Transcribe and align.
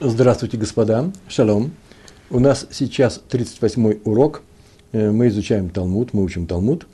Здравствуйте, 0.00 0.56
господа. 0.56 1.12
Шалом. 1.28 1.72
У 2.30 2.40
нас 2.40 2.66
сейчас 2.70 3.20
38-й 3.30 4.00
урок. 4.04 4.42
Э, 4.90 5.10
мы 5.10 5.28
изучаем 5.28 5.70
Талмуд, 5.70 6.12
мы 6.12 6.24
учим 6.24 6.46
Талмуд. 6.46 6.86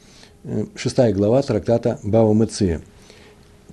Э, 0.44 0.66
шестая 0.74 1.14
глава 1.14 1.40
трактата 1.42 1.98
Бава 2.02 2.34
Меция. 2.34 2.82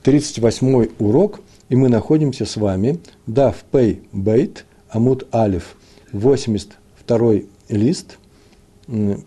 38-й 0.03 0.91
урок, 0.99 1.41
и 1.67 1.75
мы 1.75 1.89
находимся 1.89 2.45
с 2.45 2.55
вами 2.55 2.99
Дав 3.27 3.55
Пей 3.71 4.03
Бейт, 4.13 4.65
Амуд 4.89 5.27
Алиф, 5.33 5.75
82-й 6.13 7.47
лист, 7.69 8.17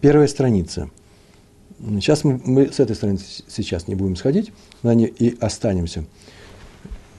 первая 0.00 0.28
страница. 0.28 0.90
Сейчас 1.80 2.24
мы, 2.24 2.40
мы 2.44 2.72
с 2.72 2.80
этой 2.80 2.96
страницы 2.96 3.42
сейчас 3.48 3.88
не 3.88 3.94
будем 3.94 4.16
сходить, 4.16 4.52
на 4.82 4.94
ней 4.94 5.08
и 5.08 5.36
останемся. 5.40 6.04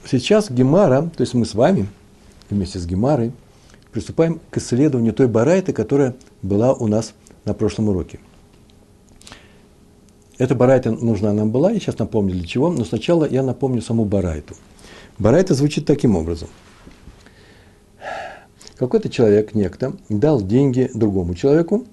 Сейчас 0.04 0.50
Гемара, 0.50 1.02
то 1.02 1.20
есть 1.20 1.34
мы 1.34 1.44
с 1.44 1.54
вами– 1.54 1.86
вместе 2.50 2.78
с 2.78 2.86
Гемарой 2.86 3.32
приступаем 3.92 4.40
к 4.50 4.58
исследованию 4.58 5.12
той 5.12 5.26
барайты, 5.26 5.72
которая 5.72 6.14
была 6.42 6.72
у 6.72 6.86
нас 6.86 7.14
на 7.44 7.54
прошлом 7.54 7.88
уроке. 7.88 8.20
Эта 10.38 10.54
барайта 10.54 10.90
нужна 10.90 11.32
нам 11.32 11.50
была, 11.50 11.70
я 11.70 11.80
сейчас 11.80 11.98
напомню 11.98 12.32
для 12.32 12.46
чего, 12.46 12.70
но 12.70 12.84
сначала 12.84 13.28
я 13.28 13.42
напомню 13.42 13.82
саму 13.82 14.04
барайту. 14.04 14.54
Барайта 15.18 15.54
звучит 15.54 15.84
таким 15.84 16.16
образом. 16.16 16.48
Какой-то 18.76 19.10
человек, 19.10 19.54
некто, 19.54 19.92
дал 20.08 20.40
деньги 20.40 20.90
другому 20.94 21.34
человеку 21.34 21.84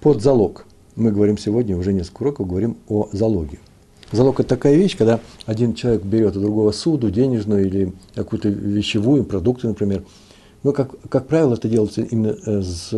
под 0.00 0.20
залог. 0.20 0.66
Мы 0.96 1.12
говорим 1.12 1.38
сегодня, 1.38 1.76
уже 1.76 1.92
несколько 1.92 2.22
уроков, 2.22 2.48
говорим 2.48 2.76
о 2.88 3.08
залоге– 3.12 3.58
Залог– 4.12 4.40
это 4.40 4.50
такая 4.50 4.76
вещь, 4.76 4.96
когда 4.96 5.20
один 5.46 5.74
человек 5.74 6.02
берет 6.02 6.36
у 6.36 6.40
другого 6.40 6.70
суду, 6.72 7.10
денежную 7.10 7.66
или 7.66 7.92
какую-то 8.14 8.50
вещевую, 8.50 9.24
продукты, 9.24 9.68
например. 9.68 10.04
Но, 10.62 10.72
как, 10.72 10.90
как 11.08 11.26
правило, 11.26 11.54
это 11.54 11.68
делается 11.68 12.02
именно 12.02 12.36
э, 12.44 12.62
с 12.62 12.90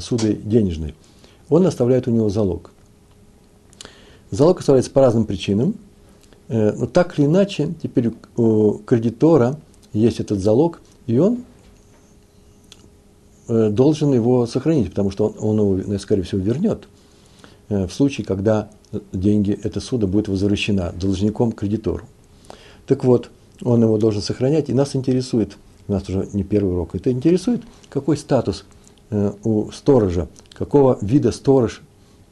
судой 0.00 0.34
денежной. 0.36 0.94
Он 1.48 1.66
оставляет 1.66 2.06
у 2.06 2.12
него 2.12 2.28
залог. 2.28 2.70
Залог 4.30 4.60
оставляется 4.60 4.92
по 4.92 5.00
разным 5.00 5.24
причинам. 5.24 5.74
Э, 6.48 6.72
но 6.72 6.86
так 6.86 7.18
или 7.18 7.26
иначе, 7.26 7.74
теперь 7.82 8.12
у 8.36 8.74
кредитора 8.78 9.58
есть 9.92 10.20
этот 10.20 10.38
залог, 10.38 10.80
и 11.08 11.18
он 11.18 11.38
э, 13.48 13.68
должен 13.70 14.14
его 14.14 14.46
сохранить, 14.46 14.90
потому 14.90 15.10
что 15.10 15.34
он, 15.38 15.58
он 15.58 15.80
его, 15.80 15.98
скорее 15.98 16.22
всего, 16.22 16.40
вернет 16.40 16.86
в 17.68 17.88
случае, 17.90 18.26
когда 18.26 18.70
деньги, 19.12 19.58
эта 19.62 19.80
суда 19.80 20.06
будет 20.06 20.28
возвращена 20.28 20.92
должником 20.92 21.52
кредитору. 21.52 22.04
Так 22.86 23.04
вот, 23.04 23.30
он 23.62 23.82
его 23.82 23.98
должен 23.98 24.22
сохранять, 24.22 24.68
и 24.68 24.74
нас 24.74 24.94
интересует, 24.94 25.56
у 25.88 25.92
нас 25.92 26.08
уже 26.08 26.28
не 26.32 26.44
первый 26.44 26.72
урок, 26.74 26.94
это 26.94 27.10
интересует, 27.10 27.62
какой 27.88 28.16
статус 28.16 28.64
э, 29.10 29.32
у 29.44 29.70
сторожа, 29.72 30.28
какого 30.54 30.98
вида 31.00 31.32
сторож 31.32 31.82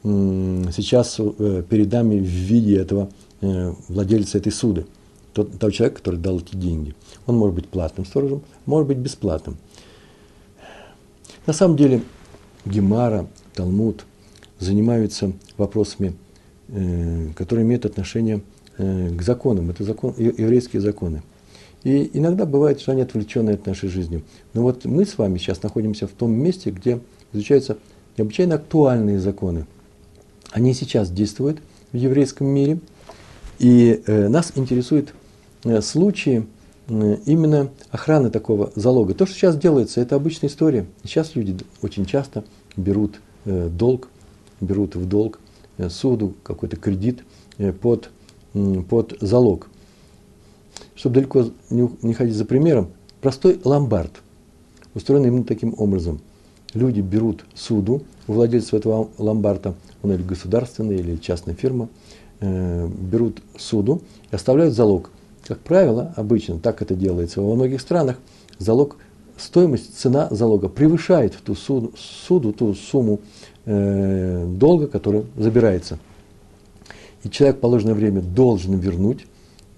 сейчас 0.03 1.19
э, 1.19 1.63
перед 1.67 1.91
нами 1.91 2.19
в 2.19 2.23
виде 2.23 2.77
этого 2.77 3.09
э, 3.41 3.73
владельца 3.87 4.37
этой 4.37 4.51
суды, 4.51 4.85
тот, 5.33 5.57
того 5.57 5.71
человека, 5.71 5.97
который 5.97 6.19
дал 6.19 6.39
эти 6.39 6.55
деньги. 6.55 6.93
Он 7.25 7.37
может 7.37 7.55
быть 7.55 7.67
платным 7.67 8.05
сторожем, 8.05 8.43
может 8.67 8.87
быть 8.87 8.97
бесплатным. 8.97 9.57
На 11.47 11.53
самом 11.53 11.75
деле 11.75 12.03
Гемара, 12.65 13.27
Талмуд 13.55 14.05
занимаются 14.59 15.31
вопросами 15.57 16.15
Э, 16.67 17.27
которые 17.35 17.63
имеют 17.63 17.85
отношение 17.85 18.41
э, 18.79 19.11
к 19.11 19.21
законам. 19.21 19.69
Это 19.69 19.83
закон, 19.83 20.15
еврейские 20.17 20.81
законы. 20.81 21.21
И 21.83 22.09
иногда 22.13 22.47
бывает, 22.47 22.81
что 22.81 22.91
они 22.91 23.03
отвлеченные 23.03 23.53
от 23.53 23.67
нашей 23.67 23.87
жизни. 23.87 24.23
Но 24.55 24.63
вот 24.63 24.83
мы 24.83 25.05
с 25.05 25.19
вами 25.19 25.37
сейчас 25.37 25.61
находимся 25.61 26.07
в 26.07 26.11
том 26.11 26.31
месте, 26.31 26.71
где 26.71 26.99
изучаются 27.33 27.77
необычайно 28.17 28.55
актуальные 28.55 29.19
законы. 29.19 29.67
Они 30.49 30.73
сейчас 30.73 31.11
действуют 31.11 31.59
в 31.91 31.97
еврейском 31.97 32.47
мире, 32.47 32.79
и 33.59 34.01
э, 34.03 34.27
нас 34.27 34.51
интересуют 34.55 35.13
э, 35.65 35.81
случаи 35.81 36.47
именно 36.87 37.69
охраны 37.91 38.31
такого 38.31 38.71
залога. 38.75 39.13
То, 39.13 39.27
что 39.27 39.35
сейчас 39.35 39.57
делается, 39.57 40.01
это 40.01 40.15
обычная 40.15 40.49
история. 40.49 40.85
Сейчас 41.03 41.35
люди 41.35 41.57
очень 41.81 42.05
часто 42.05 42.43
берут 42.75 43.19
долг, 43.43 44.07
берут 44.61 44.95
в 44.95 45.07
долг 45.07 45.39
Э, 45.77 45.89
суду, 45.89 46.33
какой-то 46.43 46.77
кредит 46.77 47.23
э, 47.57 47.73
под, 47.73 48.09
под 48.89 49.17
залог. 49.19 49.67
Чтобы 50.95 51.15
далеко 51.15 51.45
не 51.69 52.13
ходить 52.13 52.35
за 52.35 52.45
примером, 52.45 52.89
простой 53.21 53.59
ломбард 53.63 54.11
устроен 54.93 55.25
именно 55.25 55.43
таким 55.43 55.75
образом. 55.77 56.21
Люди 56.73 57.01
берут 57.01 57.43
суду 57.53 58.03
у 58.27 58.33
владельца 58.33 58.77
этого 58.77 59.09
ломбарда, 59.17 59.75
он 60.01 60.13
или 60.13 60.21
государственный, 60.21 60.97
или 60.97 61.17
частная 61.17 61.55
фирма, 61.55 61.89
э, 62.39 62.87
берут 62.87 63.41
суду 63.57 64.01
и 64.31 64.35
оставляют 64.35 64.73
залог. 64.73 65.09
Как 65.45 65.59
правило, 65.59 66.13
обычно 66.15 66.59
так 66.59 66.81
это 66.81 66.95
делается 66.95 67.41
во 67.41 67.53
многих 67.53 67.81
странах, 67.81 68.17
залог, 68.59 68.95
стоимость, 69.37 69.97
цена 69.97 70.29
залога 70.31 70.69
превышает 70.69 71.33
ту 71.43 71.53
суду, 71.55 71.91
суду 71.97 72.53
ту 72.53 72.73
сумму 72.73 73.19
э, 73.65 74.45
долга, 74.47 74.87
который 74.87 75.25
забирается. 75.37 75.99
И 77.23 77.29
человек 77.29 77.57
в 77.57 77.59
положенное 77.59 77.95
время 77.95 78.21
должен 78.21 78.77
вернуть 78.77 79.25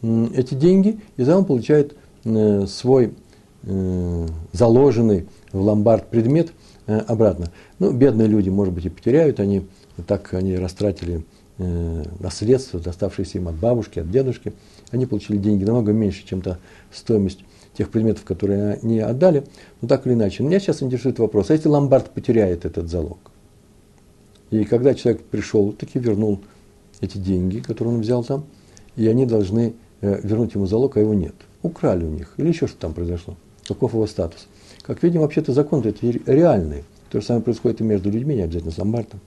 эти 0.02 0.54
деньги, 0.54 1.00
и 1.16 1.24
за 1.24 1.38
он 1.38 1.46
получает 1.46 1.96
э, 2.24 2.66
свой 2.68 3.14
э, 3.64 4.28
заложенный 4.52 5.28
в 5.52 5.62
ломбард 5.62 6.10
предмет 6.10 6.52
обратно. 6.86 7.52
Ну, 7.80 7.92
бедные 7.92 8.30
люди, 8.30 8.50
может 8.50 8.74
быть, 8.74 8.86
и 8.86 8.90
потеряют, 8.90 9.42
они 9.42 9.66
так 10.06 10.34
они 10.34 10.56
растратили 10.56 11.26
наследство, 11.58 12.80
доставшееся 12.80 13.40
им 13.40 13.48
от 13.50 13.56
бабушки, 13.56 14.00
от 14.00 14.10
дедушки. 14.10 14.54
Они 14.92 15.06
получили 15.06 15.38
деньги 15.38 15.66
намного 15.66 15.92
меньше, 15.92 16.26
чем 16.26 16.42
та 16.42 16.60
стоимость 16.94 17.40
тех 17.78 17.90
предметов, 17.90 18.24
которые 18.24 18.80
они 18.82 19.00
отдали. 19.00 19.44
Но 19.82 19.88
так 19.88 20.06
или 20.06 20.14
иначе. 20.14 20.44
Меня 20.44 20.60
сейчас 20.60 20.82
интересует 20.82 21.20
вопрос, 21.20 21.50
а 21.50 21.54
если 21.54 21.68
ломбард 21.68 22.12
потеряет 22.12 22.66
этот 22.66 22.90
залог? 22.90 23.20
И 24.50 24.64
когда 24.64 24.94
человек 24.94 25.24
пришел, 25.24 25.74
таки 25.74 26.00
вернул 26.00 26.40
эти 27.02 27.18
деньги, 27.18 27.60
которые 27.60 27.96
он 27.96 28.02
взял 28.02 28.24
там, 28.24 28.46
и 28.96 29.08
они 29.08 29.26
должны 29.26 29.74
э, 30.02 30.22
вернуть 30.24 30.56
ему 30.56 30.66
залог, 30.66 30.98
а 30.98 31.00
его 31.00 31.14
нет. 31.14 31.36
Украли 31.62 32.06
у 32.06 32.10
них, 32.10 32.34
или 32.38 32.48
еще 32.48 32.68
что 32.68 32.78
там 32.78 32.94
произошло. 32.94 33.36
Каков 33.68 33.94
его 33.94 34.08
статус? 34.08 34.48
Как 34.82 35.04
видим, 35.04 35.22
вообще-то 35.22 35.52
закон 35.52 35.82
это 35.82 35.98
реальный. 36.26 36.84
То 37.10 37.20
же 37.20 37.26
самое 37.26 37.44
происходит 37.44 37.82
и 37.82 37.84
между 37.84 38.10
людьми, 38.10 38.36
не 38.36 38.42
обязательно 38.42 38.72
с 38.72 38.78
ломбардом. 38.78 39.20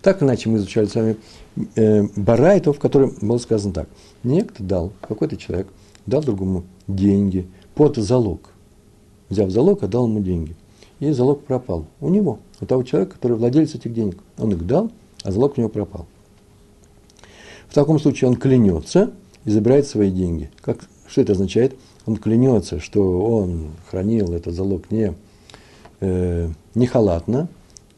Так 0.00 0.22
иначе 0.22 0.48
мы 0.48 0.58
изучали 0.58 0.86
с 0.86 0.94
вами 0.94 1.16
э, 1.76 2.02
Барайту, 2.16 2.72
в 2.72 2.78
котором 2.78 3.14
было 3.20 3.38
сказано 3.38 3.72
так. 3.72 3.88
Некто 4.24 4.62
дал, 4.62 4.92
какой-то 5.00 5.36
человек 5.36 5.68
дал 6.06 6.22
другому 6.22 6.64
деньги 6.88 7.46
под 7.74 7.96
залог. 7.96 8.50
Взяв 9.28 9.50
залог, 9.50 9.82
отдал 9.82 10.06
ему 10.06 10.20
деньги. 10.20 10.56
И 11.02 11.10
залог 11.10 11.42
пропал 11.42 11.84
у 12.00 12.08
него– 12.08 12.38
у 12.62 12.64
того 12.64 12.84
человека, 12.84 13.14
который 13.14 13.36
владелец 13.36 13.74
этих 13.74 13.92
денег. 13.92 14.18
Он 14.38 14.52
их 14.52 14.64
дал, 14.64 14.90
а 15.24 15.32
залог 15.32 15.58
у 15.58 15.60
него 15.60 15.68
пропал. 15.68 16.06
В 17.68 17.74
таком 17.74 17.98
случае 17.98 18.30
он 18.30 18.36
клянется 18.36 19.10
и 19.44 19.50
забирает 19.50 19.86
свои 19.86 20.12
деньги. 20.12 20.48
Как, 20.60 20.88
что 21.08 21.20
это 21.20 21.32
означает? 21.32 21.74
Он 22.06 22.16
клянется, 22.16 22.78
что 22.78 23.20
он 23.20 23.70
хранил 23.90 24.32
этот 24.32 24.54
залог 24.54 24.92
не, 24.92 25.14
э, 26.00 26.48
не 26.76 26.86
халатно, 26.86 27.48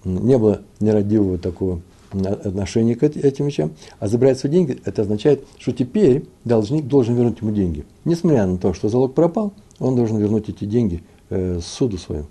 не 0.05 0.39
было 0.39 0.63
нерадивого 0.81 1.37
такого 1.37 1.83
отношения 2.11 2.95
к 2.95 3.03
этим 3.03 3.47
вещам, 3.47 3.73
а 3.99 4.09
забирает 4.09 4.39
свои 4.39 4.53
деньги, 4.53 4.81
это 4.85 5.03
означает, 5.03 5.45
что 5.59 5.73
теперь 5.73 6.25
должник 6.45 6.87
должен 6.87 7.17
вернуть 7.17 7.41
ему 7.43 7.51
деньги. 7.51 7.85
Несмотря 8.07 8.47
на 8.47 8.57
то, 8.57 8.73
что 8.73 8.89
залог 8.89 9.15
пропал, 9.15 9.53
он 9.79 9.95
должен 9.95 10.17
вернуть 10.17 10.49
эти 10.49 10.65
деньги 10.65 11.03
э, 11.29 11.61
суду 11.63 11.99
своему. 11.99 12.29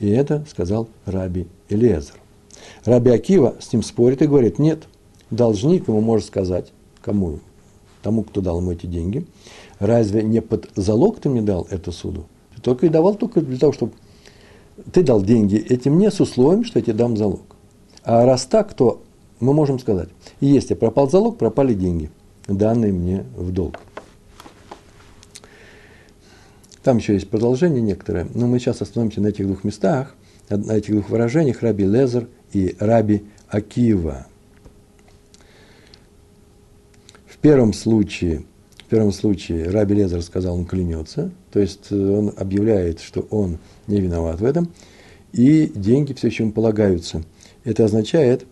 И 0.00 0.08
это 0.10 0.44
сказал 0.48 0.88
Раби 1.06 1.46
Элиезер. 1.68 2.14
Раби 2.84 3.10
Акива 3.10 3.56
с 3.60 3.72
ним 3.72 3.82
спорит 3.82 4.22
и 4.22 4.26
говорит, 4.26 4.58
нет, 4.58 4.84
должник 5.30 5.88
ему 5.88 6.00
может 6.00 6.26
сказать, 6.26 6.72
кому? 7.02 7.40
Тому, 8.02 8.22
кто 8.22 8.40
дал 8.40 8.60
ему 8.60 8.72
эти 8.72 8.86
деньги. 8.86 9.26
Разве 9.78 10.22
не 10.22 10.40
под 10.42 10.68
залог 10.76 11.20
ты 11.20 11.28
мне 11.28 11.42
дал 11.42 11.66
эту 11.70 11.92
суду? 11.92 12.26
Ты 12.54 12.60
только 12.60 12.86
и 12.86 12.90
давал 12.90 13.14
только 13.14 13.40
для 13.40 13.58
того, 13.58 13.72
чтобы 13.72 13.92
ты 14.92 15.02
дал 15.02 15.22
деньги 15.22 15.56
эти 15.56 15.88
мне 15.88 16.10
с 16.10 16.20
условием, 16.20 16.64
что 16.64 16.78
я 16.78 16.84
тебе 16.84 16.94
дам 16.94 17.16
залог. 17.16 17.42
А 18.02 18.26
раз 18.26 18.44
так, 18.44 18.74
то 18.74 19.02
мы 19.40 19.54
можем 19.54 19.78
сказать, 19.78 20.08
если 20.40 20.74
пропал 20.74 21.08
залог, 21.08 21.38
пропали 21.38 21.74
деньги, 21.74 22.10
данные 22.46 22.92
мне 22.92 23.24
в 23.36 23.50
долг. 23.52 23.80
Там 26.84 26.98
еще 26.98 27.14
есть 27.14 27.30
продолжение 27.30 27.80
некоторое, 27.80 28.28
но 28.34 28.46
мы 28.46 28.58
сейчас 28.58 28.82
остановимся 28.82 29.22
на 29.22 29.28
этих 29.28 29.46
двух 29.46 29.64
местах, 29.64 30.14
на 30.50 30.72
этих 30.72 30.92
двух 30.92 31.08
выражениях, 31.08 31.62
Раби 31.62 31.86
Лезер 31.86 32.28
и 32.52 32.76
Раби 32.78 33.22
Акива. 33.48 34.26
В 37.26 37.38
первом 37.38 37.72
случае, 37.72 38.44
в 38.76 38.84
первом 38.84 39.12
случае 39.12 39.70
Раби 39.70 39.94
Лезер 39.94 40.20
сказал, 40.20 40.56
он 40.56 40.66
клянется, 40.66 41.30
То 41.50 41.58
есть 41.58 41.86
э, 41.90 41.96
он 41.96 42.34
объявляет, 42.36 43.00
что 43.00 43.22
он 43.30 43.56
не 43.86 44.02
виноват 44.02 44.40
в 44.40 44.44
этом, 44.44 44.68
и 45.32 45.72
деньги 45.74 46.12
все 46.12 46.26
еще 46.26 46.42
ему 46.42 46.52
полагаются. 46.52 47.22
Это 47.64 47.86
означает, 47.86 48.44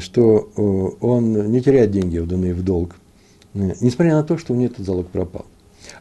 что 0.00 0.50
э, 0.56 1.04
он 1.04 1.52
не 1.52 1.60
теряет 1.60 1.90
деньги, 1.90 2.16
вданные 2.16 2.54
в 2.54 2.64
долг, 2.64 2.96
э, 3.52 3.74
несмотря 3.82 4.14
на 4.14 4.22
то, 4.22 4.38
что 4.38 4.54
у 4.54 4.56
него 4.56 4.72
этот 4.72 4.86
залог 4.86 5.08
пропал. 5.08 5.44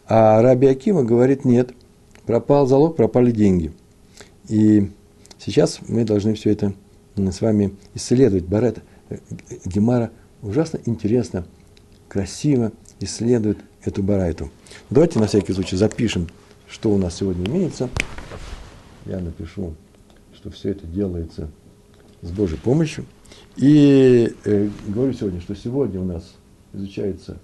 А 0.05 0.41
Раби 0.41 0.67
Акима 0.67 1.03
говорит, 1.03 1.45
нет, 1.45 1.71
пропал 2.25 2.67
залог, 2.67 2.95
пропали 2.95 3.31
деньги. 3.31 3.71
И 4.47 4.91
сейчас 5.37 5.79
мы 5.87 6.03
должны 6.05 6.33
все 6.33 6.51
это 6.51 6.73
с 7.15 7.41
вами 7.41 7.75
исследовать. 7.93 8.45
Барет 8.45 8.83
Гемара 9.65 10.11
ужасно 10.41 10.79
интересно, 10.85 11.45
красиво 12.07 12.71
исследует 12.99 13.57
эту 13.83 14.03
барайту. 14.03 14.49
Давайте 14.89 15.19
на 15.19 15.27
всякий 15.27 15.53
случай 15.53 15.75
запишем, 15.75 16.27
что 16.67 16.91
у 16.91 16.97
нас 16.97 17.15
сегодня 17.15 17.47
имеется. 17.47 17.89
Я 19.05 19.19
напишу, 19.19 19.73
что 20.33 20.49
все 20.51 20.71
это 20.71 20.85
делается 20.85 21.49
с 22.21 22.31
Божьей 22.31 22.57
помощью. 22.57 23.05
И 23.55 24.33
э, 24.43 24.69
говорю 24.87 25.13
сегодня, 25.13 25.41
что 25.41 25.55
сегодня 25.55 25.99
у 25.99 26.05
нас 26.05 26.35
изучается 26.73 27.37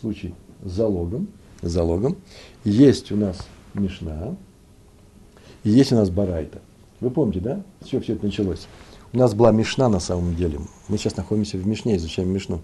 случай 0.00 0.34
с 0.64 0.70
залогом. 0.70 1.28
Залогом. 1.62 2.16
Есть 2.64 3.12
у 3.12 3.16
нас 3.16 3.38
Мишна, 3.74 4.36
и 5.64 5.70
есть 5.70 5.92
у 5.92 5.96
нас 5.96 6.10
Барайта. 6.10 6.60
Вы 7.00 7.10
помните, 7.10 7.40
да, 7.40 7.62
с 7.82 7.88
чего 7.88 8.02
все 8.02 8.14
это 8.14 8.24
началось? 8.26 8.66
У 9.12 9.18
нас 9.18 9.34
была 9.34 9.52
Мишна 9.52 9.88
на 9.88 10.00
самом 10.00 10.34
деле. 10.34 10.60
Мы 10.88 10.98
сейчас 10.98 11.16
находимся 11.16 11.58
в 11.58 11.66
Мишне, 11.66 11.96
изучаем 11.96 12.30
Мишну. 12.30 12.60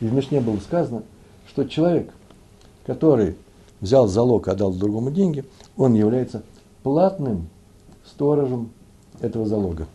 И 0.00 0.06
в 0.06 0.12
Мишне 0.12 0.40
было 0.40 0.58
сказано, 0.58 1.02
что 1.48 1.64
человек, 1.64 2.12
который 2.86 3.36
взял 3.80 4.06
залог, 4.06 4.48
отдал 4.48 4.72
другому 4.72 5.10
деньги, 5.10 5.44
он 5.76 5.94
является 5.94 6.42
платным 6.82 7.48
сторожем 8.06 8.70
этого 9.20 9.46
залога. 9.46 9.86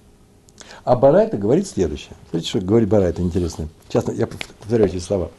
А 0.84 0.96
Барайта 0.96 1.38
говорит 1.38 1.68
следующее. 1.68 2.14
Смотрите, 2.30 2.50
что 2.50 2.62
говорит 2.62 2.90
Барайта 2.90 3.22
интересно. 3.22 3.68
Сейчас 3.90 4.08
я 4.10 4.28
повторяю 4.28 4.90
эти 4.90 5.00
слова. 5.00 5.32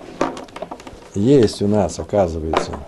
Есть 1.14 1.62
у 1.62 1.68
нас, 1.68 1.98
оказывается, 1.98 2.78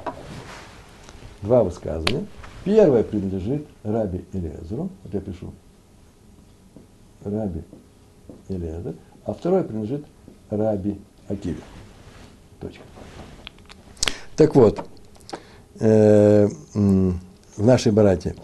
два 1.43 1.65
высказывания. 1.65 2.27
Первое 2.65 3.03
принадлежит 3.03 3.67
Раби 3.83 4.25
Элезеру. 4.33 4.91
Вот 5.03 5.15
я 5.15 5.21
пишу. 5.21 5.53
Раби 7.25 7.63
Элезер. 8.49 8.95
А 9.25 9.33
второе 9.33 9.65
принадлежит 9.65 10.05
Раби 10.51 11.01
Акиве. 11.29 11.63
Точка. 12.61 12.83
Так 14.37 14.55
вот, 14.55 14.85
э, 15.79 16.49
в 16.75 17.67
нашей 17.67 17.93
барате 17.93 18.35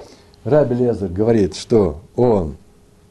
Раби 0.45 0.75
Лезер 0.75 1.09
говорит, 1.09 1.57
что 1.57 2.03
он 2.15 2.57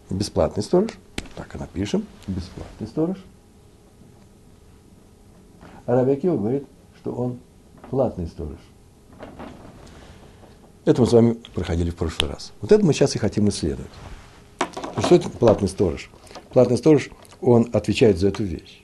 бесплатный 0.10 0.64
сторож, 0.64 0.92
так 1.36 1.54
и 1.56 1.58
напишем, 1.58 2.06
бесплатный 2.28 2.88
сторож. 2.88 3.18
А 5.86 5.96
Раби 5.96 6.14
Акива 6.14 6.38
говорит, 6.38 6.66
что 6.98 7.12
он 7.12 7.40
платный 7.90 8.28
сторож. 8.28 8.60
Это 10.86 11.02
мы 11.02 11.08
с 11.08 11.14
вами 11.14 11.34
проходили 11.56 11.90
в 11.90 11.96
прошлый 11.96 12.30
раз. 12.30 12.54
Вот 12.62 12.72
это 12.72 12.86
мы 12.86 12.94
сейчас 12.94 13.16
и 13.16 13.20
хотим 13.20 13.50
исследовать. 13.50 13.90
Что 15.00 15.16
это 15.16 15.30
платный 15.30 15.68
сторож? 15.68 16.12
Платный 16.54 16.78
сторож, 16.78 17.10
он 17.42 17.70
отвечает 17.74 18.20
за 18.20 18.28
эту 18.28 18.44
вещь. 18.44 18.84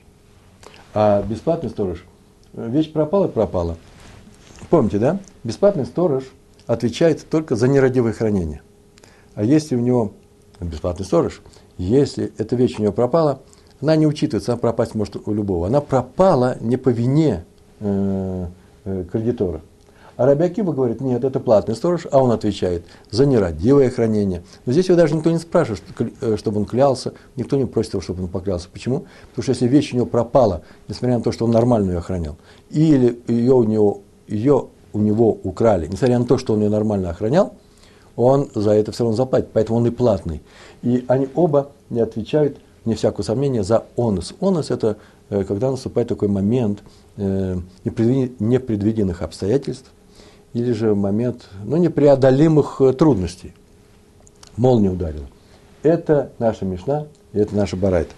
А 0.94 1.22
бесплатный 1.22 1.70
сторож, 1.70 2.04
вещь 2.52 2.92
пропала 2.92 3.28
пропала. 3.28 3.76
Помните, 4.68 4.98
да? 4.98 5.20
Бесплатный 5.44 5.86
сторож 5.86 6.24
отвечает 6.66 7.28
только 7.28 7.54
за 7.54 7.68
нерадивое 7.68 8.12
хранение. 8.12 8.62
А 9.34 9.44
если 9.44 9.76
у 9.76 9.80
него 9.80 10.12
бесплатный 10.60 11.06
сторож, 11.06 11.40
если 11.78 12.32
эта 12.36 12.56
вещь 12.56 12.78
у 12.78 12.82
него 12.82 12.92
пропала, 12.92 13.42
она 13.80 13.94
не 13.94 14.08
учитывается, 14.08 14.52
она 14.52 14.58
пропасть 14.58 14.96
может 14.96 15.16
у 15.26 15.32
любого. 15.32 15.68
Она 15.68 15.80
пропала 15.80 16.56
не 16.60 16.76
по 16.76 16.88
вине 16.88 17.44
э, 17.78 18.46
э, 18.84 19.04
кредитора. 19.10 19.62
А 20.16 20.26
Рабиакиба 20.26 20.72
говорит, 20.72 21.00
нет, 21.00 21.24
это 21.24 21.40
платный 21.40 21.74
сторож, 21.74 22.06
а 22.10 22.22
он 22.22 22.30
отвечает 22.30 22.84
за 23.10 23.26
нерадивое 23.26 23.90
хранение. 23.90 24.42
Но 24.66 24.72
здесь 24.72 24.86
его 24.86 24.96
даже 24.96 25.14
никто 25.14 25.30
не 25.30 25.38
спрашивает, 25.38 25.82
э, 26.20 26.36
чтобы 26.36 26.60
он 26.60 26.66
клялся, 26.66 27.14
никто 27.36 27.56
не 27.56 27.64
просит 27.64 27.94
его, 27.94 28.02
чтобы 28.02 28.24
он 28.24 28.28
поклялся. 28.28 28.68
Почему? 28.72 29.06
Потому 29.30 29.42
что 29.42 29.52
если 29.52 29.66
вещь 29.66 29.92
у 29.92 29.96
него 29.96 30.06
пропала, 30.06 30.62
несмотря 30.88 31.18
на 31.18 31.22
то, 31.22 31.32
что 31.32 31.44
он 31.44 31.50
нормально 31.50 31.92
ее 31.92 31.98
охранял, 31.98 32.36
или 32.70 33.20
ее 33.26 33.54
у 33.54 33.64
него, 33.64 34.02
ее 34.28 34.68
у 34.92 34.98
него 34.98 35.30
украли, 35.42 35.86
несмотря 35.86 36.18
на 36.18 36.26
то, 36.26 36.36
что 36.38 36.52
он 36.52 36.60
ее 36.60 36.68
нормально 36.68 37.10
охранял, 37.10 37.54
он 38.14 38.50
за 38.54 38.72
это 38.72 38.92
все 38.92 39.04
равно 39.04 39.16
заплатит, 39.16 39.48
поэтому 39.52 39.78
он 39.78 39.86
и 39.86 39.90
платный. 39.90 40.42
И 40.82 41.04
они 41.08 41.28
оба 41.34 41.70
не 41.88 42.00
отвечают, 42.00 42.58
не 42.84 42.94
всякого 42.94 43.22
сомнения, 43.22 43.62
за 43.62 43.84
онос. 43.96 44.34
Онос– 44.40 44.70
это 44.70 44.98
э, 45.30 45.44
когда 45.44 45.70
наступает 45.70 46.08
такой 46.08 46.28
момент 46.28 46.82
э, 47.16 47.58
непредвиденных 47.84 49.22
обстоятельств, 49.22 49.90
или 50.54 50.72
же 50.72 50.94
момент 50.94 51.48
ну, 51.64 51.76
непреодолимых 51.76 52.80
э, 52.80 52.92
трудностей. 52.92 53.54
Молния 54.56 54.90
ударила. 54.90 55.26
Это 55.82 56.32
наша 56.38 56.64
Мишна, 56.64 57.06
и 57.32 57.38
это 57.38 57.56
наша 57.56 57.76
Барайта. 57.76 58.12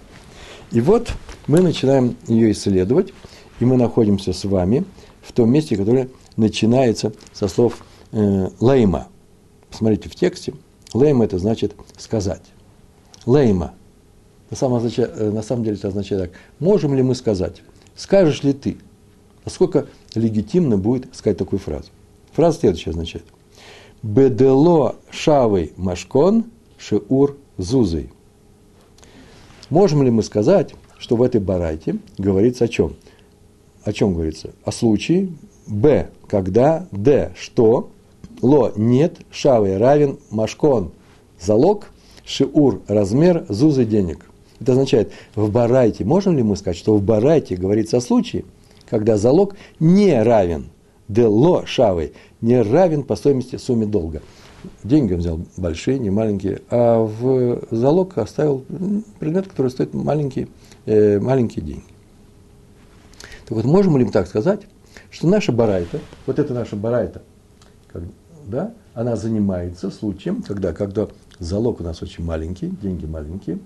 И 0.73 0.81
вот 0.81 1.13
мы 1.47 1.61
начинаем 1.61 2.17
ее 2.27 2.53
исследовать, 2.53 3.13
и 3.61 3.65
мы 3.65 3.77
находимся 3.77 4.33
с 4.33 4.45
вами 4.45 4.85
в 5.23 5.33
том 5.33 5.51
месте, 5.51 5.77
которое 5.77 6.09
начинается 6.37 7.13
со 7.33 7.49
слов 7.49 7.85
э, 8.13 8.49
лейма. 8.61 9.09
Посмотрите 9.71 10.09
в 10.09 10.15
тексте. 10.15 10.55
Лейма– 10.93 11.25
это 11.27 11.39
значит 11.39 11.75
сказать. 11.97 12.43
Лейма. 13.27 13.75
На 14.51 14.57
самом, 14.57 14.85
э, 14.85 15.31
на 15.31 15.43
самом 15.43 15.65
деле 15.65 15.77
это 15.77 15.89
означает 15.89 16.31
так. 16.31 16.41
Можем 16.59 16.95
ли 16.95 17.03
мы 17.03 17.15
сказать? 17.15 17.63
Скажешь 17.97 18.43
ли 18.43 18.53
ты? 18.53 18.77
Насколько 19.45 19.87
легитимно 20.15 20.77
будет 20.77 21.15
сказать 21.15 21.39
такую 21.39 21.61
фразу? 21.61 21.89
Фраза 22.35 22.61
следующая 22.61 22.91
означает. 22.91 23.25
Бедело 24.03 24.97
шавой 25.11 25.73
машкон 25.77 26.45
шеур 26.77 27.37
зузой. 27.57 28.11
Можем 29.71 30.03
ли 30.03 30.11
мы 30.11 30.23
сказать, 30.23 30.75
что 30.99 31.17
в 31.17 31.23
этой 31.23 31.41
барайте 31.41 31.97
говорится 32.19 32.65
о 32.65 32.69
чем? 32.69 32.95
О 33.85 33.93
чем 33.93 34.15
говорится? 34.15 34.51
О 34.65 34.73
случае 34.73 35.31
Б. 35.67 36.11
Когда. 36.27 36.87
Д. 36.91 37.33
Что. 37.39 37.91
Ло. 38.43 38.73
Нет. 38.77 39.19
Шавой 39.31 39.79
равен 39.79 40.19
машкон. 40.31 40.93
Залог. 41.41 41.91
Шиур. 42.25 42.83
Размер. 42.89 43.47
Зузы 43.49 43.85
денег. 43.85 44.27
Это 44.61 44.73
означает, 44.73 45.13
в 45.35 45.51
барайте, 45.51 46.05
можем 46.05 46.37
ли 46.37 46.43
мы 46.43 46.57
сказать, 46.57 46.77
что 46.77 46.95
в 46.95 47.03
барайте 47.03 47.57
говорится 47.57 47.99
о 47.99 48.01
случае, 48.01 48.45
когда 48.89 49.17
залог 49.17 49.57
не 49.81 50.23
равен 50.23 50.71
дело 51.09 51.67
шавы 51.67 52.13
не 52.41 52.61
равен 52.61 53.03
по 53.03 53.17
стоимости 53.17 53.57
сумме 53.57 53.87
долга. 53.87 54.23
Деньги 54.83 55.13
он 55.13 55.19
взял 55.21 55.41
большие, 55.57 55.99
не 55.99 56.11
маленькие, 56.11 56.63
а 56.71 57.01
в 57.01 57.67
залог 57.71 58.17
оставил 58.17 58.65
предмет, 59.19 59.47
который 59.47 59.71
стоит 59.71 59.93
маленькие, 59.93 60.49
э, 60.87 61.19
маленькие 61.21 61.65
деньги. 61.65 61.85
Так 63.47 63.53
вот, 63.53 63.65
можем 63.65 63.97
ли 63.99 64.05
мы 64.05 64.11
так 64.11 64.27
сказать, 64.27 64.63
что 65.11 65.29
наша 65.29 65.53
барайта, 65.53 66.01
вот 66.27 66.39
это 66.39 66.55
наша 66.55 66.77
барайта, 66.77 67.23
да, 68.47 68.73
она 68.95 69.17
занимается 69.17 69.91
случаем, 69.91 70.43
когда, 70.43 70.73
когда 70.73 71.09
залог 71.39 71.81
у 71.81 71.85
нас 71.85 72.03
очень 72.03 72.25
маленький, 72.25 72.69
деньги 72.69 73.07
маленькие. 73.07 73.59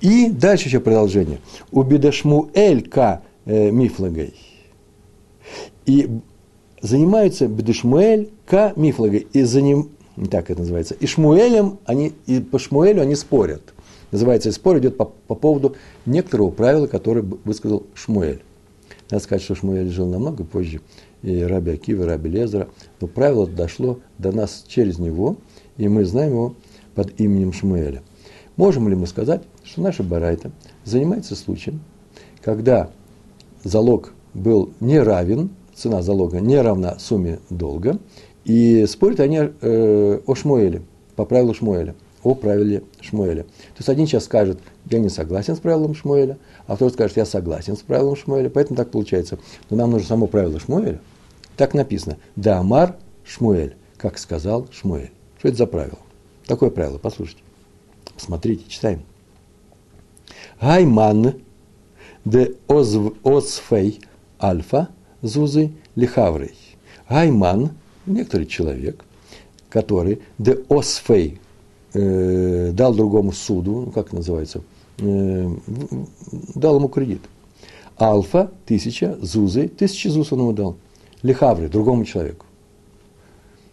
И 0.00 0.30
дальше 0.30 0.68
еще 0.68 0.80
продолжение. 0.80 1.40
У 1.70 1.82
бедашму 1.82 2.50
эль 2.54 2.88
ка 2.88 3.22
э, 3.44 3.70
мифлагой. 3.70 4.34
И 5.86 6.20
занимаются 6.84 7.48
Бедешмуэль 7.48 8.28
К. 8.44 8.74
Мифлагой. 8.76 9.26
И 9.32 9.42
за 9.42 9.62
ним, 9.62 9.88
так 10.30 10.50
это 10.50 10.60
называется, 10.60 10.94
и 10.94 11.06
Шмуэлем, 11.06 11.78
они, 11.86 12.12
и 12.26 12.40
по 12.40 12.58
Шмуэлю 12.58 13.00
они 13.00 13.14
спорят. 13.14 13.62
Называется, 14.12 14.52
спор 14.52 14.78
идет 14.78 14.98
по, 14.98 15.06
по 15.06 15.34
поводу 15.34 15.76
некоторого 16.04 16.50
правила, 16.50 16.86
которое 16.86 17.22
высказал 17.22 17.86
Шмуэль. 17.94 18.42
Надо 19.10 19.24
сказать, 19.24 19.42
что 19.42 19.54
Шмуэль 19.54 19.88
жил 19.88 20.06
намного 20.06 20.44
позже, 20.44 20.82
и 21.22 21.40
Раби 21.40 21.72
Акива, 21.72 22.02
и 22.02 22.06
Раби 22.06 22.28
Лезера, 22.28 22.68
но 23.00 23.06
правило 23.06 23.46
дошло 23.46 23.98
до 24.18 24.32
нас 24.32 24.64
через 24.68 24.98
него, 24.98 25.38
и 25.78 25.88
мы 25.88 26.04
знаем 26.04 26.32
его 26.32 26.54
под 26.94 27.18
именем 27.18 27.54
Шмуэля. 27.54 28.02
Можем 28.56 28.90
ли 28.90 28.94
мы 28.94 29.06
сказать, 29.06 29.42
что 29.64 29.80
наша 29.80 30.02
Барайта 30.02 30.52
занимается 30.84 31.34
случаем, 31.34 31.80
когда 32.42 32.90
залог 33.64 34.12
был 34.34 34.70
не 34.80 34.98
равен 35.00 35.48
цена 35.74 36.02
залога 36.02 36.40
не 36.40 36.60
равна 36.60 36.98
сумме 36.98 37.40
долга, 37.50 37.98
и 38.44 38.86
спорят 38.86 39.20
они 39.20 39.38
э, 39.38 40.20
о 40.26 40.34
Шмуэле, 40.34 40.82
по 41.16 41.24
правилу 41.24 41.54
Шмуэля, 41.54 41.94
о 42.22 42.34
правиле 42.34 42.82
Шмуэля. 43.00 43.42
То 43.42 43.78
есть 43.78 43.88
один 43.88 44.06
сейчас 44.06 44.24
скажет, 44.24 44.58
я 44.90 44.98
не 44.98 45.08
согласен 45.08 45.56
с 45.56 45.60
правилом 45.60 45.94
Шмуэля, 45.94 46.38
а 46.66 46.76
второй 46.76 46.92
скажет, 46.92 47.16
я 47.16 47.26
согласен 47.26 47.76
с 47.76 47.80
правилом 47.80 48.16
Шмуэля, 48.16 48.50
поэтому 48.50 48.76
так 48.76 48.90
получается. 48.90 49.38
Но 49.70 49.76
нам 49.76 49.90
нужно 49.90 50.08
само 50.08 50.26
правило 50.26 50.58
Шмуэля. 50.58 51.00
Так 51.56 51.74
написано, 51.74 52.18
да 52.36 52.58
Амар 52.58 52.96
Шмуэль, 53.24 53.76
как 53.96 54.18
сказал 54.18 54.66
Шмуэль. 54.72 55.10
Что 55.38 55.48
это 55.48 55.56
за 55.58 55.66
правило? 55.66 55.98
Такое 56.46 56.70
правило, 56.70 56.98
послушайте. 56.98 57.42
Смотрите, 58.16 58.64
читаем. 58.68 59.02
Гайман 60.60 61.34
де 62.24 62.54
озфей 62.68 64.00
альфа 64.40 64.88
зузы 65.24 65.72
лихаврей. 65.96 66.54
Гайман, 67.08 67.70
некоторый 68.06 68.46
человек, 68.46 69.04
который 69.68 70.20
де 70.38 70.58
осфей 70.68 71.40
э, 71.94 72.70
дал 72.72 72.94
другому 72.94 73.32
суду, 73.32 73.86
ну, 73.86 73.90
как 73.90 74.12
называется, 74.12 74.62
э, 74.98 75.50
дал 76.54 76.76
ему 76.76 76.88
кредит. 76.88 77.22
Альфа– 78.00 78.50
тысяча, 78.66 79.16
зузы– 79.20 79.68
тысяча 79.78 80.10
зуз 80.10 80.32
он 80.32 80.40
ему 80.40 80.52
дал. 80.52 80.76
Лихавры– 81.22 81.68
другому 81.70 82.04
человеку. 82.04 82.46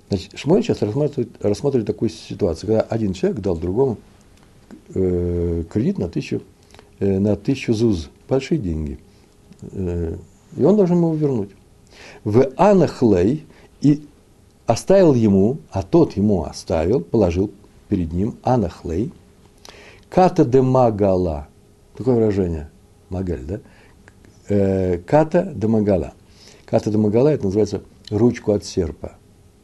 Значит, 0.10 0.38
Шмуэль 0.38 0.64
сейчас 0.64 0.82
рассматривает, 0.82 1.30
рассматривает 1.44 1.88
такую 1.88 2.10
ситуацию, 2.10 2.68
когда 2.68 2.82
один 2.82 3.14
человек 3.14 3.40
дал 3.40 3.58
другому 3.58 3.98
э, 4.94 5.64
кредит 5.72 5.98
на 5.98 6.10
тысячу, 6.10 6.42
э, 7.00 7.18
на 7.18 7.36
тысячу 7.36 7.74
зуз, 7.74 8.10
большие 8.28 8.60
деньги. 8.60 9.00
Э, 9.72 10.18
и 10.56 10.64
он 10.64 10.76
должен 10.76 10.98
ему 10.98 11.14
вернуть. 11.14 11.52
В 12.24 12.52
Анахлей 12.58 13.46
и 13.82 14.08
оставил 14.66 15.14
ему, 15.14 15.58
а 15.72 15.84
тот 15.84 16.14
ему 16.14 16.44
оставил, 16.44 17.02
положил 17.02 17.52
перед 17.90 18.14
ним 18.14 18.38
Анахлей, 18.44 19.12
Ката 20.10 20.44
де 20.46 20.62
Магала. 20.62 21.48
Такое 21.96 22.16
выражение. 22.16 22.70
Магаль, 23.10 23.44
да? 23.46 23.60
Э, 24.50 24.98
ката 24.98 25.44
де 25.56 25.68
Магала. 25.68 26.14
Ката 26.66 26.92
де 26.92 26.98
Магала, 26.98 27.30
это 27.30 27.46
называется 27.46 27.82
ручку 28.10 28.52
от 28.52 28.66
серпа. 28.66 29.14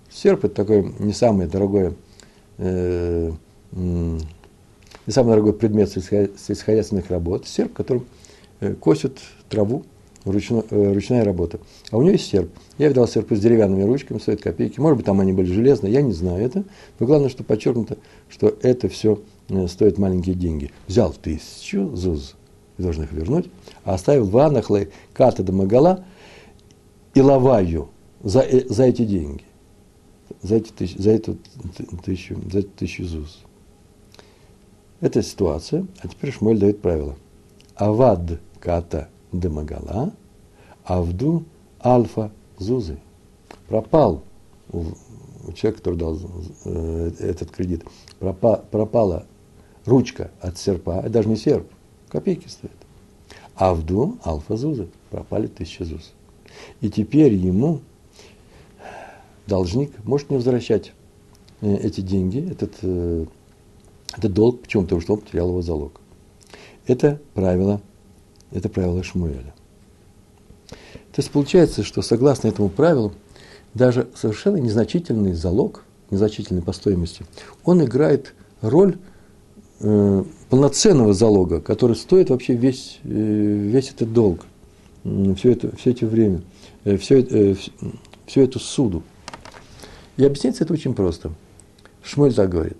Серп– 0.09 0.39
это 0.45 0.55
такое 0.55 0.93
не 0.99 1.13
самое 1.13 1.49
дорогое, 1.49 1.93
э, 2.57 3.31
не 3.73 4.19
самый 5.09 5.29
дорогой 5.31 5.53
предмет 5.53 5.91
сельскохозяйственных 5.91 7.09
работ. 7.09 7.45
Серп, 7.45 7.73
которым 7.73 8.05
э, 8.61 8.73
косят 8.73 9.19
траву, 9.49 9.83
ручно, 10.31 10.63
э, 10.69 10.93
ручная 10.93 11.23
работа. 11.23 11.59
А 11.91 11.97
у 11.97 12.01
него 12.01 12.11
есть 12.11 12.29
серп. 12.29 12.49
Я 12.77 12.89
видал 12.89 13.07
серпы 13.07 13.35
с 13.35 13.39
деревянными 13.39 13.83
ручками, 13.83 14.19
стоят 14.19 14.41
копейки. 14.41 14.79
Может 14.79 14.97
быть, 14.97 15.05
там 15.05 15.19
они 15.19 15.33
были 15.33 15.51
железные, 15.51 15.93
я 15.93 16.01
не 16.01 16.13
знаю 16.13 16.43
это. 16.43 16.63
Но 16.99 17.05
главное, 17.05 17.29
что 17.29 17.43
подчеркнуто, 17.43 17.97
что 18.29 18.55
это 18.61 18.89
все 18.89 19.21
э, 19.49 19.67
стоит 19.67 19.97
маленькие 19.97 20.35
деньги. 20.35 20.71
Взял 20.87 21.13
тысячу 21.13 21.95
зуз, 21.95 22.35
должен 22.77 23.03
их 23.03 23.11
вернуть, 23.11 23.47
а 23.83 23.93
оставил 23.93 24.25
в 24.25 24.87
ката 25.13 25.43
до 25.43 25.51
магала 25.51 26.05
и 27.13 27.21
лаваю 27.21 27.89
за, 28.23 28.41
э, 28.41 28.65
за 28.67 28.83
эти 28.83 29.03
деньги 29.05 29.43
за, 30.41 30.55
эти 30.55 30.71
тысяч, 30.71 30.97
за, 30.97 31.11
эту 31.11 31.37
тысячу, 32.03 32.39
за 32.49 32.59
эту 32.59 32.69
тысячу 32.69 33.05
зуз. 33.05 33.39
Это 34.99 35.21
ситуация, 35.21 35.85
а 35.99 36.07
теперь 36.07 36.31
Шмуэль 36.31 36.59
дает 36.59 36.81
правило. 36.81 37.15
Авад 37.75 38.39
ката 38.59 39.09
демагала, 39.31 40.13
авду 40.83 41.43
альфа 41.83 42.31
зузы. 42.57 42.97
Пропал 43.67 44.23
у, 44.71 44.83
человека, 45.53 45.79
который 45.79 45.95
дал 45.95 46.19
э, 46.65 47.11
этот 47.19 47.51
кредит, 47.51 47.83
пропа, 48.19 48.63
пропала 48.71 49.25
ручка 49.85 50.31
от 50.41 50.57
серпа, 50.57 50.99
это 50.99 51.09
даже 51.09 51.29
не 51.29 51.35
серп, 51.35 51.67
копейки 52.09 52.47
стоят. 52.47 52.75
Авду 53.55 54.17
альфа 54.25 54.57
зузы, 54.57 54.89
пропали 55.09 55.47
тысячи 55.47 55.83
зуз. 55.83 56.13
И 56.81 56.89
теперь 56.89 57.33
ему 57.33 57.81
должник 59.47 59.91
может 60.03 60.29
не 60.29 60.37
возвращать 60.37 60.93
э, 61.61 61.75
эти 61.75 62.01
деньги, 62.01 62.49
этот, 62.51 62.75
э, 62.81 63.25
этот 64.15 64.33
долг, 64.33 64.61
почему? 64.61 64.83
Потому 64.83 65.01
что 65.01 65.13
он 65.13 65.21
потерял 65.21 65.49
его 65.49 65.61
залог. 65.61 66.01
Это 66.85 67.19
правило, 67.33 67.81
это 68.51 68.69
правило 68.69 69.03
Шмуэля. 69.03 69.53
То 70.69 71.21
есть 71.21 71.31
получается, 71.31 71.83
что 71.83 72.01
согласно 72.01 72.47
этому 72.47 72.69
правилу, 72.69 73.13
даже 73.73 74.07
совершенно 74.15 74.57
незначительный 74.57 75.33
залог, 75.33 75.83
незначительный 76.11 76.61
по 76.61 76.73
стоимости, 76.73 77.25
он 77.63 77.83
играет 77.83 78.33
роль 78.61 78.97
э, 79.79 80.23
полноценного 80.49 81.13
залога, 81.13 81.61
который 81.61 81.95
стоит 81.95 82.29
вообще 82.29 82.53
весь, 82.53 82.99
э, 83.03 83.09
весь 83.09 83.89
этот 83.91 84.13
долг, 84.13 84.45
все, 85.03 85.51
это, 85.51 85.75
все 85.75 85.91
это 85.91 86.05
время, 86.05 86.41
э, 86.83 86.97
все, 86.97 87.21
э, 87.21 87.55
всю 88.25 88.41
эту 88.41 88.59
суду. 88.59 89.03
И 90.17 90.25
объясняется 90.25 90.63
это 90.63 90.73
очень 90.73 90.93
просто. 90.93 91.31
Шмуль 92.03 92.33
так 92.33 92.49
говорит. 92.49 92.77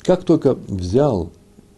Как 0.00 0.24
только 0.24 0.54
взял 0.54 1.32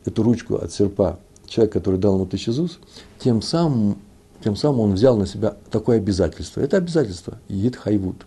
эту 0.04 0.22
ручку 0.22 0.56
от 0.56 0.72
серпа 0.72 1.18
человек, 1.46 1.72
который 1.72 1.98
дал 1.98 2.14
ему 2.14 2.26
тысячу 2.26 2.52
зуз, 2.52 2.78
тем 3.18 3.42
самым, 3.42 3.98
тем 4.42 4.56
самым 4.56 4.80
он 4.80 4.94
взял 4.94 5.16
на 5.16 5.26
себя 5.26 5.56
такое 5.70 5.98
обязательство. 5.98 6.60
Это 6.60 6.76
обязательство, 6.76 7.38
Ид 7.48 7.76
Хайвуд. 7.76 8.26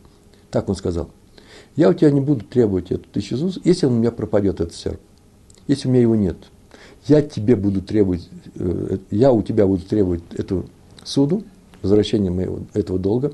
Так 0.51 0.69
он 0.69 0.75
сказал. 0.75 1.09
Я 1.75 1.89
у 1.89 1.93
тебя 1.93 2.11
не 2.11 2.21
буду 2.21 2.43
требовать 2.45 2.91
эту 2.91 3.07
тысячу 3.09 3.37
зуз, 3.37 3.59
если 3.63 3.85
у 3.85 3.89
меня 3.89 4.11
пропадет 4.11 4.59
этот 4.59 4.73
серп. 4.73 4.99
Если 5.67 5.87
у 5.87 5.91
меня 5.91 6.01
его 6.01 6.15
нет. 6.15 6.37
Я 7.07 7.21
тебе 7.21 7.55
буду 7.55 7.81
требовать, 7.81 8.27
э, 8.55 8.97
я 9.11 9.31
у 9.31 9.41
тебя 9.41 9.65
буду 9.65 9.85
требовать 9.85 10.23
эту 10.33 10.65
суду, 11.03 11.43
возвращение 11.81 12.31
моего, 12.31 12.61
этого 12.73 12.99
долга, 12.99 13.33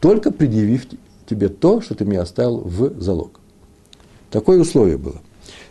только 0.00 0.30
предъявив 0.30 0.86
тебе 1.26 1.48
то, 1.48 1.80
что 1.80 1.94
ты 1.94 2.04
мне 2.04 2.20
оставил 2.20 2.58
в 2.58 3.00
залог. 3.00 3.40
Такое 4.30 4.60
условие 4.60 4.98
было. 4.98 5.20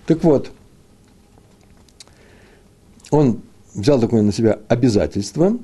Так 0.06 0.24
вот, 0.24 0.52
он 3.12 3.42
взял 3.74 4.00
такое 4.00 4.22
на 4.22 4.32
себя 4.32 4.60
обязательство, 4.68 5.58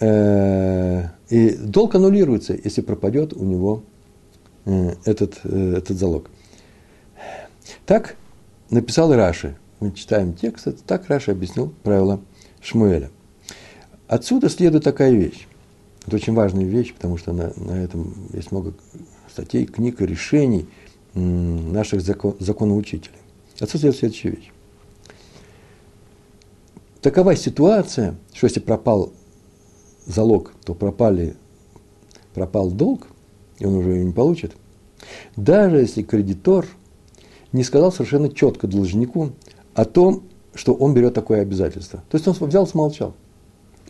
э, 0.00 1.04
и 1.28 1.50
долг 1.56 1.94
аннулируется, 1.94 2.54
если 2.62 2.80
пропадет 2.80 3.32
у 3.34 3.44
него 3.44 3.82
э, 4.64 4.94
этот, 5.04 5.40
э, 5.44 5.74
этот 5.78 5.96
залог. 5.98 6.30
Так 7.86 8.16
написал 8.70 9.14
Раши. 9.14 9.56
Мы 9.80 9.92
читаем 9.92 10.34
текст, 10.34 10.68
так 10.86 11.08
Раши 11.08 11.30
объяснил 11.30 11.72
правила 11.82 12.20
Шмуэля. 12.60 13.10
Отсюда 14.08 14.48
следует 14.48 14.84
такая 14.84 15.12
вещь. 15.12 15.46
Это 16.06 16.16
очень 16.16 16.32
важная 16.32 16.64
вещь, 16.64 16.94
потому 16.94 17.18
что 17.18 17.32
на, 17.32 17.52
на 17.56 17.72
этом 17.72 18.14
есть 18.32 18.50
много 18.50 18.72
статей, 19.30 19.66
книг 19.66 20.00
и 20.00 20.06
решений 20.06 20.66
наших 21.14 22.00
закон, 22.00 22.34
законоучителей. 22.40 23.18
Отсутствует 23.60 23.96
следующая 23.96 24.30
вещь. 24.30 24.50
Такова 27.02 27.36
ситуация, 27.36 28.16
что 28.32 28.46
если 28.46 28.60
пропал 28.60 29.12
залог, 30.06 30.52
то 30.64 30.74
пропали, 30.74 31.36
пропал 32.34 32.70
долг, 32.70 33.06
и 33.58 33.66
он 33.66 33.74
уже 33.74 33.90
ее 33.90 34.04
не 34.04 34.12
получит. 34.12 34.52
Даже 35.36 35.78
если 35.78 36.02
кредитор 36.02 36.66
не 37.52 37.62
сказал 37.62 37.92
совершенно 37.92 38.28
четко 38.28 38.66
должнику 38.66 39.30
о 39.74 39.84
том, 39.84 40.24
что 40.54 40.74
он 40.74 40.92
берет 40.92 41.14
такое 41.14 41.42
обязательство. 41.42 42.02
То 42.10 42.16
есть 42.16 42.26
он 42.26 42.34
взял, 42.48 42.66
смолчал. 42.66 43.14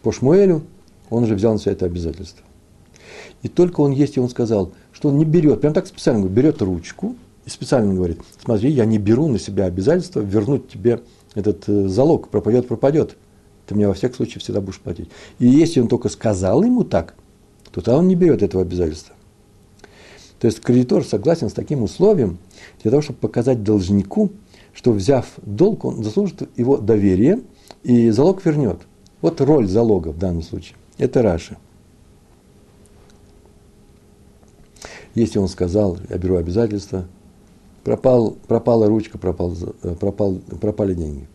По 0.02 0.12
Шмуэлю 0.12 0.62
он 1.08 1.24
уже 1.24 1.34
взял 1.34 1.54
на 1.54 1.58
себя 1.58 1.72
это 1.72 1.86
обязательство. 1.86 2.44
И 3.42 3.48
только 3.48 3.80
он 3.80 3.92
есть, 3.92 4.16
и 4.16 4.20
он 4.20 4.28
сказал, 4.28 4.72
что 4.92 5.08
он 5.08 5.16
не 5.16 5.24
берет, 5.24 5.60
прям 5.60 5.72
так 5.72 5.86
специально 5.86 6.20
говорит, 6.20 6.36
берет 6.36 6.62
ручку 6.62 7.16
и 7.46 7.50
специально 7.50 7.94
говорит, 7.94 8.20
смотри, 8.44 8.70
я 8.70 8.84
не 8.84 8.98
беру 8.98 9.28
на 9.28 9.38
себя 9.38 9.64
обязательство 9.64 10.20
вернуть 10.20 10.68
тебе 10.68 11.00
этот 11.34 11.68
э, 11.68 11.88
залог, 11.88 12.28
пропадет, 12.28 12.68
пропадет. 12.68 13.16
Ты 13.66 13.74
мне 13.74 13.86
во 13.86 13.94
всяком 13.94 14.16
случае 14.16 14.40
всегда 14.40 14.60
будешь 14.60 14.80
платить. 14.80 15.10
И 15.38 15.46
если 15.46 15.80
он 15.80 15.88
только 15.88 16.08
сказал 16.08 16.62
ему 16.62 16.84
так, 16.84 17.14
то 17.70 17.80
тогда 17.80 17.98
он 17.98 18.08
не 18.08 18.14
берет 18.14 18.42
этого 18.42 18.62
обязательства. 18.62 19.14
То 20.40 20.46
есть 20.46 20.60
кредитор 20.60 21.04
согласен 21.04 21.48
с 21.48 21.52
таким 21.52 21.82
условием 21.82 22.38
для 22.82 22.90
того, 22.90 23.02
чтобы 23.02 23.18
показать 23.18 23.62
должнику, 23.62 24.30
что 24.72 24.92
взяв 24.92 25.26
долг, 25.42 25.84
он 25.84 26.04
заслужит 26.04 26.48
его 26.56 26.78
доверие 26.78 27.40
и 27.82 28.10
залог 28.10 28.44
вернет. 28.44 28.80
Вот 29.20 29.40
роль 29.40 29.66
залога 29.66 30.08
в 30.08 30.18
данном 30.18 30.42
случае. 30.42 30.76
Это 30.96 31.22
Раши. 31.22 31.56
Если 35.14 35.38
он 35.38 35.48
сказал, 35.48 35.98
я 36.08 36.16
беру 36.16 36.36
обязательства, 36.36 37.06
пропал, 37.88 38.36
пропала 38.46 38.86
ручка, 38.86 39.16
пропал, 39.16 39.56
э, 39.82 39.94
пропал, 39.94 40.34
пропали 40.60 40.92
деньги. 40.92 41.26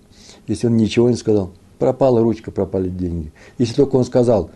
Если 0.46 0.68
он 0.68 0.78
ничего 0.78 1.10
не 1.10 1.16
сказал, 1.16 1.52
пропала 1.80 2.22
ручка, 2.22 2.52
пропали 2.52 2.90
деньги. 2.90 3.32
Если 3.58 3.74
только 3.74 3.96
он 3.96 4.04
сказал, 4.04 4.52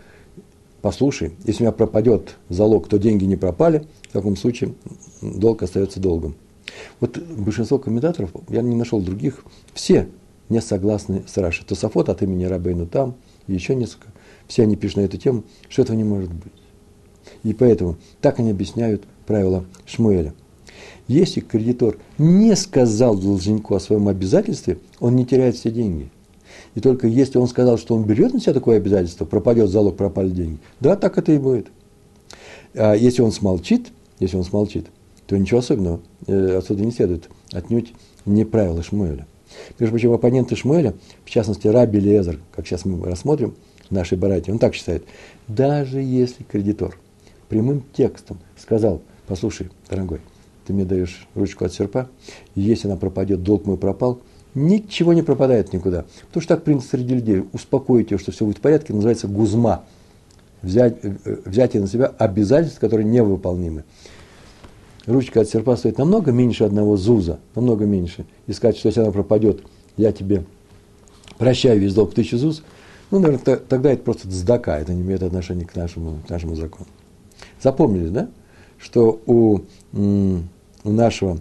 послушай, 0.80 1.32
если 1.44 1.64
у 1.64 1.66
меня 1.66 1.72
пропадет 1.72 2.36
залог, 2.50 2.86
то 2.86 2.98
деньги 2.98 3.24
не 3.24 3.34
пропали, 3.34 3.84
в 4.10 4.12
таком 4.12 4.36
случае 4.36 4.74
долг 5.22 5.64
остается 5.64 5.98
долгом. 5.98 6.36
Вот 7.00 7.18
большинство 7.18 7.78
комментаторов, 7.78 8.30
я 8.48 8.62
не 8.62 8.76
нашел 8.76 9.00
других, 9.00 9.44
все 9.74 10.06
не 10.48 10.60
согласны 10.60 11.24
с 11.26 11.36
Рашей. 11.36 11.66
Тософот 11.66 12.10
от 12.10 12.22
имени 12.22 12.44
Рабейну 12.44 12.86
там, 12.86 13.16
и 13.48 13.54
еще 13.54 13.74
несколько 13.74 14.06
все 14.46 14.62
они 14.62 14.76
пишут 14.76 14.98
на 14.98 15.00
эту 15.00 15.16
тему, 15.16 15.42
что 15.68 15.82
этого 15.82 15.96
не 15.96 16.04
может 16.04 16.32
быть. 16.32 16.52
И 17.42 17.52
поэтому 17.54 17.96
так 18.20 18.38
они 18.38 18.52
объясняют 18.52 19.02
правила 19.26 19.64
Шмуэля. 19.84 20.32
Если 21.08 21.40
кредитор 21.40 21.96
не 22.18 22.54
сказал 22.54 23.16
должнику 23.16 23.74
о 23.74 23.80
своем 23.80 24.08
обязательстве, 24.08 24.78
он 25.00 25.16
не 25.16 25.24
теряет 25.24 25.56
все 25.56 25.70
деньги. 25.70 26.10
И 26.74 26.80
только 26.80 27.06
если 27.06 27.38
он 27.38 27.48
сказал, 27.48 27.78
что 27.78 27.94
он 27.94 28.04
берет 28.04 28.34
на 28.34 28.40
себя 28.40 28.52
такое 28.52 28.76
обязательство, 28.76 29.24
пропадет 29.24 29.70
залог, 29.70 29.96
пропали 29.96 30.30
деньги, 30.30 30.58
да, 30.80 30.96
так 30.96 31.16
это 31.18 31.32
и 31.32 31.38
будет. 31.38 31.68
А 32.74 32.94
если 32.94 33.22
он 33.22 33.32
смолчит, 33.32 33.88
если 34.20 34.36
он 34.36 34.44
смолчит, 34.44 34.86
то 35.26 35.36
ничего 35.36 35.60
особенного 35.60 36.00
э, 36.26 36.58
отсюда 36.58 36.84
не 36.84 36.92
следует. 36.92 37.28
Отнюдь 37.52 37.94
не 38.26 38.44
правила 38.44 38.82
Шмуэля. 38.82 39.26
Между 39.78 39.92
прочим, 39.92 40.12
оппоненты 40.12 40.56
Шмуэля, 40.56 40.94
в 41.24 41.30
частности, 41.30 41.66
Раби 41.68 42.00
Лезер, 42.00 42.38
как 42.54 42.66
сейчас 42.66 42.84
мы 42.84 43.04
рассмотрим 43.06 43.54
в 43.88 43.92
нашей 43.92 44.18
барате, 44.18 44.52
он 44.52 44.58
так 44.58 44.74
считает, 44.74 45.04
даже 45.46 46.00
если 46.00 46.42
кредитор 46.42 46.98
прямым 47.48 47.82
текстом 47.94 48.38
сказал, 48.58 49.00
послушай, 49.26 49.70
дорогой, 49.88 50.20
ты 50.68 50.74
мне 50.74 50.84
даешь 50.84 51.26
ручку 51.34 51.64
от 51.64 51.72
серпа, 51.72 52.10
если 52.54 52.88
она 52.88 52.98
пропадет, 52.98 53.42
долг 53.42 53.64
мой 53.64 53.78
пропал, 53.78 54.20
ничего 54.54 55.14
не 55.14 55.22
пропадает 55.22 55.72
никуда. 55.72 56.04
Потому 56.26 56.42
что 56.42 56.54
так 56.54 56.64
принято 56.64 56.84
среди 56.84 57.14
людей. 57.14 57.44
Успокоить 57.54 58.10
ее, 58.10 58.18
что 58.18 58.32
все 58.32 58.44
будет 58.44 58.58
в 58.58 58.60
порядке, 58.60 58.92
называется 58.92 59.28
гузма. 59.28 59.84
Взять, 60.60 60.98
э, 61.02 61.38
взятие 61.46 61.80
на 61.80 61.88
себя 61.88 62.12
обязательств, 62.18 62.80
которые 62.80 63.06
невыполнимы. 63.06 63.84
Ручка 65.06 65.40
от 65.40 65.48
серпа 65.48 65.74
стоит 65.76 65.96
намного 65.96 66.32
меньше 66.32 66.64
одного 66.64 66.98
зуза, 66.98 67.38
намного 67.54 67.86
меньше. 67.86 68.26
И 68.46 68.52
сказать, 68.52 68.76
что 68.76 68.88
если 68.88 69.00
она 69.00 69.10
пропадет, 69.10 69.62
я 69.96 70.12
тебе 70.12 70.44
прощаю 71.38 71.80
весь 71.80 71.94
долг 71.94 72.10
в 72.10 72.14
тысячу 72.14 72.36
зуз, 72.36 72.62
ну, 73.10 73.20
наверное, 73.20 73.56
тогда 73.56 73.90
это 73.90 74.02
просто 74.02 74.30
сдака, 74.30 74.78
это 74.78 74.92
не 74.92 75.00
имеет 75.00 75.22
отношения 75.22 75.64
к 75.64 75.74
нашему, 75.74 76.18
к 76.26 76.28
нашему 76.28 76.56
закону. 76.56 76.88
Запомнили, 77.62 78.08
да, 78.08 78.28
что 78.78 79.20
у, 79.26 79.60
у 80.88 80.92
нашего 80.92 81.38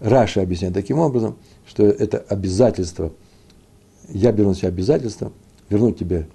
Раши 0.00 0.40
объясняет 0.40 0.74
таким 0.74 0.98
образом, 0.98 1.36
что 1.66 1.84
это 1.84 2.18
обязательство, 2.18 3.12
я 4.08 4.32
беру 4.32 4.50
на 4.50 4.54
себя 4.54 4.68
обязательство 4.68 5.32
вернуть 5.70 5.98
тебе, 5.98 6.28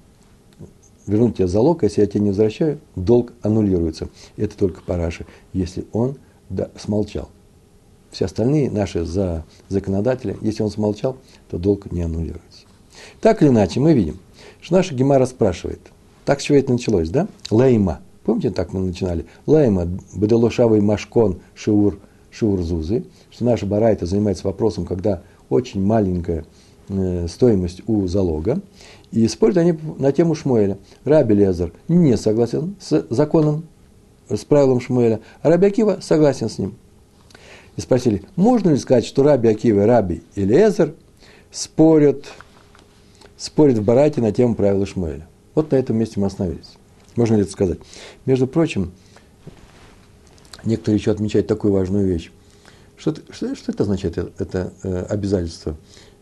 вернуть 1.06 1.38
тебе 1.38 1.48
залог, 1.48 1.84
если 1.84 2.02
я 2.02 2.08
тебе 2.08 2.22
не 2.22 2.30
возвращаю, 2.30 2.80
долг 2.96 3.34
аннулируется. 3.42 4.10
Это 4.38 4.58
только 4.58 4.82
по 4.82 4.98
Раши, 4.98 5.26
если 5.54 5.86
он 5.94 6.18
да, 6.50 6.70
смолчал. 6.78 7.30
Все 8.10 8.26
остальные 8.26 8.70
наши 8.72 9.06
за, 9.06 9.46
законодатели, 9.70 10.38
если 10.42 10.64
он 10.64 10.70
смолчал, 10.70 11.18
то 11.50 11.58
долг 11.58 11.92
не 11.92 12.02
аннулируется. 12.02 12.66
Так 13.22 13.42
или 13.42 13.50
иначе, 13.50 13.80
мы 13.80 13.94
видим, 13.94 14.20
что 14.60 14.76
наша 14.76 14.94
Гемара 14.94 15.26
спрашивает, 15.26 15.80
так 16.26 16.42
с 16.42 16.44
чего 16.44 16.58
это 16.58 16.72
началось, 16.74 17.10
да? 17.10 17.28
Лейма. 17.50 18.02
Помните, 18.24 18.52
так 18.52 18.74
мы 18.74 18.82
начинали? 18.82 19.26
Лейма, 19.48 19.88
бедалошавый 20.14 20.82
машкон, 20.82 21.40
шиур, 21.56 22.00
шиур 22.30 22.62
зузы 22.62 23.06
что 23.32 23.46
наша 23.46 23.66
барайта 23.66 24.06
занимается 24.06 24.46
вопросом, 24.46 24.86
когда 24.86 25.24
очень 25.50 25.84
маленькая 25.84 26.46
э, 26.90 27.28
стоимость 27.28 27.82
у 27.88 28.06
залога, 28.08 28.62
и 29.12 29.28
спорят 29.28 29.58
они 29.58 29.78
на 29.98 30.12
тему 30.12 30.36
Шмуэля. 30.36 30.78
Раби 31.04 31.34
Лезер 31.34 31.74
не 31.88 32.18
согласен 32.18 32.76
с 32.80 33.06
законом, 33.10 33.64
с 34.30 34.46
правилом 34.46 34.80
Шмуэля, 34.80 35.22
а 35.42 35.50
Раби 35.50 35.68
Акива 35.68 36.00
согласен 36.02 36.50
с 36.50 36.58
ним. 36.58 36.76
И 37.78 37.82
спросили, 37.82 38.24
можно 38.36 38.70
ли 38.70 38.78
сказать, 38.78 39.06
что 39.06 39.24
Раби 39.24 39.50
Акива, 39.50 39.86
Раби 39.86 40.24
и 40.36 40.44
Лезер 40.44 40.94
спорят, 41.52 42.26
спорят 43.38 43.78
в 43.78 43.84
Барате 43.84 44.22
на 44.22 44.32
тему 44.32 44.56
правила 44.56 44.86
Шмуэля. 44.86 45.28
Вот 45.56 45.72
на 45.72 45.78
этом 45.78 45.98
месте 45.98 46.20
мы 46.20 46.28
остановились. 46.28 46.78
Можно 47.16 47.36
ли 47.36 47.42
это 47.42 47.52
сказать? 47.52 47.80
Между 48.26 48.48
прочим, 48.48 48.92
некоторые 50.64 51.00
еще 51.00 51.12
отмечают 51.12 51.48
такую 51.48 51.74
важную 51.74 52.08
вещь. 52.08 52.32
Что, 52.98 53.16
что, 53.32 53.56
что 53.56 53.72
это 53.72 53.84
означает, 53.84 54.18
это, 54.18 54.32
это 54.38 54.74
э, 54.84 55.06
обязательство? 55.10 55.76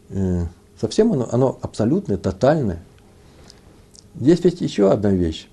Э, 0.10 0.46
совсем 0.80 1.12
оно, 1.12 1.28
оно 1.32 1.60
абсолютное, 1.62 2.18
тотальное. 2.18 2.84
Есть 4.16 4.46
ведь 4.46 4.62
еще 4.62 4.92
одна 4.92 5.12
вещь. 5.12 5.48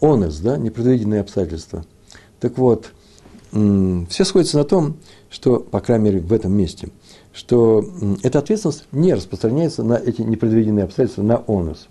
Онес, 0.00 0.38
да, 0.38 0.56
непредвиденные 0.56 1.20
обстоятельства. 1.20 1.84
Так 2.40 2.56
вот, 2.58 2.92
э, 3.52 4.04
все 4.08 4.24
сходятся 4.24 4.56
на 4.56 4.64
том, 4.64 4.96
что, 5.28 5.60
по 5.60 5.80
крайней 5.80 6.04
мере, 6.06 6.20
в 6.20 6.32
этом 6.32 6.52
месте, 6.52 6.88
что 7.32 7.80
э, 7.82 8.16
эта 8.22 8.38
ответственность 8.38 8.86
не 8.90 9.14
распространяется 9.14 9.82
на 9.84 9.94
эти 9.94 10.22
непредвиденные 10.22 10.84
обстоятельства, 10.84 11.22
на 11.22 11.44
онус. 11.46 11.88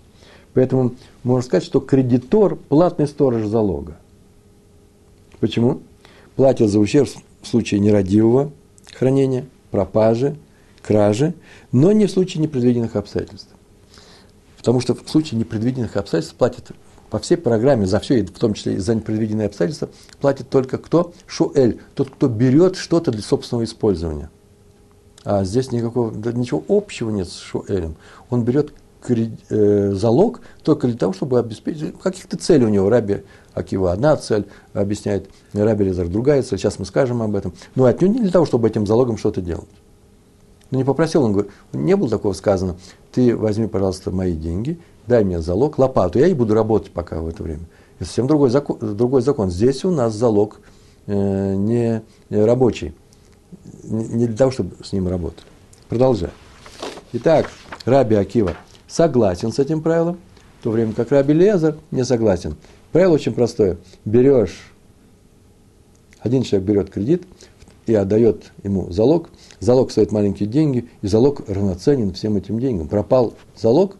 Поэтому 0.54 0.94
можно 1.22 1.42
сказать, 1.42 1.64
что 1.64 1.80
кредитор– 1.80 2.56
платный 2.68 3.06
сторож 3.06 3.46
залога. 3.46 3.96
Почему? 5.38 5.80
Платит 6.36 6.68
за 6.70 6.78
ущерб 6.78 7.08
в 7.40 7.46
случае 7.46 7.80
нерадивого 7.80 8.52
хранения, 8.92 9.46
пропажи, 9.70 10.36
кражи, 10.82 11.34
но 11.72 11.92
не 11.92 12.06
в 12.06 12.10
случае 12.10 12.42
непредвиденных 12.42 12.96
обстоятельств. 12.96 13.50
Потому 14.56 14.80
что 14.80 14.94
в 14.94 15.08
случае 15.08 15.40
непредвиденных 15.40 15.96
обстоятельств 15.96 16.36
платит 16.36 16.72
по 17.08 17.18
всей 17.18 17.36
программе 17.36 17.86
за 17.86 17.98
все, 18.00 18.24
в 18.24 18.38
том 18.38 18.54
числе 18.54 18.74
и 18.74 18.78
за 18.78 18.94
непредвиденные 18.94 19.46
обстоятельства, 19.46 19.88
платит 20.20 20.48
только 20.50 20.78
кто? 20.78 21.12
Шуэль, 21.26 21.80
тот, 21.94 22.10
кто 22.10 22.28
берет 22.28 22.76
что-то 22.76 23.10
для 23.10 23.22
собственного 23.22 23.64
использования. 23.64 24.30
А 25.24 25.44
здесь 25.44 25.72
никакого, 25.72 26.14
ничего 26.32 26.62
общего 26.68 27.10
нет 27.10 27.28
с 27.28 27.38
Шуэлем. 27.38 27.96
Он 28.30 28.44
берет 28.44 28.72
залог 29.08 30.40
только 30.62 30.86
для 30.86 30.96
того, 30.96 31.12
чтобы 31.12 31.38
обеспечить 31.38 31.98
каких-то 31.98 32.36
целей 32.36 32.66
у 32.66 32.68
него. 32.68 32.88
Раби 32.88 33.22
Акива 33.54 33.92
одна 33.92 34.16
цель, 34.16 34.46
объясняет 34.72 35.28
Раби 35.52 35.84
Лизар 35.84 36.08
другая 36.08 36.42
цель, 36.42 36.58
сейчас 36.58 36.78
мы 36.78 36.84
скажем 36.84 37.22
об 37.22 37.34
этом. 37.34 37.52
Но 37.74 37.84
отнюдь 37.84 38.12
не 38.12 38.20
для 38.20 38.30
того, 38.30 38.46
чтобы 38.46 38.68
этим 38.68 38.86
залогом 38.86 39.16
что-то 39.16 39.40
делать. 39.40 39.68
Но 40.70 40.78
не 40.78 40.84
попросил, 40.84 41.24
он 41.24 41.32
говорит, 41.32 41.50
не 41.72 41.96
было 41.96 42.08
такого 42.08 42.32
сказано, 42.32 42.76
ты 43.12 43.36
возьми, 43.36 43.66
пожалуйста, 43.66 44.10
мои 44.10 44.34
деньги, 44.34 44.78
дай 45.06 45.24
мне 45.24 45.40
залог, 45.40 45.78
лопату, 45.78 46.18
я 46.18 46.28
и 46.28 46.34
буду 46.34 46.54
работать 46.54 46.92
пока 46.92 47.20
в 47.20 47.28
это 47.28 47.42
время. 47.42 47.64
Это 47.98 48.06
совсем 48.06 48.26
другой 48.26 48.50
закон. 48.50 48.78
Другой 48.80 49.20
закон. 49.20 49.50
Здесь 49.50 49.84
у 49.84 49.90
нас 49.90 50.14
залог 50.14 50.60
э, 51.06 51.54
не, 51.54 52.02
рабочий, 52.30 52.94
не, 53.82 54.26
для 54.26 54.36
того, 54.36 54.50
чтобы 54.50 54.76
с 54.82 54.92
ним 54.92 55.08
работать. 55.08 55.44
Продолжаем. 55.88 56.32
Итак, 57.12 57.50
Раби 57.84 58.14
Акива 58.14 58.54
согласен 58.90 59.52
с 59.52 59.58
этим 59.58 59.80
правилом, 59.80 60.18
в 60.60 60.64
то 60.64 60.70
время 60.70 60.92
как 60.92 61.10
Раби 61.12 61.32
Лезер 61.32 61.76
не 61.90 62.04
согласен. 62.04 62.56
Правило 62.92 63.14
очень 63.14 63.32
простое. 63.32 63.78
Берешь, 64.04 64.72
один 66.18 66.42
человек 66.42 66.68
берет 66.68 66.90
кредит 66.90 67.22
и 67.86 67.94
отдает 67.94 68.52
ему 68.62 68.90
залог. 68.90 69.30
Залог 69.60 69.90
стоит 69.90 70.12
маленькие 70.12 70.48
деньги, 70.48 70.88
и 71.02 71.06
залог 71.06 71.48
равноценен 71.48 72.12
всем 72.12 72.36
этим 72.36 72.58
деньгам. 72.58 72.88
Пропал 72.88 73.34
залог, 73.56 73.96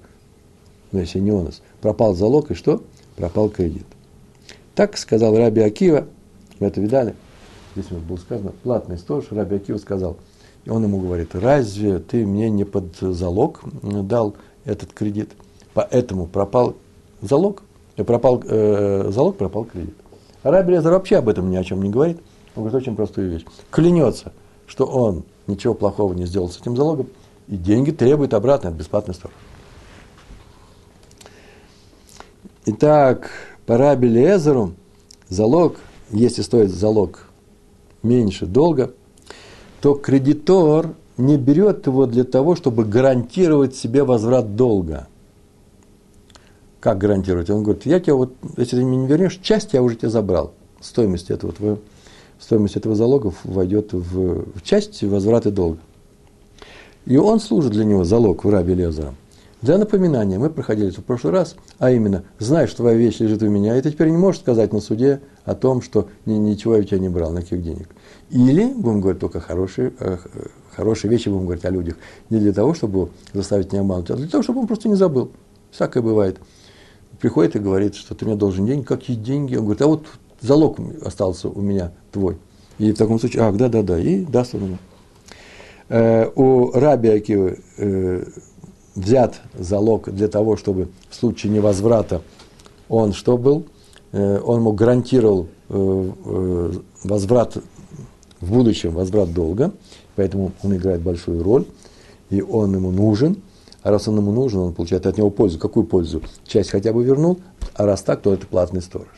ну 0.93 1.01
если 1.01 1.21
не 1.21 1.33
у 1.33 1.43
нас, 1.43 1.63
пропал 1.81 2.15
залог, 2.15 2.51
и 2.51 2.55
что? 2.55 2.83
Пропал 3.17 3.49
кредит. 3.49 3.87
Так 4.75 4.97
сказал 4.97 5.37
Раби 5.37 5.61
Акива, 5.61 6.07
мы 6.59 6.67
это 6.67 6.81
видали, 6.81 7.15
здесь 7.75 7.91
вот 7.91 8.03
было 8.03 8.17
сказано, 8.17 8.53
платный 8.63 8.99
сторож, 8.99 9.27
Раби 9.31 9.57
Акива 9.57 9.79
сказал, 9.79 10.17
и 10.65 10.71
он 10.71 10.83
ему 10.83 11.01
говорит, 11.01 11.35
разве 11.35 11.99
ты 11.99 12.27
мне 12.27 12.51
не 12.51 12.65
под 12.65 12.97
залог 12.97 13.61
дал 13.83 14.37
этот 14.71 14.93
кредит? 14.93 15.31
Поэтому 15.75 16.27
пропал 16.27 16.77
залог 17.21 17.63
пропал 18.05 18.43
э, 18.47 19.11
залог, 19.11 19.37
пропал 19.37 19.65
кредит. 19.65 19.95
А 20.43 20.51
Раби 20.51 20.73
Лезер 20.73 20.93
вообще 20.93 21.17
об 21.17 21.29
этом 21.29 21.51
ни 21.51 21.57
о 21.57 21.65
чем 21.65 21.83
не 21.83 21.91
говорит. 21.91 22.19
Он 22.57 22.65
говорит 22.65 22.75
очень 22.75 22.97
простую 22.97 23.31
вещь. 23.31 23.45
Клянется, 23.71 24.33
что 24.67 24.87
он 24.87 25.25
ничего 25.47 25.75
плохого 25.75 26.15
не 26.15 26.27
сделал 26.27 26.49
с 26.49 26.59
этим 26.59 26.77
залогом, 26.77 27.09
и 27.49 27.57
деньги 27.57 27.91
требует 27.91 28.35
обратно 28.35 28.71
от 28.71 28.77
бесплатной 28.77 29.15
стороны. 29.15 29.37
Итак, 32.67 33.31
по 33.67 33.77
Раби 33.77 34.09
Лезеру 34.09 34.75
залог, 35.29 35.77
если 36.11 36.43
стоит 36.43 36.71
залог 36.71 37.29
меньше 38.03 38.47
долга, 38.47 38.93
то 39.81 39.95
кредитор 39.95 40.95
не 41.21 41.37
берет 41.37 41.87
его 41.87 42.07
для 42.07 42.25
того, 42.25 42.57
чтобы 42.57 42.85
гарантировать 42.85 43.77
себе 43.77 44.03
возврат 44.05 44.57
долга– 44.57 45.07
как 46.81 46.99
гарантировать? 46.99 47.51
Он 47.51 47.63
говорит, 47.63 47.87
я 47.87 48.01
тебе 48.01 48.15
вот, 48.15 48.33
если 48.57 48.77
ты 48.77 48.85
мне 48.85 48.97
не 48.97 49.07
вернешь, 49.07 49.39
часть 49.43 49.75
я 49.75 49.83
уже 49.83 49.97
тебе 49.97 50.09
забрал. 50.09 50.55
Стоимость 50.81 51.31
этого, 51.31 51.53
твоего, 51.53 51.79
стоимость 52.39 52.77
этого 52.77 52.95
залога 52.95 53.33
войдет 53.45 53.93
в, 53.93 54.59
в 54.59 54.63
часть 54.63 55.03
возврата 55.03 55.51
долга. 55.51 55.79
И 57.05 57.17
он 57.19 57.39
служит 57.39 57.73
для 57.73 57.85
него, 57.85 58.05
залог 58.05 58.45
в 58.45 58.51
рабе 58.51 58.75
Лезера. 58.75 59.15
Для 59.61 59.77
напоминания, 59.77 60.39
мы 60.39 60.49
проходили 60.49 60.89
это 60.89 61.03
в 61.03 61.05
прошлый 61.05 61.35
раз, 61.35 61.55
а 61.79 61.91
именно, 61.91 62.25
что 62.39 62.77
твоя 62.77 62.97
вещь 62.97 63.19
лежит 63.21 63.43
у 63.43 63.49
меня, 63.51 63.77
и 63.77 63.83
ты 63.83 63.91
теперь 63.91 64.09
не 64.09 64.17
можешь 64.17 64.41
сказать 64.41 64.73
на 64.73 64.81
суде 64.81 65.21
о 65.45 65.55
том, 65.55 65.83
что 65.83 66.09
ничего 66.25 66.77
я 66.77 66.81
у 66.81 66.85
тебя 66.85 66.99
не 66.99 67.11
брал, 67.11 67.33
никаких 67.33 67.63
денег. 67.63 67.89
Или, 68.31 68.73
будем 68.73 69.03
говорить 69.03 69.21
только 69.21 69.39
хорошие, 69.39 69.93
э, 69.99 70.17
хорошие 70.75 71.11
вещи, 71.11 71.29
будем 71.29 71.45
говорить 71.45 71.65
о 71.65 71.71
людях, 71.71 71.97
не 72.31 72.39
для 72.39 72.53
того, 72.53 72.75
чтобы 72.75 73.11
заставить 73.33 73.73
не 73.73 73.79
обмануть, 73.79 74.11
а 74.11 74.17
для 74.17 74.29
того, 74.29 74.43
чтобы 74.43 74.61
он 74.61 74.67
просто 74.67 74.89
не 74.89 74.97
забыл. 74.97 75.31
Всякое 75.71 76.03
бывает 76.03 76.39
приходит 77.21 77.57
и 77.57 77.59
говорит, 77.59 77.95
что 77.95 78.15
ты 78.15 78.25
мне 78.25 78.35
должен 78.35 78.67
деньги. 78.67 78.85
Какие 78.85 79.17
деньги? 79.17 79.55
Он 79.57 79.65
говорит, 79.65 79.83
а 79.83 79.87
вот 79.87 80.07
залог 80.41 80.79
остался 81.05 81.49
у 81.49 81.61
меня 81.61 81.93
твой. 82.11 82.39
И 82.79 82.93
в 82.93 82.97
таком 82.97 83.21
случае, 83.21 83.43
ах, 83.43 83.57
да-да-да, 83.57 83.99
и 83.99 84.25
даст 84.25 84.55
он 84.55 84.65
ему. 84.65 84.79
Э, 85.89 86.31
у 86.35 86.73
Раби 86.73 87.11
Акивы 87.11 87.59
э, 87.77 88.25
взят 88.95 89.41
залог 89.55 90.11
для 90.11 90.29
того, 90.29 90.57
чтобы 90.57 90.89
в 91.11 91.15
случае 91.15 91.53
невозврата 91.53 92.23
он 92.89 93.13
что 93.13 93.37
был? 93.37 93.67
Э, 94.13 94.41
он 94.43 94.61
ему 94.61 94.73
гарантировал 94.73 95.49
э, 95.69 96.11
э, 96.25 96.73
возврат 97.05 97.59
в 98.41 98.53
будущем, 98.53 98.93
возврат 98.93 99.33
долга, 99.33 99.73
поэтому 100.17 100.53
он 100.63 100.77
играет 100.77 101.03
большую 101.03 101.43
роль, 101.43 101.67
и 102.31 102.41
он 102.41 102.75
ему 102.75 102.91
нужен, 102.91 103.43
а 103.83 103.91
раз 103.91 104.09
он 104.09 104.19
ему 104.19 104.33
нужен, 104.33 104.61
он 104.61 104.75
получает 104.75 105.07
от 105.07 105.19
него 105.19 105.31
пользу. 105.31 105.59
Какую 105.59 105.87
пользу? 105.87 106.23
Часть 106.47 106.71
хотя 106.71 106.93
бы 106.93 107.03
вернул, 107.05 107.41
а 107.75 107.87
раз 107.87 108.03
так, 108.03 108.23
то 108.23 108.33
это 108.33 108.47
платный 108.47 108.83
сторож. 108.83 109.09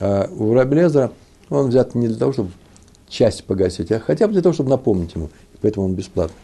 А 0.00 0.28
у 0.30 0.52
Раби 0.54 0.76
Лезера 0.76 1.12
он 1.48 1.68
взят 1.68 1.94
не 1.94 2.08
для 2.08 2.16
того, 2.16 2.32
чтобы 2.32 2.50
часть 3.08 3.44
погасить, 3.44 3.92
а 3.92 4.00
хотя 4.00 4.26
бы 4.26 4.32
для 4.32 4.42
того, 4.42 4.52
чтобы 4.52 4.70
напомнить 4.70 5.14
ему, 5.14 5.30
поэтому 5.60 5.86
он 5.86 5.94
бесплатный. 5.94 6.36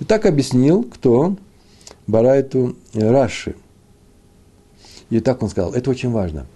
И 0.00 0.04
так 0.04 0.26
объяснил, 0.26 0.82
кто? 0.82 1.36
Барайту 2.06 2.76
Раши. 2.92 3.54
И 5.10 5.20
так 5.20 5.42
он 5.42 5.48
сказал, 5.48 5.72
это 5.72 5.90
очень 5.90 6.10
важно. 6.10 6.46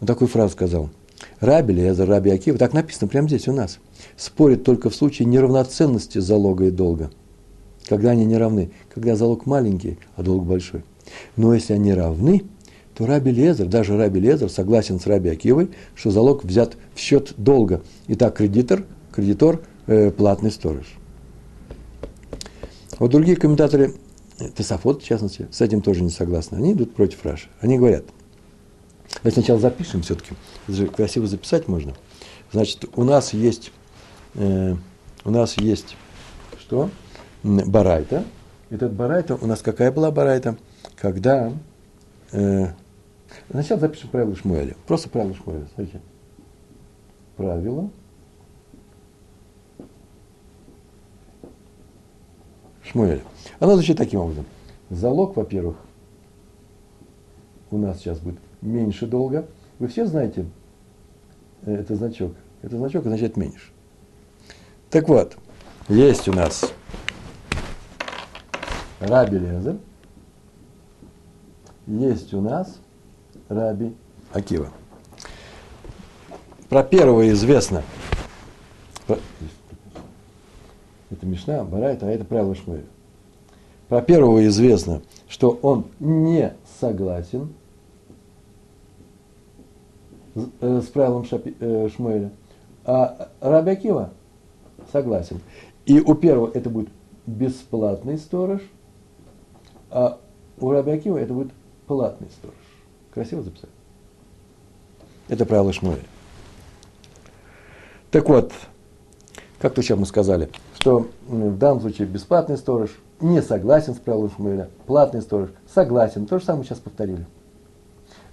Он 0.00 0.06
такую 0.06 0.28
фразу 0.28 0.52
сказал. 0.52 0.90
Раби 1.42 1.74
Лезер, 1.74 2.08
Раби 2.08 2.30
Акива, 2.30 2.56
так 2.56 2.72
написано 2.72 3.08
прямо 3.08 3.26
здесь 3.26 3.48
у 3.48 3.52
нас, 3.52 3.80
спорит 4.16 4.62
только 4.62 4.90
в 4.90 4.94
случае 4.94 5.26
неравноценности 5.26 6.18
залога 6.18 6.66
и 6.66 6.70
долга. 6.70 7.10
Когда 7.88 8.10
они 8.10 8.24
не 8.24 8.36
равны. 8.36 8.70
Когда 8.94 9.16
залог 9.16 9.44
маленький, 9.44 9.98
а 10.14 10.22
долг 10.22 10.46
большой. 10.46 10.84
Но 11.36 11.52
если 11.52 11.72
они 11.72 11.92
равны, 11.94 12.44
то 12.94 13.06
Раби 13.06 13.32
Лезер, 13.32 13.66
даже 13.66 13.98
Раби 13.98 14.20
Лезер 14.20 14.50
согласен 14.50 15.00
с 15.00 15.06
Раби 15.08 15.30
Акивой, 15.30 15.70
что 15.96 16.12
залог 16.12 16.44
взят 16.44 16.76
в 16.94 17.00
счет 17.00 17.34
долга. 17.36 17.82
Итак, 18.06 18.36
кредитор, 18.36 18.84
кредитор, 19.10 19.62
э, 19.88 20.12
платный 20.12 20.52
сторож. 20.52 20.94
Вот 23.00 23.10
другие 23.10 23.36
комментаторы, 23.36 23.94
Тесофот, 24.56 25.02
в 25.02 25.04
частности, 25.04 25.48
с 25.50 25.60
этим 25.60 25.80
тоже 25.80 26.04
не 26.04 26.10
согласны. 26.10 26.54
Они 26.54 26.72
идут 26.72 26.94
против 26.94 27.24
Раши. 27.24 27.48
Они 27.60 27.78
говорят, 27.78 28.04
давайте 29.16 29.40
сначала 29.40 29.60
запишем 29.60 30.02
все-таки. 30.02 30.34
Красиво 30.94 31.26
записать 31.26 31.68
можно. 31.68 31.94
Значит, 32.52 32.84
у 32.96 33.04
нас 33.04 33.32
есть, 33.32 33.72
э, 34.34 34.76
у 35.24 35.30
нас 35.30 35.56
есть 35.58 35.96
что? 36.58 36.90
Барайта. 37.42 38.24
Этот 38.70 38.92
барайта, 38.92 39.36
у 39.36 39.46
нас 39.46 39.60
какая 39.62 39.90
была 39.92 40.10
барайта? 40.10 40.56
Когда 40.96 41.52
э, 42.32 42.68
Сначала 43.50 43.80
запишем 43.80 44.08
правила 44.10 44.34
Шмуэля. 44.34 44.76
Просто 44.86 45.08
правила 45.08 45.34
Шмуэля. 45.34 45.66
Смотрите. 45.74 46.00
Правило. 47.36 47.90
Шмуэля. 52.82 53.22
Оно 53.58 53.74
звучит 53.74 53.96
таким 53.96 54.20
образом. 54.20 54.46
Залог, 54.90 55.36
во-первых, 55.36 55.76
у 57.70 57.78
нас 57.78 57.98
сейчас 57.98 58.18
будет 58.18 58.38
меньше 58.62 59.06
долга. 59.06 59.46
Вы 59.78 59.88
все 59.88 60.06
знаете, 60.06 60.46
э, 61.62 61.74
это 61.74 61.94
значок. 61.96 62.32
Это 62.62 62.78
значок 62.78 63.04
означает 63.04 63.36
меньше. 63.36 63.70
Так 64.88 65.08
вот, 65.08 65.36
есть 65.88 66.28
у 66.28 66.32
нас 66.32 66.72
Раби 69.00 69.38
Лезер, 69.38 69.78
есть 71.86 72.32
у 72.32 72.40
нас 72.40 72.78
Раби 73.48 73.94
Акива. 74.32 74.70
Про 76.68 76.84
первого 76.84 77.28
известно. 77.30 77.82
Это 81.10 81.26
Мишна, 81.26 81.64
Барайта, 81.64 82.06
а 82.06 82.10
это 82.10 82.24
правило 82.24 82.54
Шмуэля. 82.54 82.84
Про 83.88 84.00
первого 84.00 84.46
известно, 84.46 85.02
что 85.28 85.50
он 85.62 85.86
не 86.00 86.54
согласен 86.80 87.52
с 90.34 90.48
э, 90.60 90.82
правилом 90.92 91.26
э, 91.30 91.88
Шмуэля, 91.94 92.30
а 92.84 93.28
Раби 93.40 93.78
согласен. 94.90 95.40
И 95.86 96.00
у 96.00 96.14
первого 96.14 96.50
это 96.52 96.70
будет 96.70 96.88
бесплатный 97.26 98.18
сторож, 98.18 98.60
а 99.90 100.18
у 100.58 100.70
Раби 100.70 100.92
это 100.92 101.34
будет 101.34 101.52
платный 101.86 102.28
сторож. 102.30 102.56
Красиво 103.12 103.42
записать. 103.42 103.70
Это 105.28 105.44
правило 105.46 105.72
Шмуэля. 105.72 106.02
Так 108.10 108.28
вот, 108.28 108.52
как 109.58 109.74
то 109.74 109.82
сейчас 109.82 109.98
мы 109.98 110.06
сказали, 110.06 110.50
что 110.78 111.08
в 111.26 111.56
данном 111.56 111.80
случае 111.80 112.08
бесплатный 112.08 112.56
сторож 112.56 112.90
не 113.20 113.40
согласен 113.40 113.94
с 113.94 113.98
правилом 113.98 114.30
Шмуэля, 114.30 114.68
платный 114.86 115.22
сторож 115.22 115.50
согласен. 115.72 116.26
То 116.26 116.38
же 116.38 116.44
самое 116.44 116.64
сейчас 116.64 116.78
повторили. 116.78 117.26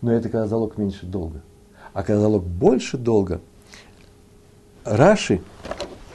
Но 0.02 0.12
это 0.12 0.30
когда 0.30 0.48
залог 0.48 0.78
меньше 0.78 1.06
долга. 1.06 1.42
А 1.94 2.04
когда 2.04 2.22
залог 2.22 2.44
больше 2.44 2.98
долга, 2.98 3.42
Раши, 4.84 5.42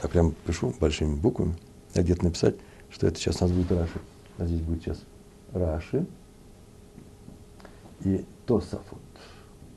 я 0.03 0.09
прям 0.09 0.31
пишу 0.45 0.73
большими 0.79 1.15
буквами, 1.15 1.55
я 1.93 2.03
где-то 2.03 2.25
написать, 2.25 2.55
что 2.89 3.07
это 3.07 3.17
сейчас 3.19 3.41
у 3.41 3.45
нас 3.45 3.51
будет 3.51 3.71
Раши, 3.71 3.99
а 4.37 4.45
здесь 4.45 4.61
будет 4.61 4.83
сейчас 4.83 4.99
Раши 5.53 6.05
и 8.03 8.25
Тосафот. 8.45 8.99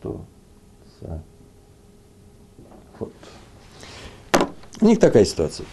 Тосафот. 0.02 1.22
У 4.80 4.84
них 4.84 4.98
такая 5.00 5.24
ситуация. 5.24 5.66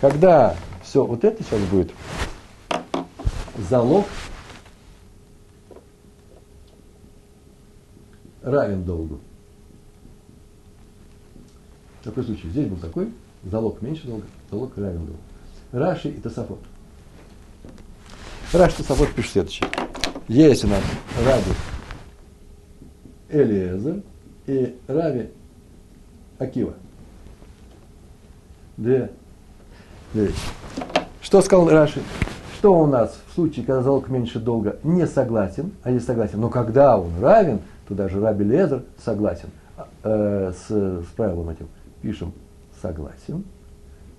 Когда 0.00 0.56
все 0.82 1.04
вот 1.04 1.24
это 1.24 1.42
сейчас 1.42 1.60
будет 1.68 1.92
залог 3.56 4.06
равен 8.42 8.84
долгу. 8.84 9.20
Такой 12.02 12.24
случай. 12.24 12.48
Здесь 12.48 12.66
был 12.66 12.76
такой, 12.78 13.12
залог 13.44 13.80
меньше 13.80 14.06
долга, 14.06 14.24
залог 14.50 14.76
равен 14.76 15.06
долгу. 15.06 15.20
Раши 15.72 16.08
и 16.08 16.20
Тосафот. 16.20 16.58
Раши 18.52 18.74
и 18.74 18.76
Тосафот 18.78 19.12
пишет 19.14 19.32
следующее. 19.32 19.68
Есть 20.28 20.64
у 20.64 20.68
нас 20.68 20.82
Раби 21.24 21.52
Элиезер 23.28 24.02
и 24.46 24.76
Рави 24.88 25.30
Акива. 26.38 26.74
Две, 28.76 29.10
две 30.12 30.26
вещи. 30.26 30.38
Что 31.20 31.40
сказал 31.40 31.68
Раши? 31.68 32.02
Что 32.58 32.80
у 32.80 32.86
нас 32.86 33.18
в 33.28 33.34
случае, 33.34 33.64
когда 33.64 33.82
залог 33.82 34.08
меньше 34.08 34.38
долга, 34.38 34.78
не 34.82 35.06
согласен, 35.06 35.72
а 35.82 35.90
не 35.90 36.00
согласен, 36.00 36.40
но 36.40 36.48
когда 36.48 36.98
он 36.98 37.12
равен, 37.20 37.60
то 37.88 37.94
даже 37.94 38.20
Раби 38.20 38.44
Лезер 38.44 38.82
согласен 39.04 39.50
э, 40.02 40.52
с, 40.52 40.68
с 40.68 41.06
правилом 41.16 41.48
этим. 41.48 41.68
Пишем 42.02 42.32
согласен. 42.80 43.44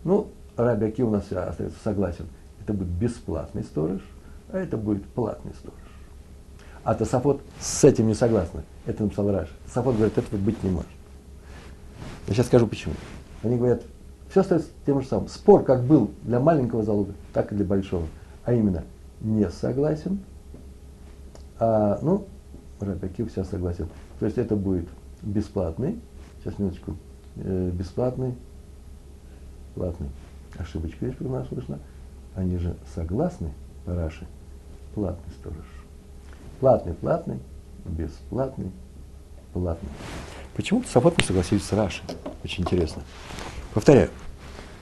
Ну, 0.04 0.30
Раби 0.56 0.88
Аки 0.88 1.02
у 1.02 1.10
нас 1.10 1.32
остается 1.32 1.78
согласен. 1.84 2.28
Это 2.62 2.74
будет 2.74 2.88
бесплатный 2.88 3.64
сторож, 3.64 4.02
а 4.50 4.58
это 4.58 4.78
будет 4.78 5.06
платный 5.06 5.54
сторож. 5.54 5.80
А 6.84 6.96
Тософот 6.96 7.42
с 7.60 7.84
этим 7.84 8.08
не 8.08 8.14
согласны. 8.14 8.64
Это 8.86 9.04
написал 9.04 9.32
Раш. 9.32 9.50
Тософот 9.66 9.96
говорит, 9.96 10.18
этого 10.18 10.38
быть 10.40 10.62
не 10.64 10.70
может. 10.70 10.90
Я 12.28 12.34
сейчас 12.34 12.48
скажу 12.48 12.68
почему. 12.68 12.94
Они 13.42 13.58
говорят, 13.58 13.84
все 14.30 14.42
остается 14.42 14.70
тем 14.86 15.02
же 15.02 15.08
самым. 15.08 15.28
Спор 15.28 15.64
как 15.64 15.84
был 15.84 16.12
для 16.24 16.40
маленького 16.40 16.84
залога, 16.84 17.14
так 17.34 17.52
и 17.52 17.56
для 17.56 17.66
большого. 17.66 18.08
А 18.46 18.54
именно, 18.54 18.84
не 19.22 19.50
согласен, 19.50 20.20
а, 21.60 22.00
ну, 22.02 22.28
Рабиакив 22.80 23.32
все 23.32 23.44
согласен. 23.44 23.88
То 24.20 24.26
есть 24.26 24.38
это 24.38 24.56
будет 24.56 24.88
бесплатный, 25.22 26.00
сейчас 26.42 26.60
минуточку, 26.60 26.96
э, 27.36 27.72
бесплатный, 27.72 28.36
платный. 29.76 30.10
Ошибочка 30.58 31.06
есть, 31.06 31.20
у 31.22 31.30
нас 31.30 31.48
слышно. 31.48 31.80
Они 32.36 32.58
же 32.58 32.76
согласны 32.94 33.52
по 33.86 33.94
Раши, 33.96 34.28
платный 34.96 35.34
сторож. 35.40 35.66
Платный, 36.60 36.94
платный, 36.94 37.40
бесплатный, 37.86 38.72
платный. 39.54 39.90
Почему-то 40.56 40.88
Сафот 40.88 41.18
не 41.18 41.24
согласились 41.24 41.64
с 41.64 41.74
Рашей. 41.74 42.04
Очень 42.44 42.64
интересно. 42.64 43.04
Повторяю, 43.74 44.10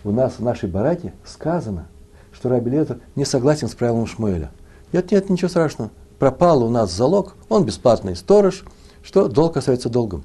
у 0.04 0.12
нас 0.12 0.34
в 0.34 0.44
нашей 0.44 0.70
барате 0.70 1.14
сказано, 1.24 1.88
что 2.34 2.50
Раби 2.50 2.72
Лезер 2.72 3.00
не 3.16 3.26
согласен 3.26 3.68
с 3.68 3.76
правилом 3.76 4.08
Шмуэля. 4.08 4.52
Нет, 4.92 5.12
нет, 5.12 5.30
ничего 5.30 5.48
страшного. 5.48 5.92
Пропал 6.20 6.64
у 6.64 6.70
нас 6.70 6.92
залог, 6.92 7.36
он 7.50 7.66
бесплатный 7.66 8.16
сторож, 8.16 8.64
что 9.04 9.28
долг 9.28 9.58
остается 9.58 9.90
долгом. 9.90 10.24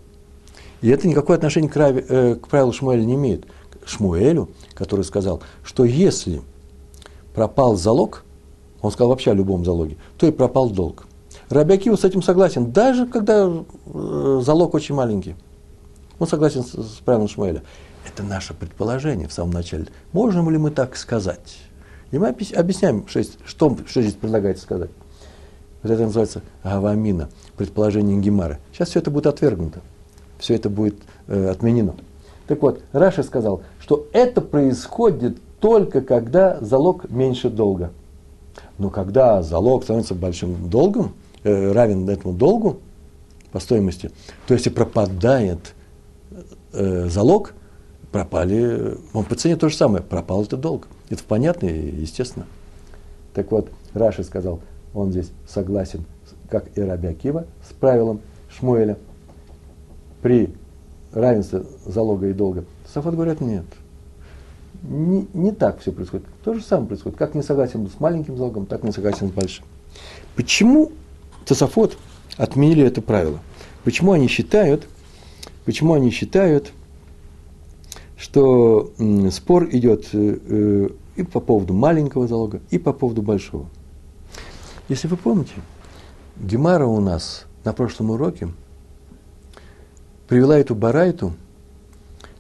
И 0.83 0.89
это 0.89 1.09
никакое 1.09 1.37
отношение 1.37 1.71
к, 1.71 1.77
Раби, 1.77 2.05
э, 2.09 2.35
к 2.37 2.49
правилу 2.49 2.73
Шмуэля 2.73 3.05
не 3.05 3.15
имеет. 3.15 3.47
Шмуэлю, 3.85 4.51
который 4.75 5.05
сказал, 5.05 5.41
что 5.63 5.85
если 5.85 6.43
пропал 7.35 7.77
залог, 7.77 8.25
он 8.83 8.91
сказал 8.91 9.11
вообще 9.11 9.31
о 9.31 9.35
любом 9.35 9.65
залоге, 9.65 9.97
то 10.19 10.27
и 10.27 10.31
пропал 10.31 10.71
долг. 10.71 11.07
Рабиакива 11.49 11.97
с 11.97 12.05
этим 12.05 12.23
согласен, 12.23 12.73
даже 12.73 13.07
когда 13.07 13.47
э, 13.47 14.41
залог 14.45 14.75
очень 14.75 14.95
маленький. 14.95 15.37
Он 16.19 16.27
согласен 16.27 16.65
с, 16.65 16.73
с 16.73 17.01
правилом 17.05 17.29
Шмуэля. 17.29 17.63
Это 18.07 18.23
наше 18.23 18.55
предположение 18.55 19.29
в 19.29 19.33
самом 19.33 19.53
начале. 19.53 19.87
Можем 20.13 20.51
ли 20.51 20.59
мы 20.59 20.71
так 20.71 20.97
сказать? 20.97 21.59
И 22.11 22.19
мы 22.19 22.29
объясняем, 22.29 23.07
что, 23.09 23.23
что, 23.45 23.77
что 23.87 24.03
здесь 24.03 24.15
предлагается 24.15 24.63
сказать. 24.63 24.91
Вот 25.83 25.93
это 25.93 26.03
называется 26.03 26.43
гавамина, 26.65 27.29
предположение 27.57 28.19
Гемара. 28.19 28.59
Сейчас 28.73 28.91
все 28.91 29.01
это 29.01 29.11
будет 29.11 29.27
отвергнуто. 29.27 29.81
Все 30.39 30.55
это 30.55 30.69
будет 30.69 30.97
э, 31.29 31.49
отменено. 31.49 31.95
Так 32.47 32.63
вот, 32.63 32.81
Раша 32.93 33.23
сказал, 33.23 33.63
что 33.81 34.07
это 34.13 34.41
происходит 34.41 35.39
только 35.61 36.01
когда 36.01 36.59
залог 36.61 37.11
меньше 37.11 37.51
долга. 37.51 37.91
Но 38.79 38.91
когда 38.91 39.43
залог 39.43 39.85
становится 39.85 40.15
большим 40.15 40.69
долгом, 40.69 41.15
э, 41.45 41.73
равен 41.73 42.09
этому 42.09 42.35
долгу 42.35 42.79
по 43.53 43.61
стоимости, 43.61 44.11
то 44.47 44.55
если 44.55 44.71
пропадает 44.71 45.75
э, 46.73 47.09
залог, 47.09 47.55
пропали, 48.13 48.97
он 49.13 49.25
по 49.25 49.35
цене 49.35 49.57
то 49.57 49.69
же 49.69 49.77
самое, 49.77 50.03
пропал 50.03 50.43
этот 50.43 50.61
долг. 50.61 50.89
Это 51.11 51.23
понятно 51.25 51.67
и 51.67 52.01
естественно. 52.01 52.47
Так 53.35 53.51
вот, 53.51 53.69
Раши 53.93 54.25
сказал, 54.25 54.61
он 54.95 55.11
здесь 55.11 55.31
согласен, 55.47 56.05
как 56.49 56.77
и 56.77 56.81
Раби 56.81 57.09
Акива, 57.09 57.47
с 57.69 57.73
правилом 57.73 58.21
Шмуэля. 58.51 58.97
При 60.27 60.51
равенстве 61.13 61.63
залога 61.85 62.27
и 62.27 62.33
долга. 62.33 62.65
Сафат 62.93 63.15
говорят, 63.15 63.41
нет. 63.41 63.65
Не, 64.83 65.29
не 65.33 65.53
так 65.53 65.79
все 65.79 65.93
происходит. 65.93 66.27
То 66.43 66.53
же 66.53 66.65
самое 66.65 66.89
происходит. 66.89 67.17
Как 67.17 67.37
не 67.37 67.43
согласен 67.43 67.89
с 67.89 68.01
маленьким 68.01 68.37
залогом, 68.37 68.67
так 68.67 68.83
не 68.83 68.91
согласен 68.91 69.29
с 69.29 69.31
большим. 69.31 69.65
Почему 70.35 70.91
Тософот 71.45 71.97
отменили 72.37 72.83
это 72.83 73.03
правило? 73.03 73.39
Почему 73.85 74.11
они 74.11 74.27
считают, 74.27 74.89
почему 75.65 75.95
они 75.95 76.11
считают, 76.11 76.73
что 78.17 78.93
спор 79.31 79.69
идет 79.71 80.09
э, 80.13 80.39
э, 80.45 80.89
и 81.15 81.23
по 81.23 81.39
поводу 81.39 81.73
маленького 81.73 82.27
залога, 82.27 82.63
и 82.71 82.79
по 82.79 82.93
поводу 82.93 83.23
большого. 83.23 83.67
Если 84.89 85.07
вы 85.07 85.19
помните, 85.19 85.55
Гемара 86.35 86.87
у 86.87 86.99
нас 86.99 87.47
на 87.63 87.73
прошлом 87.73 88.11
уроке 88.11 88.49
привела 90.29 90.59
эту 90.59 90.75
барайту, 90.75 91.33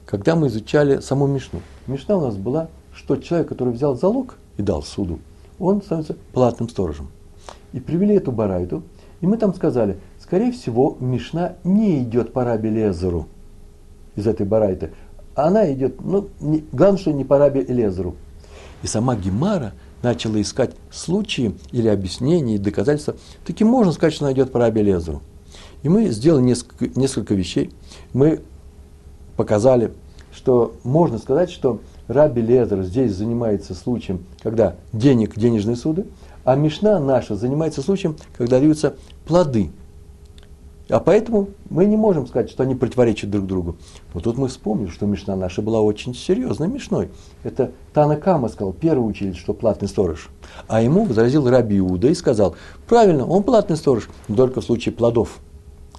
когда 0.04 0.36
мы 0.36 0.48
изучали 0.48 1.00
саму 1.00 1.26
Мишну. 1.26 1.60
Мишна 1.86 2.16
у 2.16 2.20
нас 2.20 2.36
была, 2.36 2.68
что 2.92 3.16
человек, 3.16 3.48
который 3.48 3.72
взял 3.72 3.96
залог 3.96 4.36
и 4.56 4.62
дал 4.62 4.82
суду, 4.82 5.18
он 5.58 5.82
становится 5.82 6.16
платным 6.32 6.68
сторожем. 6.68 7.08
И 7.72 7.80
привели 7.80 8.14
эту 8.14 8.32
барайту, 8.32 8.82
и 9.20 9.26
мы 9.26 9.36
там 9.38 9.54
сказали, 9.54 9.98
скорее 10.20 10.52
всего, 10.52 10.96
Мишна 11.00 11.54
не 11.64 12.02
идет 12.02 12.32
по 12.32 12.44
Раби 12.44 12.70
Лезеру 12.70 13.26
из 14.14 14.26
этой 14.26 14.46
барайты, 14.46 14.92
она 15.34 15.70
идет, 15.72 16.00
ну, 16.00 16.28
не, 16.40 16.64
главное, 16.72 16.98
что 16.98 17.12
не 17.12 17.24
по 17.24 17.38
Раби 17.38 17.60
Лезеру. 17.60 18.16
И 18.82 18.86
сама 18.86 19.16
Гемара 19.16 19.72
начала 20.02 20.40
искать 20.40 20.74
случаи 20.90 21.54
или 21.72 21.88
объяснения 21.88 22.56
и 22.56 22.58
доказательства. 22.58 23.16
Таки 23.44 23.64
можно 23.64 23.92
сказать, 23.92 24.14
что 24.14 24.24
она 24.24 24.32
идет 24.32 24.52
по 24.52 24.58
Раби 24.58 24.82
Лезеру. 24.82 25.20
И 25.86 25.88
мы 25.88 26.08
сделали 26.08 26.42
несколько, 26.42 26.98
несколько 26.98 27.34
вещей. 27.34 27.70
Мы 28.12 28.40
показали, 29.36 29.92
что 30.32 30.74
можно 30.82 31.16
сказать, 31.16 31.48
что 31.48 31.78
Раби 32.08 32.42
Лезер 32.42 32.82
здесь 32.82 33.14
занимается 33.14 33.72
случаем, 33.72 34.26
когда 34.42 34.74
денег, 34.92 35.38
денежные 35.38 35.76
суды, 35.76 36.06
а 36.44 36.56
Мишна 36.56 36.98
наша 36.98 37.36
занимается 37.36 37.82
случаем, 37.82 38.16
когда 38.36 38.58
даются 38.58 38.96
плоды– 39.28 39.70
а 40.88 41.00
поэтому 41.00 41.48
мы 41.68 41.84
не 41.84 41.96
можем 41.96 42.28
сказать, 42.28 42.48
что 42.48 42.62
они 42.62 42.76
противоречат 42.76 43.28
друг 43.28 43.46
другу. 43.46 43.76
Вот 44.12 44.22
тут 44.22 44.38
мы 44.38 44.46
вспомнили, 44.46 44.88
что 44.88 45.06
Мишна 45.06 45.34
наша 45.34 45.60
была 45.60 45.80
очень 45.80 46.14
серьезной 46.14 46.68
Мишной. 46.68 47.08
Это 47.42 47.72
Тана 47.92 48.16
Кама 48.16 48.48
сказал, 48.48 48.72
первый 48.72 49.08
учитель, 49.08 49.34
что 49.34 49.52
платный 49.52 49.88
сторож. 49.88 50.28
А 50.68 50.80
ему 50.80 51.04
возразил 51.04 51.48
Раби 51.48 51.78
Иуда 51.78 52.06
и 52.06 52.14
сказал, 52.14 52.54
правильно, 52.86 53.26
он 53.26 53.42
платный 53.42 53.76
сторож, 53.76 54.08
только 54.28 54.60
в 54.60 54.64
случае 54.64 54.94
плодов, 54.94 55.40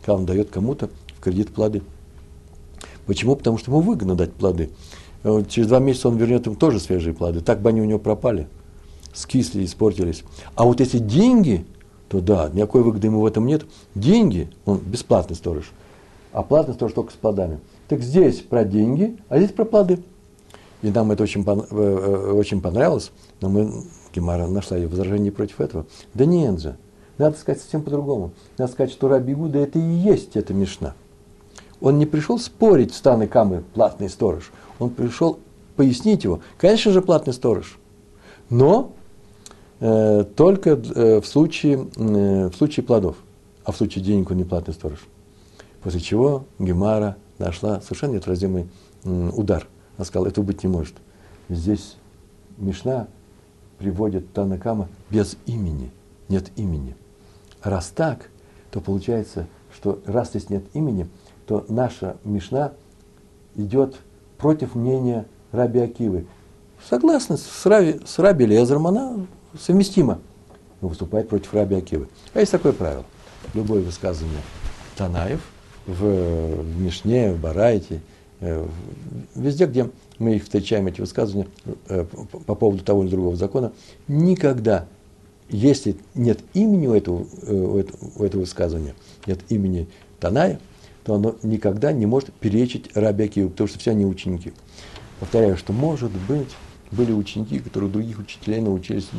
когда 0.08 0.20
он 0.20 0.26
дает 0.26 0.50
кому-то 0.50 0.90
в 1.18 1.20
кредит 1.20 1.50
плоды. 1.50 1.82
Почему? 3.08 3.36
Потому 3.36 3.58
что 3.58 3.72
ему 3.72 3.82
выгодно 3.82 4.16
дать 4.16 4.32
плоды. 4.32 4.70
Э, 5.24 5.44
через 5.50 5.68
два 5.68 5.80
месяца 5.80 6.08
он 6.08 6.16
вернет 6.16 6.48
им 6.48 6.56
тоже 6.56 6.80
свежие 6.80 7.14
плоды. 7.14 7.42
Так 7.42 7.62
бы 7.62 7.68
они 7.70 7.82
у 7.82 7.84
него 7.84 8.00
пропали, 8.00 8.48
скисли, 9.14 9.66
испортились. 9.66 10.24
А 10.56 10.64
вот 10.64 10.80
эти 10.80 10.98
деньги– 10.98 11.66
то 12.10 12.22
да, 12.22 12.50
никакой 12.54 12.84
выгоды 12.84 13.08
ему 13.08 13.20
в 13.20 13.26
этом 13.26 13.46
нет. 13.46 13.66
Деньги, 13.96 14.50
он 14.66 14.78
бесплатный 14.78 15.36
сторож, 15.36 15.74
а 16.32 16.42
платный 16.42 16.74
сторож 16.74 16.94
только 16.94 17.12
с 17.12 17.16
плодами. 17.16 17.60
Так 17.90 18.02
здесь 18.02 18.40
про 18.40 18.64
деньги, 18.64 19.18
а 19.28 19.40
здесь 19.40 19.52
про 19.52 19.66
плоды. 19.66 20.00
И 20.84 20.90
нам 20.90 21.12
это 21.12 21.24
очень, 21.24 21.44
э, 21.46 21.68
э, 21.72 22.32
очень 22.32 22.62
понравилось, 22.62 23.12
но 23.42 23.50
мы, 23.50 23.84
Гемара 24.16 24.48
нашла 24.48 24.78
ее 24.78 24.88
возражение 24.88 25.34
против 25.34 25.60
этого. 25.60 25.86
Да 26.14 26.24
нет 26.24 26.62
же, 26.62 26.78
надо 27.18 27.38
сказать 27.38 27.62
совсем 27.62 27.82
по-другому. 27.82 28.32
Надо 28.58 28.72
сказать, 28.72 28.92
что 28.92 29.08
Раби 29.08 29.34
Гуда 29.34 29.60
это 29.60 29.80
и 29.80 29.82
есть 29.82 30.36
эта 30.36 30.54
Мишна. 30.54 30.94
Он 31.82 31.98
не 31.98 32.06
пришел 32.06 32.40
спорить 32.40 32.94
с 32.94 33.02
Таны 33.02 33.28
Камы, 33.28 33.64
платный 33.74 34.10
сторож. 34.10 34.52
Он 34.80 34.90
пришел 34.90 35.40
пояснить 35.76 36.24
его. 36.24 36.40
Конечно 36.58 36.92
же, 36.92 37.02
платный 37.02 37.34
сторож. 37.34 37.78
Но 38.50 38.94
Э, 39.80 40.24
только 40.36 40.72
э, 40.72 41.22
в 41.22 41.28
случае, 41.28 41.88
э, 41.98 42.50
в 42.50 42.56
случае 42.56 42.84
плодов, 42.84 43.18
а 43.64 43.72
в 43.72 43.78
случае 43.78 44.04
денег 44.04 44.32
он 44.32 44.38
не 44.38 44.44
платный 44.44 44.74
сторож. 44.74 45.00
После 45.84 46.00
чего 46.00 46.46
Гемара 46.58 47.18
нашла 47.38 47.82
совершенно 47.82 48.14
неотразимый 48.14 48.68
удар. 49.04 49.68
Она 49.96 50.06
сказала, 50.06 50.28
этого 50.28 50.44
быть 50.44 50.64
не 50.64 50.70
может. 50.70 50.96
Здесь 51.50 51.96
Мишна 52.58 53.08
приводит 53.78 54.34
Танакама 54.34 54.90
без 55.12 55.38
имени, 55.46 55.92
нет 56.30 56.52
имени. 56.56 56.96
Раз 57.68 57.92
так, 57.94 58.30
то 58.72 58.80
получается, 58.80 59.46
что 59.76 60.00
раз 60.06 60.30
здесь 60.30 60.50
нет 60.50 60.64
имени, 60.74 61.10
то 61.46 61.66
наша 61.68 62.16
Мишна 62.24 62.72
идет 63.56 63.98
против 64.38 64.74
мнения 64.74 65.26
Раби 65.52 65.82
Акивы. 65.82 66.28
Согласно 66.90 67.36
с 67.36 67.66
Раби, 67.66 68.00
с 68.06 68.20
Раби 68.20 68.46
Лезером, 68.46 68.88
она 68.88 69.18
совместимо, 69.60 70.20
но 70.80 70.88
выступает 70.88 71.28
против 71.28 71.54
Раби 71.54 71.76
Акивы. 71.76 72.08
А 72.34 72.40
есть 72.40 72.54
такое 72.54 72.72
правило. 72.72 73.04
Любое 73.54 73.82
высказывание 73.82 74.42
Танаев 74.96 75.42
в, 75.86 76.06
в 76.06 76.80
Мишне, 76.80 77.34
в 77.34 77.42
Барайте, 77.42 78.00
э, 78.40 78.66
везде, 79.36 79.66
где 79.66 79.90
мы 80.20 80.38
их 80.38 80.44
встречаем, 80.44 80.88
эти 80.88 81.02
высказывания 81.02 81.50
э, 81.90 82.06
по 82.46 82.56
поводу 82.56 82.86
того 82.86 83.04
или 83.04 83.12
другого 83.12 83.36
закона, 83.36 83.74
никогда, 84.08 84.86
если 85.50 85.96
нет 86.16 86.40
имени 86.54 86.88
у 86.88 86.94
этого, 86.94 87.26
э, 87.44 87.54
у 87.54 87.78
этого, 87.78 88.40
у 88.40 88.42
высказывания, 88.42 88.96
нет 89.26 89.40
имени 89.50 89.88
Таная, 90.20 90.60
то 91.04 91.16
оно 91.16 91.36
никогда 91.44 91.92
не 91.92 92.06
может 92.06 92.34
перечить 92.34 92.90
Раби 92.96 93.26
Акиву, 93.26 93.50
потому 93.50 93.68
что 93.68 93.80
все 93.80 93.92
они 93.92 94.06
ученики. 94.06 94.54
Повторяю, 95.20 95.58
что, 95.58 95.74
может 95.74 96.12
быть, 96.28 96.50
были 96.92 97.12
ученики, 97.12 97.60
которые 97.60 97.90
других 97.90 98.20
учителей 98.20 98.62
научились 98.62 99.10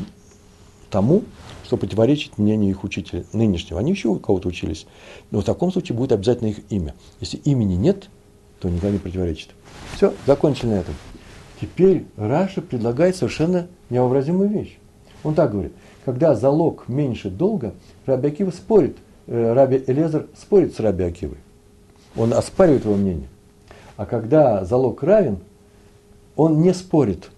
тому, 0.91 1.25
что 1.65 1.77
противоречит 1.77 2.39
мнению 2.39 2.71
их 2.71 2.85
учителя 2.85 3.25
нынешнего. 3.33 3.81
Они 3.81 3.93
еще 3.93 4.09
у 4.09 4.19
кого-то 4.19 4.49
учились. 4.49 4.87
Но 5.31 5.41
в 5.41 5.45
таком 5.45 5.73
случае 5.73 5.97
будет 5.97 6.13
обязательно 6.13 6.49
их 6.49 6.61
имя. 6.71 6.95
Если 7.21 7.39
имени 7.39 7.75
нет, 7.75 8.09
то 8.61 8.69
никогда 8.69 8.91
не 8.91 8.99
противоречит. 8.99 9.51
Все, 9.95 10.15
закончили 10.27 10.71
на 10.71 10.81
этом. 10.81 10.95
Теперь 11.61 12.07
Раша 12.17 12.63
предлагает 12.63 13.17
совершенно 13.17 13.69
невообразимую 13.91 14.49
вещь. 14.49 14.79
Он 15.23 15.35
так 15.35 15.53
говорит. 15.53 15.73
Когда 16.05 16.35
залог 16.35 16.89
меньше 16.89 17.31
долга, 17.31 17.75
Раби 18.07 18.29
Акива 18.29 18.51
спорит, 18.51 18.97
э, 19.27 19.53
Раби 19.53 19.83
Элезер 19.87 20.27
спорит 20.37 20.75
с 20.75 20.81
Раби 20.81 21.05
Акивой. 21.05 21.39
Он 22.17 22.33
оспаривает 22.33 22.85
его 22.85 22.97
мнение. 22.97 23.29
А 23.97 24.07
когда 24.07 24.65
залог 24.65 25.03
равен, 25.03 25.39
он 26.37 26.63
не 26.63 26.73
спорит. 26.73 27.31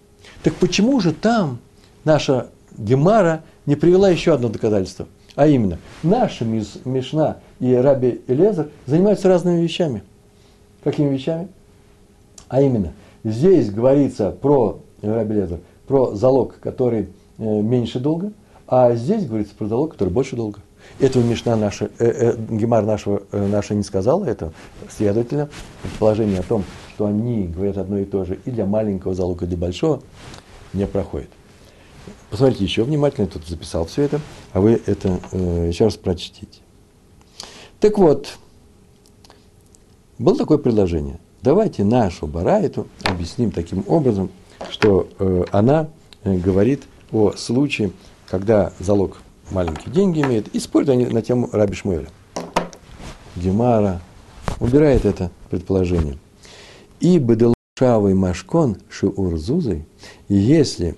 Так 0.42 0.54
почему 0.54 1.00
же 1.00 1.12
там 1.12 1.58
наша 2.04 2.48
Гемара 2.76 3.42
не 3.66 3.76
привела 3.76 4.08
еще 4.10 4.34
одно 4.34 4.48
доказательство. 4.48 5.06
А 5.34 5.46
именно, 5.46 5.78
наша 6.02 6.44
Мишна 6.44 7.38
и 7.60 7.74
Раби 7.74 8.20
Элезер 8.26 8.70
занимаются 8.86 9.28
разными 9.28 9.62
вещами. 9.62 10.02
Какими 10.82 11.14
вещами? 11.14 11.48
А 12.48 12.60
именно, 12.60 12.92
здесь 13.24 13.70
говорится 13.70 14.30
про 14.30 14.80
Раби 15.02 15.34
Элезер, 15.34 15.60
про 15.86 16.14
залог, 16.14 16.58
который 16.60 17.02
э, 17.02 17.06
меньше 17.40 17.98
долга, 17.98 18.32
а 18.66 18.94
здесь 18.94 19.26
говорится 19.26 19.54
про 19.54 19.66
залог, 19.66 19.92
который 19.92 20.10
больше 20.10 20.36
долга. 20.36 20.60
Этого 20.98 21.22
Мишна 21.22 21.56
наша, 21.56 21.90
э, 21.98 22.34
э, 22.34 22.36
Гемар 22.50 22.84
нашего, 22.84 23.22
э, 23.32 23.46
наша 23.46 23.74
не 23.74 23.82
сказала 23.82 24.24
это. 24.24 24.52
Следовательно, 24.88 25.48
предположение 25.82 26.40
о 26.40 26.42
том, 26.42 26.64
что 26.94 27.06
они 27.06 27.46
говорят 27.46 27.78
одно 27.78 27.98
и 27.98 28.04
то 28.04 28.24
же 28.24 28.38
и 28.44 28.50
для 28.50 28.66
маленького 28.66 29.14
залога, 29.14 29.44
и 29.44 29.48
для 29.48 29.56
большого, 29.56 30.02
не 30.72 30.86
проходит. 30.86 31.30
посмотрите 32.30 32.64
еще 32.64 32.84
внимательно, 32.84 33.24
я 33.24 33.30
тут 33.30 33.46
записал 33.46 33.86
все 33.86 34.02
это, 34.02 34.20
а 34.52 34.60
вы 34.60 34.80
это 34.86 35.18
э, 35.32 35.68
еще 35.68 35.84
раз 35.84 35.96
прочтите. 35.96 36.60
Так 37.80 37.98
вот, 37.98 38.38
было 40.18 40.36
такое 40.36 40.58
предложение. 40.58 41.18
Давайте 41.42 41.82
нашу 41.82 42.26
барайту 42.26 42.86
объясним 43.04 43.50
таким 43.50 43.84
образом, 43.88 44.30
что 44.68 45.08
э, 45.18 45.44
она 45.50 45.88
э, 46.22 46.36
говорит 46.36 46.82
о 47.12 47.32
случае, 47.32 47.92
когда 48.28 48.72
залог 48.78 49.18
маленькие 49.50 49.92
деньги 49.92 50.20
имеет, 50.22 50.48
и 50.48 50.60
спорят 50.60 50.90
они 50.90 51.06
на 51.06 51.22
тему 51.22 51.48
Раби 51.52 51.74
Шмуэля. 51.74 52.08
Гемара 53.36 54.00
убирает 54.60 55.04
это 55.04 55.30
предположение. 55.50 56.18
И 57.00 57.18
беделшавый 57.18 58.14
машкон 58.14 58.76
шиурзузой, 58.88 59.84
если 60.28 60.96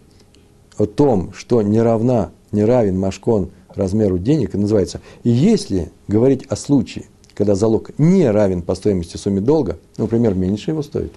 о 0.77 0.87
том, 0.87 1.33
что 1.33 1.63
не 1.63 1.81
равна, 1.81 2.31
не 2.51 2.65
равен 2.65 2.99
машкон 2.99 3.51
размеру 3.75 4.19
денег, 4.19 4.55
называется, 4.55 5.01
и 5.23 5.31
если 5.31 5.93
говорить 6.09 6.47
о 6.47 6.57
случае, 6.57 7.07
когда 7.35 7.55
залог 7.55 7.91
не 7.99 8.29
равен 8.31 8.63
по 8.63 8.75
стоимости 8.75 9.17
сумме 9.17 9.41
долга, 9.41 9.79
ну, 9.97 10.05
например, 10.05 10.35
меньше 10.35 10.73
его 10.73 10.83
стоит, 10.83 11.13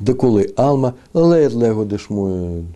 декулы 0.00 0.52
алма 0.56 0.94
лед 1.12 1.52
лего 1.52 1.84
дешмуэль, 1.84 2.66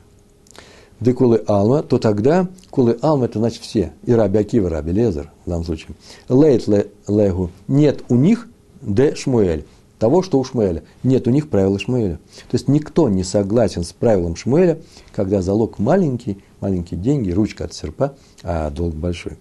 декулы 1.01 1.43
алма, 1.47 1.83
то 1.83 1.99
тогда 1.99 2.49
кулы 2.71 2.99
алма 3.03 3.27
это 3.27 3.39
значит 3.39 3.63
все, 3.63 3.93
и 4.05 4.13
раби 4.13 4.39
Акива, 4.39 4.69
раби 4.69 4.93
Лезер 4.93 5.31
в 5.45 5.49
данном 5.49 5.65
случае. 5.65 5.97
Лейт 6.29 6.67
легу, 6.67 7.51
нет 7.67 8.03
у 8.09 8.17
них 8.17 8.49
де 8.81 9.15
Шмуэль, 9.15 9.65
того, 9.99 10.23
что 10.23 10.39
у 10.39 10.45
Шмуэля. 10.45 10.85
Нет 11.03 11.27
у 11.27 11.31
них 11.31 11.49
правила 11.51 11.79
Шмуэля. 11.79 12.19
То 12.49 12.55
есть 12.55 12.69
никто 12.69 13.09
не 13.09 13.25
согласен 13.25 13.83
с 13.83 13.93
правилом 13.93 14.37
Шмуэля, 14.37 14.79
когда 15.13 15.43
залог 15.43 15.79
маленький, 15.79 16.39
маленькие 16.61 17.01
деньги, 17.01 17.31
ручка 17.31 17.65
от 17.65 17.75
серпа, 17.75 18.15
а 18.43 18.71
долг 18.71 18.95
большой. 18.95 19.39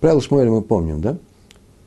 Правило 0.00 0.20
Шмуэля 0.20 0.50
мы 0.50 0.62
помним, 0.62 1.00
да? 1.00 1.18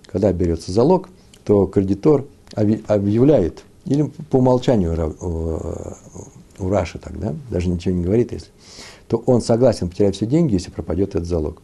Когда 0.05 0.32
берется 0.34 0.71
залог, 0.71 1.10
то 1.43 1.67
кредитор 1.67 2.25
объявляет, 2.55 3.63
или 3.86 4.03
по 4.29 4.38
умолчанию 4.38 5.15
у 6.60 6.69
Раши 6.69 7.00
тогда, 7.00 7.36
даже 7.50 7.69
ничего 7.69 7.95
не 7.95 8.04
говорит, 8.04 8.32
если, 8.32 8.50
то 9.08 9.17
он 9.26 9.41
согласен 9.41 9.89
потерять 9.89 10.15
все 10.15 10.26
деньги, 10.26 10.54
если 10.54 10.72
пропадет 10.72 11.10
этот 11.10 11.26
залог. 11.26 11.62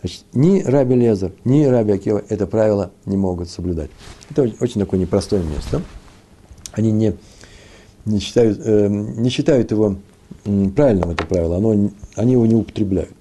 Значит, 0.00 0.24
ни 0.32 0.62
Раби 0.62 0.94
Лезер, 0.94 1.32
ни 1.44 1.64
Раби 1.64 1.92
Акива 1.92 2.22
это 2.28 2.46
правило 2.46 2.92
не 3.04 3.16
могут 3.16 3.48
соблюдать. 3.48 3.90
Это 4.30 4.42
очень 4.60 4.80
такое 4.80 5.00
непростое 5.00 5.42
место. 5.42 5.82
Они 6.72 6.92
не, 6.92 7.14
не, 8.04 8.20
считают, 8.20 8.60
э, 8.64 8.88
не 8.88 9.30
считают 9.30 9.70
его 9.70 9.96
правильным, 10.44 11.10
это 11.10 11.26
правило, 11.26 11.56
оно, 11.56 11.90
они 12.14 12.32
его 12.32 12.46
не 12.46 12.54
употребляют. 12.54 13.12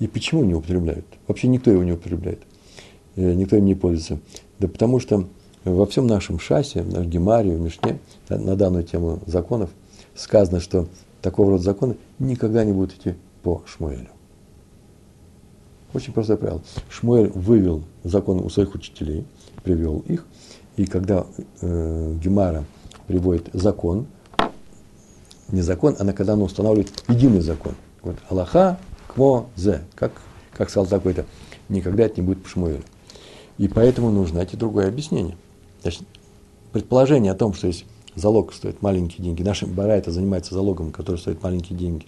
И 0.00 0.06
почему 0.06 0.44
не 0.44 0.54
употребляют? 0.54 1.06
Вообще 1.26 1.48
никто 1.48 1.70
его 1.70 1.82
не 1.82 1.92
употребляет, 1.92 2.40
э, 3.16 3.34
никто 3.34 3.56
им 3.56 3.64
не 3.64 3.74
пользуется. 3.74 4.18
Да 4.58 4.68
потому 4.68 5.00
что 5.00 5.28
во 5.64 5.86
всем 5.86 6.06
нашем 6.06 6.38
шасе, 6.38 6.82
в 6.82 6.88
нашем 6.88 7.10
гемаре, 7.10 7.56
в 7.56 7.60
Мишне, 7.60 7.98
на 8.28 8.56
данную 8.56 8.84
тему 8.84 9.20
законов, 9.26 9.70
сказано, 10.14 10.60
что 10.60 10.88
такого 11.22 11.52
рода 11.52 11.62
законы 11.62 11.96
никогда 12.18 12.64
не 12.64 12.72
будут 12.72 12.94
идти 12.94 13.14
по 13.42 13.62
Шмуэлю. 13.66 14.08
Очень 15.94 16.12
простое 16.12 16.36
правило. 16.36 16.62
Шмуэль 16.90 17.30
вывел 17.30 17.82
закон 18.04 18.40
у 18.40 18.48
своих 18.50 18.74
учителей, 18.74 19.24
привел 19.62 20.00
их, 20.00 20.26
и 20.76 20.84
когда 20.84 21.26
э, 21.60 22.14
Гемара 22.22 22.64
приводит 23.06 23.48
закон, 23.52 24.06
не 25.50 25.62
закон, 25.62 25.96
а 25.98 26.12
когда 26.12 26.34
он 26.34 26.42
устанавливает 26.42 26.92
единый 27.08 27.40
закон. 27.40 27.74
Вот 28.02 28.16
Аллаха, 28.28 28.78
кмо, 29.14 29.48
зе, 29.56 29.80
как, 29.94 30.12
как 30.52 30.68
сказал 30.68 30.86
такой-то, 30.86 31.24
никогда 31.70 32.04
это 32.04 32.20
не 32.20 32.26
будет 32.26 32.42
по 32.42 32.48
Шмуэлю. 32.48 32.82
И 33.56 33.66
поэтому 33.66 34.10
нужно 34.10 34.36
найти 34.36 34.56
другое 34.56 34.88
объяснение. 34.88 35.36
Значит, 35.82 36.02
предположение 36.72 37.32
о 37.32 37.34
том, 37.34 37.54
что 37.54 37.66
есть 37.66 37.84
залог 38.14 38.52
стоит 38.52 38.82
маленькие 38.82 39.24
деньги, 39.24 39.42
наши 39.42 39.66
барайта 39.66 40.10
занимается 40.10 40.54
залогом, 40.54 40.92
который 40.92 41.16
стоит 41.16 41.42
маленькие 41.42 41.78
деньги, 41.78 42.06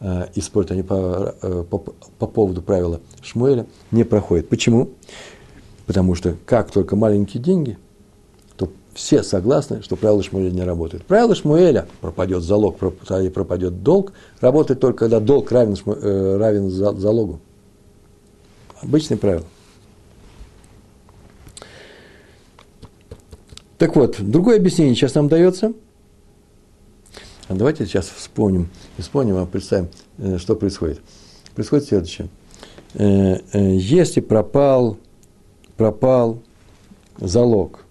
э, 0.00 0.26
и 0.34 0.40
спорят 0.40 0.70
они 0.70 0.82
по, 0.82 1.34
э, 1.40 1.64
по, 1.68 1.78
по 1.78 2.26
поводу 2.26 2.62
правила 2.62 3.00
Шмуэля, 3.22 3.66
не 3.90 4.04
проходит. 4.04 4.48
Почему? 4.48 4.90
Потому 5.86 6.14
что 6.14 6.36
как 6.44 6.70
только 6.70 6.96
маленькие 6.96 7.42
деньги, 7.42 7.78
то 8.56 8.68
все 8.94 9.22
согласны, 9.22 9.82
что 9.82 9.96
правило 9.96 10.22
Шмуэля 10.22 10.50
не 10.50 10.62
работает. 10.62 11.04
Правило 11.04 11.34
Шмуэля 11.34 11.86
пропадет 12.00 12.42
залог, 12.42 12.76
пропадет 12.78 13.82
долг, 13.82 14.12
работает 14.40 14.80
только 14.80 15.00
когда 15.00 15.20
долг 15.20 15.50
равен, 15.52 15.76
э, 15.86 16.36
равен 16.36 16.70
залогу. 16.70 17.40
Обычное 18.82 19.16
правило. 19.16 19.44
Так 23.78 23.94
вот, 23.94 24.16
другое 24.18 24.56
объяснение 24.56 24.94
сейчас 24.94 25.14
нам 25.14 25.28
дается. 25.28 25.74
А 27.48 27.54
давайте 27.54 27.84
сейчас 27.84 28.08
вспомним, 28.08 28.70
вспомним, 28.98 29.36
а 29.36 29.46
представим, 29.46 29.88
э, 30.18 30.38
что 30.38 30.56
происходит. 30.56 31.00
Происходит 31.54 31.86
следующее. 31.86 32.28
Э, 32.94 33.38
э, 33.52 33.76
если 33.76 34.20
пропал, 34.20 34.96
пропал 35.76 36.38
залог, 37.18 37.84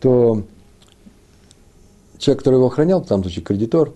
то 0.00 0.44
человек, 2.18 2.38
который 2.38 2.56
его 2.56 2.68
охранял, 2.68 3.02
в 3.02 3.08
том 3.08 3.22
случае 3.22 3.44
кредитор, 3.44 3.92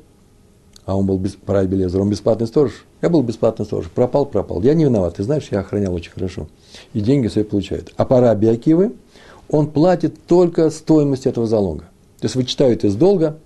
а 0.84 0.96
он 0.96 1.06
был 1.06 1.18
без, 1.18 1.36
Белезер, 1.36 2.00
он 2.00 2.10
бесплатный 2.10 2.48
сторож, 2.48 2.84
я 3.00 3.08
был 3.08 3.22
бесплатный 3.22 3.64
сторож, 3.64 3.86
пропал, 3.86 4.26
пропал. 4.26 4.60
Я 4.62 4.74
не 4.74 4.84
виноват, 4.84 5.16
ты 5.16 5.22
знаешь, 5.22 5.48
я 5.52 5.60
охранял 5.60 5.94
очень 5.94 6.10
хорошо. 6.10 6.48
И 6.92 7.00
деньги 7.00 7.28
свои 7.28 7.44
получает. 7.44 7.92
А 7.96 8.04
пора 8.04 8.34
Биакивы– 8.34 8.92
он 9.50 9.70
платит 9.70 10.26
только 10.26 10.70
стоимость 10.70 11.26
этого 11.26 11.46
залога. 11.46 11.84
То 12.20 12.26
есть 12.26 12.36
вычитают 12.36 12.84
из 12.84 12.94
долга 12.94 13.38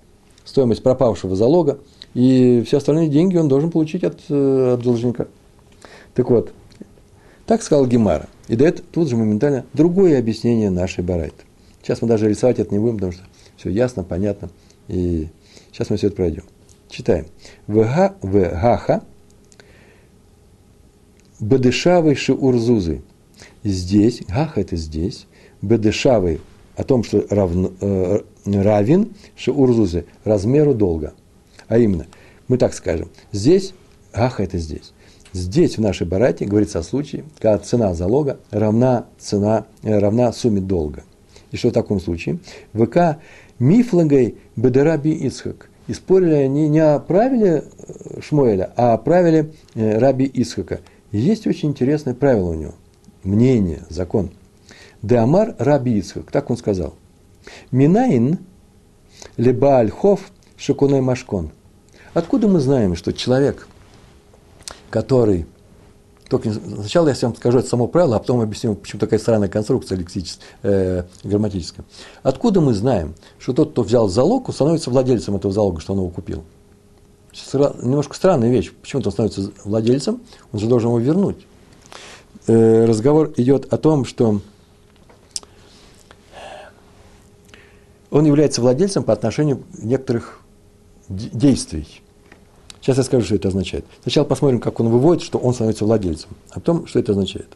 стоимость 0.43 0.83
пропавшего 0.83 1.35
залога, 1.35 1.79
и 2.13 2.63
все 2.65 2.77
остальные 2.77 3.09
деньги 3.09 3.37
он 3.37 3.47
должен 3.47 3.71
получить 3.71 4.03
от, 4.03 4.19
э, 4.29 4.73
от 4.73 4.81
должника. 4.81 5.27
Так 6.13 6.29
вот, 6.29 6.53
так 7.45 7.61
сказал 7.63 7.87
Гемара. 7.87 8.27
И 8.47 8.55
дает 8.55 8.83
тут 8.91 9.09
же 9.09 9.17
моментально 9.17 9.65
другое 9.73 10.19
объяснение 10.19 10.69
нашей 10.69 11.03
барайты. 11.03 11.43
Сейчас 11.81 12.01
мы 12.01 12.07
даже 12.07 12.29
рисовать 12.29 12.59
это 12.59 12.71
не 12.73 12.79
будем, 12.79 12.95
потому 12.95 13.11
что 13.11 13.23
все 13.57 13.69
ясно, 13.69 14.03
понятно. 14.03 14.49
И 14.87 15.29
сейчас 15.71 15.89
мы 15.89 15.97
все 15.97 16.07
это 16.07 16.15
пройдем. 16.15 16.43
Читаем. 16.89 17.25
Вега, 17.67 18.15
вегаха 18.21 19.03
бедешавы 21.39 22.15
шиурзузы. 22.15 23.01
Здесь, 23.63 24.21
гаха 24.27 24.61
это 24.61 24.75
здесь, 24.75 25.27
бедешавы, 25.65 26.39
о 26.75 26.83
том, 26.83 27.03
что 27.03 27.25
равно, 27.29 27.71
э, 27.81 28.19
равен 28.45 29.13
шиурзузе, 29.35 30.05
размеру 30.23 30.73
долга. 30.73 31.13
А 31.67 31.77
именно, 31.77 32.05
мы 32.47 32.57
так 32.57 32.73
скажем, 32.73 33.09
здесь, 33.31 33.73
аха 34.13 34.43
это 34.43 34.57
здесь. 34.57 34.93
Здесь 35.33 35.77
в 35.77 35.81
нашей 35.81 36.07
барате 36.07 36.45
говорится 36.45 36.79
о 36.79 36.83
случае, 36.83 37.25
когда 37.39 37.57
цена 37.57 37.93
залога 37.93 38.39
равна, 38.51 39.05
цена, 39.17 39.65
э, 39.83 39.97
равна 39.97 40.31
сумме 40.33 40.61
долга. 40.61 41.03
И 41.51 41.57
что 41.57 41.69
в 41.69 41.73
таком 41.73 41.99
случае? 41.99 42.39
ВК 42.73 43.17
мифлагой 43.59 44.37
бедераби 44.55 45.09
Ицхак. 45.09 45.69
И 45.87 45.93
спорили 45.93 46.33
они 46.33 46.67
не 46.67 46.79
о 46.79 46.99
правиле 46.99 47.65
э, 47.77 48.21
Шмуэля, 48.21 48.71
а 48.75 48.93
о 48.93 48.97
правиле 48.97 49.51
э, 49.75 49.97
Раби 49.99 50.29
Исхака. 50.33 50.81
есть 51.11 51.47
очень 51.47 51.69
интересное 51.69 52.15
правило 52.15 52.49
у 52.49 52.55
него. 52.55 52.73
Мнение, 53.23 53.83
закон– 53.89 54.31
Деамар 55.05 55.55
Раби 55.59 55.99
Ицхак, 55.99 56.31
так 56.31 56.49
он 56.49 56.57
сказал. 56.57 56.95
Минаин 57.69 58.39
либо 59.37 59.77
альхов 59.77 60.31
шакуной 60.57 61.01
машкон. 61.01 61.51
Откуда 62.15 62.47
мы 62.47 62.59
знаем, 62.59 62.95
что 62.95 63.13
человек, 63.13 63.67
который 64.89 65.45
только 66.27 66.51
сначала 66.51 67.09
я 67.09 67.15
вам 67.21 67.35
скажу 67.35 67.59
это 67.59 67.67
само 67.67 67.87
правило, 67.87 68.15
а 68.15 68.19
потом 68.19 68.41
объясню, 68.41 68.73
почему 68.73 68.99
такая 68.99 69.19
странная 69.19 69.47
конструкция 69.47 69.95
лексическая, 69.95 70.47
э, 70.63 71.03
грамматическая. 71.23 71.85
Откуда 72.23 72.61
мы 72.61 72.73
знаем, 72.73 73.13
что 73.37 73.53
тот, 73.53 73.73
кто 73.73 73.83
взял 73.83 74.07
залог, 74.07 74.51
становится 74.51 74.89
владельцем 74.89 75.35
этого 75.35 75.53
залога, 75.53 75.81
что 75.81 75.93
он 75.93 75.99
его 75.99 76.09
купил? 76.09 76.43
Немножко 77.53 78.15
странная 78.15 78.49
вещь. 78.49 78.71
Почему-то 78.81 79.09
он 79.09 79.13
становится 79.13 79.51
владельцем, 79.65 80.21
он 80.51 80.59
же 80.59 80.65
должен 80.65 80.89
его 80.89 80.97
вернуть. 80.97 81.45
Э, 82.47 82.85
разговор 82.85 83.33
идет 83.37 83.71
о 83.71 83.77
том, 83.77 84.03
что 84.05 84.41
он 88.11 88.25
является 88.25 88.61
владельцем 88.61 89.03
по 89.03 89.13
отношению 89.13 89.63
некоторых 89.77 90.41
действий. 91.09 92.01
Сейчас 92.81 92.97
я 92.97 93.03
скажу, 93.03 93.25
что 93.25 93.35
это 93.35 93.47
означает. 93.47 93.85
Сначала 94.03 94.25
посмотрим, 94.25 94.59
как 94.59 94.79
он 94.79 94.89
выводит, 94.89 95.23
что 95.23 95.39
он 95.39 95.53
становится 95.53 95.85
владельцем, 95.85 96.29
а 96.51 96.55
потом, 96.55 96.85
что 96.87 96.99
это 96.99 97.13
означает. 97.13 97.47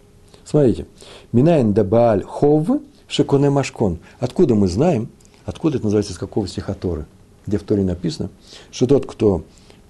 Смотрите. 0.44 0.88
Минайн 1.32 1.74
дабааль 1.74 2.24
хов 2.24 2.68
шеконе 3.08 3.50
машкон. 3.50 4.00
Откуда 4.20 4.56
мы 4.56 4.68
знаем, 4.68 5.10
откуда 5.46 5.78
это 5.78 5.86
называется, 5.86 6.14
из 6.14 6.18
какого 6.18 6.48
стиха 6.48 6.76
где 7.46 7.58
в 7.58 7.64
Торе 7.64 7.84
написано, 7.84 8.30
что 8.72 8.86
тот, 8.86 9.06
кто 9.06 9.44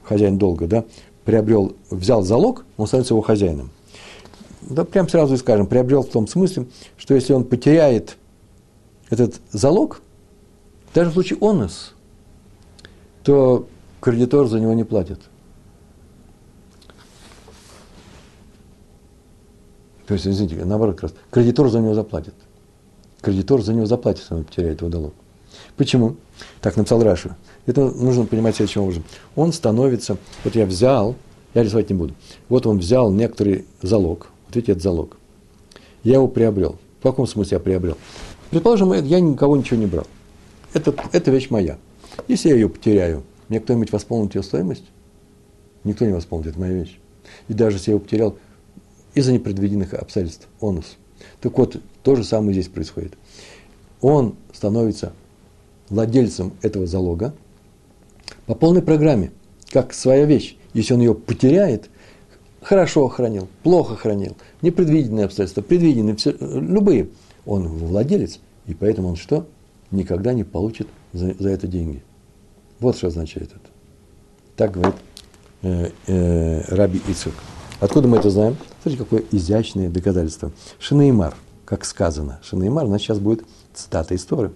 хозяин 0.04 0.38
долга, 0.38 0.68
да, 0.68 0.86
приобрел, 1.26 1.74
взял 1.90 2.24
залог, 2.24 2.66
он 2.78 2.88
становится 2.88 3.14
его 3.14 3.22
хозяином. 3.22 3.70
Да, 4.62 4.86
прям 4.86 5.08
сразу 5.08 5.36
и 5.36 5.38
скажем, 5.38 5.68
приобрел 5.68 6.04
в 6.04 6.10
том 6.10 6.28
смысле, 6.28 6.68
что 6.98 7.14
если 7.14 7.34
он 7.34 7.44
потеряет 7.44 8.18
этот 9.10 9.40
залог, 9.52 10.02
даже 10.94 11.10
в 11.10 11.14
случае 11.14 11.40
онос, 11.42 11.94
то 13.24 13.68
кредитор 14.02 14.48
за 14.48 14.60
него 14.60 14.74
не 14.74 14.84
платит. 14.84 15.20
То 20.08 20.16
есть, 20.16 20.26
извините, 20.26 20.66
наоборот, 20.66 20.96
как 20.96 21.04
раз, 21.04 21.14
кредитор 21.30 21.70
за 21.70 21.80
него 21.80 21.94
заплатит. 21.94 22.34
Кредитор 23.22 23.62
за 23.62 23.74
него 23.74 23.86
заплатит, 23.86 24.22
если 24.22 24.34
он 24.34 24.44
потеряет 24.44 24.82
его 24.82 24.90
долг. 24.90 25.14
Почему? 25.78 26.16
Так 26.62 26.78
написал 26.78 27.04
Раша. 27.04 27.38
Это 27.66 27.82
нужно 27.92 28.26
понимать 28.26 28.56
следующим 28.56 28.82
образом. 28.82 29.04
Он 29.36 29.54
становится, 29.54 30.18
вот 30.44 30.56
я 30.56 30.66
взял, 30.66 31.16
я 31.54 31.64
рисовать 31.64 31.90
не 31.90 31.96
буду, 31.96 32.16
вот 32.48 32.66
он 32.66 32.80
взял 32.80 33.12
некоторый 33.12 33.66
залог, 33.82 34.30
вот 34.48 34.56
видите, 34.56 34.72
это 34.72 34.82
залог. 34.82 35.18
Я 36.04 36.16
его 36.16 36.28
приобрел. 36.28 36.80
В 37.00 37.04
каком 37.04 37.28
смысле 37.28 37.58
я 37.58 37.60
приобрел? 37.60 37.98
Предположим, 38.50 38.92
я 38.94 39.20
никого 39.20 39.56
ничего 39.58 39.80
не 39.80 39.86
брал. 39.86 40.08
Это, 40.74 40.94
это 41.12 41.32
вещь 41.32 41.50
моя. 41.50 41.78
Если 42.28 42.50
я 42.50 42.56
ее 42.56 42.70
потеряю, 42.70 43.24
мне 43.48 43.60
кто-нибудь 43.60 43.92
восполнит 43.92 44.36
ее 44.36 44.44
стоимость? 44.44 44.86
Никто 45.84 46.06
не 46.06 46.14
восполнит, 46.14 46.48
это 46.48 46.60
моя 46.60 46.74
вещь. 46.74 47.00
И 47.48 47.54
даже 47.54 47.78
если 47.78 47.92
я 47.92 47.96
его 47.96 48.04
потерял 48.04 48.38
из-за 49.14 49.32
непредвиденных 49.32 49.94
обстоятельств, 49.94 50.48
онус. 50.62 50.98
Так 51.42 51.58
вот, 51.58 51.82
то 52.04 52.16
же 52.16 52.24
самое 52.24 52.54
здесь 52.54 52.68
происходит. 52.68 53.14
Он 54.02 54.36
становится 54.54 55.14
владельцем 55.90 56.54
этого 56.62 56.86
залога 56.86 57.34
по 58.46 58.56
полной 58.56 58.82
программе, 58.82 59.32
как 59.72 59.94
своя 59.94 60.26
вещь. 60.26 60.56
Если 60.74 60.94
он 60.94 61.00
ее 61.00 61.16
потеряет, 61.16 61.90
хорошо 62.62 63.08
хранил, 63.08 63.48
плохо 63.64 63.96
хранил, 63.96 64.38
непредвиденные 64.62 65.26
обстоятельства, 65.26 65.62
предвиденные, 65.62 66.16
все, 66.16 66.36
любые, 66.40 67.10
он 67.46 67.68
владелец, 67.68 68.40
и 68.68 68.74
поэтому 68.74 69.10
он 69.10 69.16
что? 69.16 69.48
Никогда 69.92 70.34
не 70.34 70.44
получит 70.44 70.88
за, 71.14 71.34
за 71.40 71.50
это 71.50 71.68
деньги. 71.68 72.04
Вот 72.80 72.96
что 72.96 73.08
означает 73.08 73.52
это. 73.52 73.70
Так 74.56 74.72
говорит 74.72 74.96
э, 75.62 75.90
э, 76.08 76.76
Раби 76.76 77.02
Ицук. 77.08 77.34
Откуда 77.80 78.08
мы 78.08 78.18
это 78.18 78.30
знаем? 78.30 78.58
Смотрите, 78.82 79.04
какое 79.04 79.24
изящное 79.32 79.90
доказательство. 79.90 80.52
Шинеймар, 80.80 81.34
как 81.66 81.86
сказано. 81.86 82.40
Шинеймар, 82.44 82.86
у 82.86 82.90
нас 82.90 83.02
сейчас 83.02 83.20
будет 83.20 83.44
цитата 83.74 84.16
истории. 84.16 84.52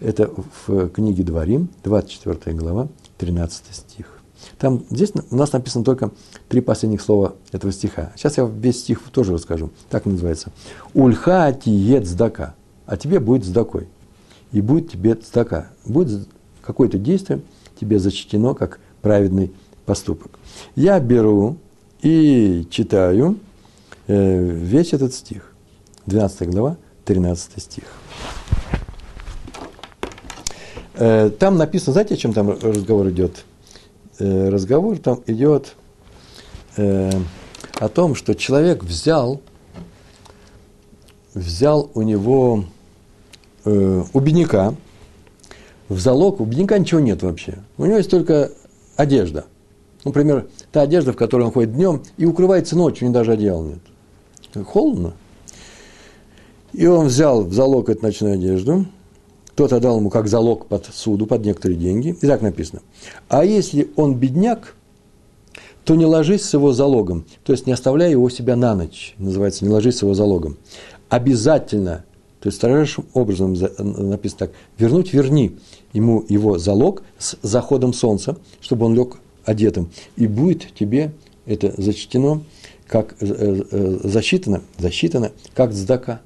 Это 0.00 0.30
в 0.66 0.88
книге 0.90 1.24
Дворим, 1.24 1.68
24 1.84 2.56
глава, 2.56 2.88
13 3.18 3.64
стих. 3.74 4.18
Там, 4.58 4.84
здесь 4.90 5.12
у 5.30 5.36
нас 5.36 5.52
написано 5.52 5.84
только 5.84 6.10
три 6.48 6.60
последних 6.60 7.02
слова 7.02 7.34
этого 7.52 7.72
стиха. 7.72 8.12
Сейчас 8.16 8.38
я 8.38 8.44
весь 8.44 8.80
стих 8.80 9.02
тоже 9.10 9.32
расскажу. 9.32 9.70
Так 9.90 10.06
называется. 10.06 10.50
Ульха 10.94 11.52
тиет 11.52 12.06
сдака. 12.06 12.54
А 12.86 12.96
тебе 12.96 13.20
будет 13.20 13.44
сдакой. 13.44 13.88
И 14.52 14.60
будет 14.60 14.90
тебе 14.90 15.16
сдака. 15.22 15.68
Будет 15.84 16.28
какое-то 16.62 16.98
действие 16.98 17.40
тебе 17.78 17.98
зачтено 17.98 18.54
как 18.54 18.80
праведный 19.02 19.52
поступок. 19.86 20.38
Я 20.74 21.00
беру 21.00 21.56
и 22.02 22.66
читаю 22.70 23.38
э, 24.06 24.40
весь 24.40 24.92
этот 24.92 25.14
стих. 25.14 25.52
12 26.06 26.48
глава, 26.50 26.76
13 27.04 27.62
стих. 27.62 27.84
Э, 30.94 31.30
там 31.30 31.56
написано, 31.56 31.92
знаете, 31.92 32.14
о 32.14 32.16
чем 32.16 32.32
там 32.32 32.50
разговор 32.50 33.08
идет? 33.08 33.44
Э, 34.18 34.48
разговор 34.48 34.98
там 34.98 35.22
идет 35.26 35.74
о 36.76 37.88
том, 37.88 38.14
что 38.14 38.36
человек 38.36 38.84
взял, 38.84 39.40
взял 41.34 41.90
у 41.94 42.02
него, 42.02 42.66
у 43.64 44.20
бедняка, 44.20 44.74
в 45.88 45.98
залог, 45.98 46.40
у 46.40 46.44
бедняка 46.44 46.78
ничего 46.78 47.00
нет 47.00 47.22
вообще. 47.22 47.58
У 47.76 47.86
него 47.86 47.96
есть 47.96 48.10
только 48.10 48.50
одежда. 48.96 49.46
Например, 50.04 50.46
та 50.72 50.82
одежда, 50.82 51.12
в 51.12 51.16
которой 51.16 51.42
он 51.42 51.52
ходит 51.52 51.74
днем 51.74 52.02
и 52.16 52.24
укрывается 52.24 52.76
ночью, 52.76 53.08
у 53.08 53.12
даже 53.12 53.32
одеяла 53.32 53.64
нет. 53.64 54.66
Холодно. 54.66 55.12
И 56.72 56.86
он 56.86 57.06
взял 57.06 57.44
в 57.44 57.52
залог 57.52 57.88
эту 57.88 58.02
ночную 58.02 58.34
одежду, 58.34 58.86
тот 59.54 59.72
отдал 59.72 59.98
ему 59.98 60.10
как 60.10 60.28
залог 60.28 60.66
под 60.66 60.86
суду, 60.86 61.26
под 61.26 61.44
некоторые 61.44 61.78
деньги. 61.78 62.16
И 62.20 62.26
так 62.26 62.42
написано. 62.42 62.82
А 63.28 63.44
если 63.44 63.90
он 63.96 64.14
бедняк, 64.14 64.76
то 65.84 65.94
не 65.94 66.04
ложись 66.06 66.44
с 66.44 66.54
его 66.54 66.72
залогом, 66.72 67.24
то 67.44 67.52
есть 67.52 67.66
не 67.66 67.72
оставляй 67.72 68.10
его 68.10 68.28
себя 68.28 68.56
на 68.56 68.74
ночь, 68.74 69.14
называется, 69.18 69.64
не 69.64 69.70
ложись 69.70 69.96
с 69.96 70.02
его 70.02 70.12
залогом. 70.14 70.58
Обязательно, 71.08 72.04
то 72.40 72.48
есть 72.48 72.58
строжайшим 72.58 73.06
образом 73.14 73.54
написано 73.54 74.38
так, 74.38 74.50
вернуть, 74.78 75.12
верни 75.12 75.56
ему 75.92 76.24
его 76.28 76.58
залог 76.58 77.02
с 77.18 77.36
заходом 77.42 77.92
солнца, 77.92 78.36
чтобы 78.60 78.86
он 78.86 78.94
лег 78.94 79.18
одетым. 79.44 79.90
И 80.16 80.26
будет 80.26 80.72
тебе 80.74 81.12
это 81.46 81.74
зачтено, 81.76 82.42
как 82.86 83.16
э, 83.20 83.26
э, 83.70 83.98
засчитано, 84.04 84.62
засчитано, 84.78 85.32
как 85.54 85.72
цдака. 85.72 86.20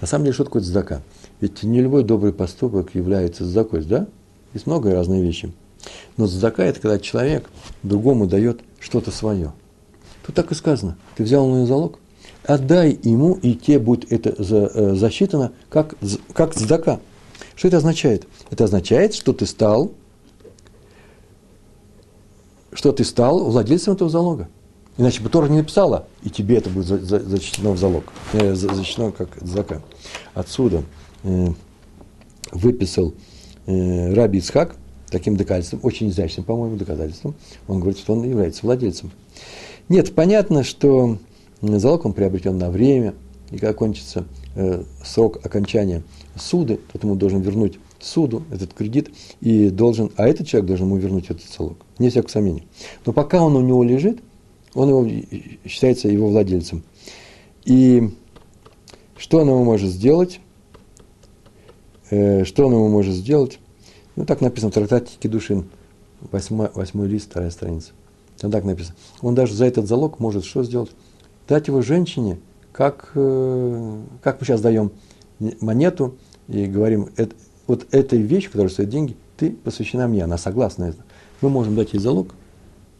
На 0.00 0.06
самом 0.06 0.24
деле, 0.24 0.34
что 0.34 0.44
такое 0.44 0.62
цдака? 0.62 1.02
Ведь 1.40 1.62
не 1.62 1.80
любой 1.80 2.04
добрый 2.04 2.32
поступок 2.32 2.94
является 2.94 3.44
цдакой, 3.44 3.84
да? 3.84 4.06
Есть 4.52 4.66
много 4.66 4.92
разных 4.92 5.22
вещей. 5.22 5.52
Но 6.16 6.26
цдака– 6.26 6.64
это 6.66 6.80
когда 6.80 6.98
человек 6.98 7.48
другому 7.82 8.26
дает 8.26 8.60
что-то 8.80 9.10
свое. 9.10 9.52
Тут 10.26 10.34
так 10.34 10.50
и 10.50 10.54
сказано. 10.54 10.98
Ты 11.16 11.22
взял 11.22 11.46
на 11.46 11.66
залог, 11.66 11.98
отдай 12.46 12.98
ему, 13.02 13.34
и 13.34 13.54
тебе 13.54 13.78
будет 13.78 14.12
это 14.12 14.34
э, 14.38 14.94
засчитано 14.94 15.52
как, 15.68 15.94
как 16.32 16.54
цдака. 16.54 17.00
Что 17.54 17.68
это 17.68 17.78
означает? 17.78 18.26
Это 18.50 18.64
означает, 18.64 19.14
что 19.14 19.32
ты 19.32 19.46
стал 19.46 19.92
что 22.76 22.92
ты 22.92 23.04
стал 23.04 23.44
владельцем 23.44 23.94
этого 23.94 24.10
залога. 24.10 24.48
Иначе 24.98 25.22
бы 25.22 25.28
Тора 25.28 25.48
не 25.48 25.58
написала, 25.58 26.06
и 26.22 26.30
тебе 26.30 26.56
это 26.56 26.70
будет 26.70 26.86
зачтено 26.86 27.72
в 27.72 27.78
залог, 27.78 28.04
э, 28.32 28.54
как 29.16 29.28
зака. 29.40 29.82
Отсюда 30.34 30.84
э, 31.22 31.48
выписал 32.52 33.14
э, 33.66 34.14
Раби 34.14 34.38
Ицхак 34.38 34.76
таким 35.10 35.36
доказательством, 35.36 35.80
очень 35.82 36.08
изящным, 36.08 36.44
по-моему, 36.44 36.76
доказательством. 36.76 37.34
Он 37.68 37.80
говорит, 37.80 37.98
что 37.98 38.14
он 38.14 38.24
является 38.24 38.64
владельцем. 38.64 39.10
Нет, 39.88 40.14
понятно, 40.14 40.64
что 40.64 41.18
залог 41.60 42.04
он 42.04 42.12
приобретен 42.12 42.58
на 42.58 42.70
время, 42.70 43.14
и 43.50 43.58
когда 43.58 43.72
кончится 43.72 44.26
э, 44.54 44.82
срок 45.04 45.44
окончания 45.44 46.02
суды, 46.36 46.80
тот 46.92 47.02
ему 47.04 47.14
должен 47.14 47.40
вернуть 47.40 47.78
суду 48.00 48.44
этот 48.50 48.74
кредит, 48.74 49.10
и 49.40 49.70
должен, 49.70 50.10
а 50.16 50.28
этот 50.28 50.46
человек 50.46 50.66
должен 50.66 50.86
ему 50.86 50.96
вернуть 50.96 51.26
этот 51.26 51.44
залог. 51.44 51.78
Не 51.98 52.10
всякого 52.10 52.30
сомнения. 52.30 52.64
Но 53.04 53.12
пока 53.12 53.42
он 53.42 53.56
у 53.56 53.60
него 53.60 53.82
лежит, 53.82 54.20
он 54.74 54.88
его, 54.88 55.58
считается 55.66 56.08
его 56.08 56.28
владельцем. 56.28 56.82
И 57.64 58.10
что 59.16 59.38
он 59.38 59.48
ему 59.48 59.64
может 59.64 59.90
сделать? 59.90 60.40
Э, 62.10 62.44
что 62.44 62.66
он 62.66 62.74
ему 62.74 62.88
может 62.88 63.14
сделать? 63.14 63.58
Ну, 64.14 64.24
так 64.24 64.40
написано 64.40 64.70
в 64.70 64.74
трактате 64.74 65.12
Кедушин, 65.18 65.66
восьмой, 66.30 66.70
восьмой 66.74 67.08
лист, 67.08 67.30
вторая 67.30 67.50
страница. 67.50 67.92
Там 68.38 68.50
так 68.50 68.64
написано. 68.64 68.96
Он 69.22 69.34
даже 69.34 69.54
за 69.54 69.64
этот 69.64 69.86
залог 69.86 70.20
может 70.20 70.44
что 70.44 70.62
сделать? 70.62 70.90
Дать 71.48 71.68
его 71.68 71.82
женщине, 71.82 72.38
как, 72.72 73.10
э, 73.14 74.02
как 74.22 74.40
мы 74.40 74.46
сейчас 74.46 74.60
даем 74.60 74.92
монету 75.60 76.16
и 76.48 76.66
говорим, 76.66 77.08
вот 77.66 77.86
этой 77.90 78.20
вещи, 78.20 78.48
которая 78.48 78.70
стоит 78.70 78.88
деньги, 78.88 79.16
ты 79.36 79.50
посвящена 79.50 80.08
мне, 80.08 80.24
она 80.24 80.38
согласна 80.38 80.84
это. 80.84 81.04
Мы 81.40 81.50
можем 81.50 81.74
дать 81.74 81.92
ей 81.92 81.98
залог, 81.98 82.34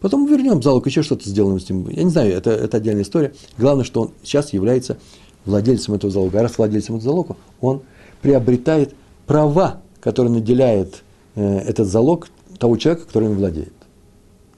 потом 0.01 0.27
вернем 0.27 0.63
залог, 0.63 0.87
еще 0.87 1.03
что-то 1.03 1.29
сделаем 1.29 1.59
с 1.59 1.69
ним. 1.69 1.89
Я 1.89 2.05
не 2.05 2.11
знаю, 2.11 2.33
это, 2.33 2.51
это 2.51 2.77
отдельная 2.77 3.03
история. 3.03 3.33
Главное, 3.59 3.85
что 3.85 4.03
он 4.03 4.11
сейчас 4.23 4.53
является 4.53 4.99
владельцем 5.45 5.95
этого 5.95 6.13
залога. 6.13 6.41
А 6.41 6.43
раз 6.43 6.59
владельцем 6.59 6.97
этого 6.97 7.11
залога, 7.11 7.37
он 7.61 7.83
приобретает 8.21 8.95
права, 9.27 9.81
которые 10.01 10.33
наделяет 10.33 11.03
э, 11.35 11.59
этот 11.61 11.89
залог 11.89 12.29
того 12.59 12.77
человека, 12.77 13.07
который 13.07 13.29
им 13.29 13.37
владеет. 13.37 13.73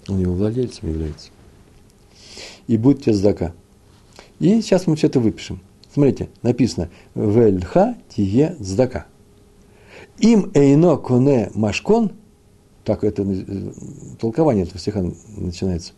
Он 0.08 0.18
его 0.18 0.34
владельцем 0.34 0.88
является. 0.88 1.30
И 2.66 2.76
будет 2.76 3.04
тебе 3.04 3.14
сдака. 3.14 3.52
И 4.38 4.60
сейчас 4.60 4.86
мы 4.86 4.96
все 4.96 5.08
это 5.08 5.20
выпишем. 5.20 5.60
Смотрите, 5.92 6.28
написано 6.42 6.90
«Вельха 7.14 7.96
тие 8.08 8.56
сдака». 8.60 9.06
Им 10.18 10.50
эйно 10.54 10.96
коне 10.96 11.50
машкон, 11.54 12.12
так 12.84 13.04
это 13.04 13.22
э, 13.22 13.72
толкование 14.20 14.64
этого 14.64 14.78
стиха 14.78 15.04
начинается. 15.36 15.92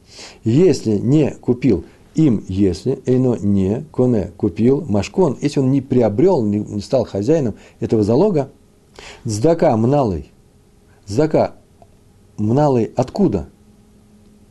Если 0.45 0.99
не 0.99 1.31
купил 1.31 1.85
им, 2.15 2.45
если 2.49 3.01
эйно 3.07 3.37
не 3.37 3.85
коне 3.93 4.33
купил 4.37 4.83
машкон, 4.83 5.39
если 5.41 5.61
он 5.61 5.71
не 5.71 5.81
приобрел, 5.81 6.43
не 6.45 6.81
стал 6.81 7.05
хозяином 7.05 7.55
этого 7.81 8.03
залога, 8.03 8.51
Здака 9.25 9.77
мналый. 9.77 10.31
Здака 11.07 11.57
мналый 12.37 12.93
откуда? 12.97 13.49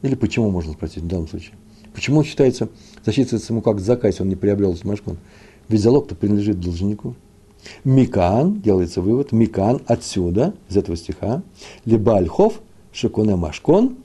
Или 0.02 0.16
почему, 0.16 0.50
можно 0.50 0.74
спросить 0.74 1.04
в 1.04 1.08
данном 1.08 1.28
случае? 1.28 1.56
Почему 1.94 2.20
он 2.20 2.24
считается, 2.24 2.70
засчитывается 3.06 3.54
ему 3.54 3.62
как 3.62 3.80
зака, 3.80 4.08
если 4.08 4.24
он 4.24 4.30
не 4.30 4.36
приобрел 4.36 4.76
машкон? 4.84 5.18
Ведь 5.68 5.82
залог-то 5.82 6.16
принадлежит 6.16 6.60
должнику. 6.60 7.16
Микан, 7.84 8.62
делается 8.62 9.02
вывод, 9.02 9.32
Микан 9.32 9.82
отсюда, 9.86 10.54
из 10.70 10.78
этого 10.78 10.97
стиха, 10.97 11.43
либо 11.86 12.16
альхов, 12.16 12.62
шекуне 12.91 13.36
машкон, 13.36 13.97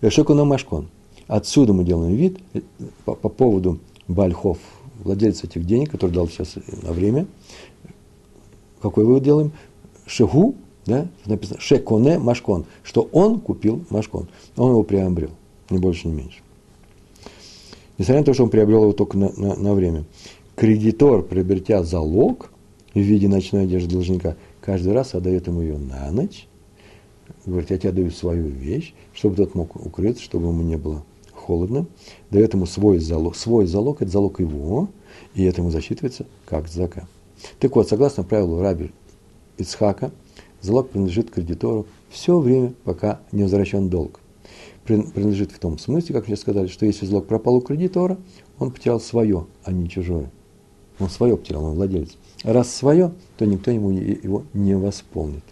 э, 0.00 0.10
шекуне 0.10 0.44
машкон. 0.44 0.88
Отсюда 1.26 1.72
мы 1.72 1.84
делаем 1.84 2.14
вид 2.14 2.38
э, 2.54 2.60
по, 3.04 3.14
по 3.14 3.28
поводу 3.28 3.78
Бальхов, 4.08 4.58
владельца 5.02 5.46
этих 5.46 5.64
денег, 5.64 5.90
который 5.90 6.12
дал 6.12 6.28
сейчас 6.28 6.56
на 6.82 6.92
время. 6.92 7.26
Какой 8.80 9.04
вывод 9.04 9.22
делаем? 9.22 9.52
Шеху, 10.06 10.54
да, 10.86 11.06
написано 11.26 11.60
Шеконе 11.60 12.18
Машкон, 12.18 12.66
что 12.82 13.08
он 13.12 13.40
купил 13.40 13.84
Машкон. 13.90 14.28
Он 14.56 14.70
его 14.70 14.82
приобрел, 14.82 15.30
ни 15.70 15.78
больше, 15.78 16.08
ни 16.08 16.12
меньше. 16.12 16.40
Несмотря 17.98 18.20
на 18.20 18.24
то, 18.24 18.34
что 18.34 18.44
он 18.44 18.50
приобрел 18.50 18.82
его 18.82 18.92
только 18.92 19.18
на, 19.18 19.32
на, 19.36 19.54
на 19.54 19.74
время. 19.74 20.04
Кредитор, 20.56 21.22
приобретя 21.22 21.82
залог 21.82 22.50
в 22.94 22.98
виде 22.98 23.28
ночной 23.28 23.64
одежды 23.64 23.90
должника, 23.90 24.36
каждый 24.60 24.92
раз 24.92 25.14
отдает 25.14 25.46
ему 25.46 25.60
ее 25.60 25.78
на 25.78 26.10
ночь. 26.10 26.46
Говорит, 27.46 27.70
я 27.70 27.78
тебе 27.78 27.92
даю 27.92 28.10
свою 28.10 28.46
вещь, 28.46 28.94
чтобы 29.12 29.36
тот 29.36 29.54
мог 29.54 29.76
укрыться, 29.76 30.22
чтобы 30.22 30.48
ему 30.48 30.62
не 30.62 30.76
было 30.76 31.04
холодно. 31.32 31.86
Дает 32.30 32.54
ему 32.54 32.66
свой 32.66 32.98
залог. 32.98 33.36
Свой 33.36 33.66
залог– 33.66 33.96
это 34.02 34.10
залог 34.10 34.40
его, 34.40 34.88
и 35.34 35.44
это 35.44 35.60
ему 35.60 35.70
засчитывается 35.70 36.26
как 36.46 36.68
зака. 36.68 37.06
Так 37.58 37.74
вот, 37.74 37.88
согласно 37.88 38.22
правилу 38.22 38.60
Раби 38.60 38.90
Ицхака, 39.58 40.12
залог 40.60 40.90
принадлежит 40.90 41.30
кредитору 41.30 41.86
все 42.10 42.38
время, 42.38 42.72
пока 42.84 43.20
не 43.32 43.42
возвращен 43.42 43.88
долг 43.88 44.21
принадлежит 44.84 45.52
в 45.52 45.58
том 45.58 45.78
смысле, 45.78 46.14
как 46.14 46.26
мне 46.26 46.36
сказали, 46.36 46.66
что 46.66 46.86
если 46.86 47.06
залог 47.06 47.26
пропал 47.26 47.56
у 47.56 47.60
кредитора, 47.60 48.18
он 48.58 48.70
потерял 48.70 49.00
свое, 49.00 49.46
а 49.64 49.72
не 49.72 49.88
чужое. 49.88 50.30
Он 50.98 51.08
свое 51.08 51.36
потерял, 51.36 51.64
он 51.64 51.74
владелец. 51.74 52.16
Раз 52.44 52.72
свое, 52.74 53.12
то 53.38 53.46
никто 53.46 53.70
ему 53.70 53.90
его 53.90 54.44
не 54.52 54.76
восполнит. 54.76 55.42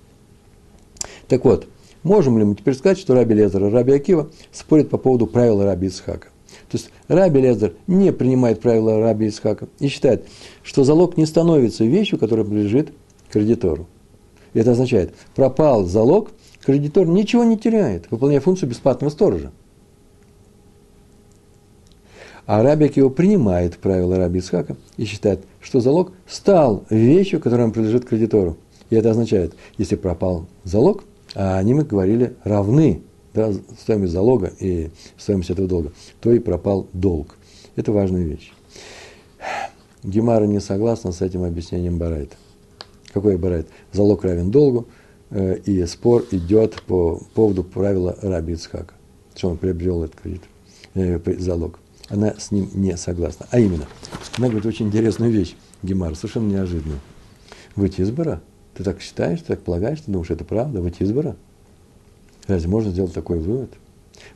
Так 1.29 1.45
вот, 1.45 1.67
можем 2.03 2.39
ли 2.39 2.45
мы 2.45 2.55
теперь 2.55 2.75
сказать, 2.75 2.99
что 2.99 3.15
Раби 3.15 3.35
Лезер 3.35 3.65
и 3.67 3.71
Раби 3.71 3.93
Акива 3.93 4.31
спорят 4.53 4.91
по 4.91 4.99
поводу 4.99 5.27
правила 5.27 5.65
Раби 5.65 5.89
Исхака? 5.89 6.29
То 6.71 6.77
есть 6.77 6.91
Раби 7.09 7.41
Лезер 7.41 7.75
не 7.87 8.13
принимает 8.13 8.61
правила 8.61 9.01
Раби 9.01 9.29
Исхака 9.29 9.69
и 9.79 9.89
считает, 9.89 10.27
что 10.63 10.85
залог 10.85 11.17
не 11.17 11.27
становится 11.27 11.85
вещью, 11.85 12.19
которая 12.19 12.45
принадлежит 12.45 12.93
кредитору. 13.31 13.87
Это 14.53 14.73
означает, 14.73 15.15
пропал 15.35 15.85
залог, 15.85 16.33
Кредитор 16.65 17.07
ничего 17.07 17.45
не 17.45 17.57
теряет, 17.57 18.11
выполняя 18.11 18.41
функцию 18.41 18.69
бесплатного 18.69 19.11
сторожа. 19.11 19.53
А 22.47 22.63
Рабик 22.63 22.97
его 22.97 23.11
принимает 23.11 23.79
правила 23.79 24.17
Раби 24.17 24.41
Исхака 24.41 24.77
и 24.97 25.05
считает, 25.05 25.45
что 25.61 25.81
залог 25.81 26.13
стал 26.27 26.85
вещью, 26.91 27.41
которая 27.41 27.71
принадлежит 27.71 28.07
кредитору. 28.07 28.57
И 28.91 28.97
это 28.97 29.11
означает, 29.11 29.55
если 29.79 29.95
пропал 29.95 30.47
залог, 30.65 31.05
а 31.35 31.59
они, 31.59 31.75
мы 31.75 31.85
говорили, 31.85 32.35
равны 32.43 33.03
да, 33.35 33.53
стоимость 33.81 34.13
залога 34.13 34.53
и 34.59 34.91
стоимость 35.17 35.51
этого 35.51 35.69
долга, 35.69 35.93
то 36.21 36.33
и 36.33 36.41
пропал 36.41 36.89
долг. 36.93 37.37
Это 37.77 37.93
важная 37.93 38.25
вещь. 38.25 38.53
Гемара 40.03 40.47
не 40.47 40.61
согласна 40.61 41.13
с 41.13 41.23
этим 41.23 41.45
объяснением 41.45 41.99
Барайта. 41.99 42.35
Какой 43.13 43.37
Барайт? 43.37 43.69
Залог 43.93 44.25
равен 44.25 44.51
долгу, 44.51 44.89
и 45.33 45.85
спор 45.87 46.25
идет 46.33 46.83
по 46.83 47.21
поводу 47.35 47.63
правила 47.63 48.17
Раби 48.21 48.55
Ицхака, 48.55 48.95
что 49.35 49.51
он 49.51 49.59
приобрел 49.59 50.03
этот 50.03 50.21
кредит, 50.21 50.43
э, 50.95 51.21
залог. 51.39 51.79
Она 52.09 52.35
с 52.37 52.51
ним 52.51 52.69
не 52.75 52.97
согласна. 52.97 53.47
А 53.51 53.61
именно, 53.61 53.87
она 54.37 54.49
говорит 54.49 54.67
очень 54.67 54.89
интересную 54.89 55.31
вещь, 55.31 55.55
Гемар, 55.83 56.17
совершенно 56.17 56.51
неожиданную. 56.51 56.99
Выйти 57.77 58.01
из 58.01 58.11
бара? 58.11 58.43
Ты 58.75 58.83
так 58.83 59.01
считаешь, 59.01 59.41
ты 59.41 59.47
так 59.47 59.61
полагаешь, 59.63 60.01
ты 60.01 60.11
думаешь, 60.11 60.31
это 60.31 60.45
правда, 60.45 60.81
выйти 60.81 61.05
из 61.05 61.13
бара? 61.13 61.37
Разве 62.49 62.69
можно 62.69 62.91
сделать 62.91 63.15
такой 63.15 63.39
вывод? 63.39 63.71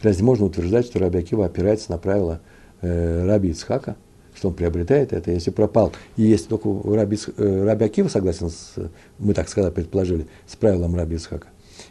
Разве 0.02 0.24
можно 0.24 0.46
утверждать, 0.46 0.86
что 0.86 1.00
Раби 1.00 1.18
Акива 1.18 1.46
опирается 1.46 1.90
на 1.90 1.98
правила 1.98 2.40
э, 2.80 3.26
Раби 3.26 3.50
Ицхака? 3.50 3.96
Что 4.34 4.48
он 4.48 4.54
приобретает 4.54 5.12
это, 5.12 5.30
если 5.30 5.50
пропал. 5.50 5.92
И 6.16 6.22
если 6.22 6.48
только 6.48 6.68
Раби, 6.94 7.18
э, 7.36 7.64
Раби 7.64 7.84
Акива 7.84 8.08
согласен 8.08 8.50
с, 8.50 8.74
мы 9.18 9.34
так 9.34 9.48
сказали, 9.48 9.72
предположили, 9.72 10.26
с 10.46 10.56
правилом 10.56 10.94
Раби 10.96 11.16
Исхака. 11.16 11.48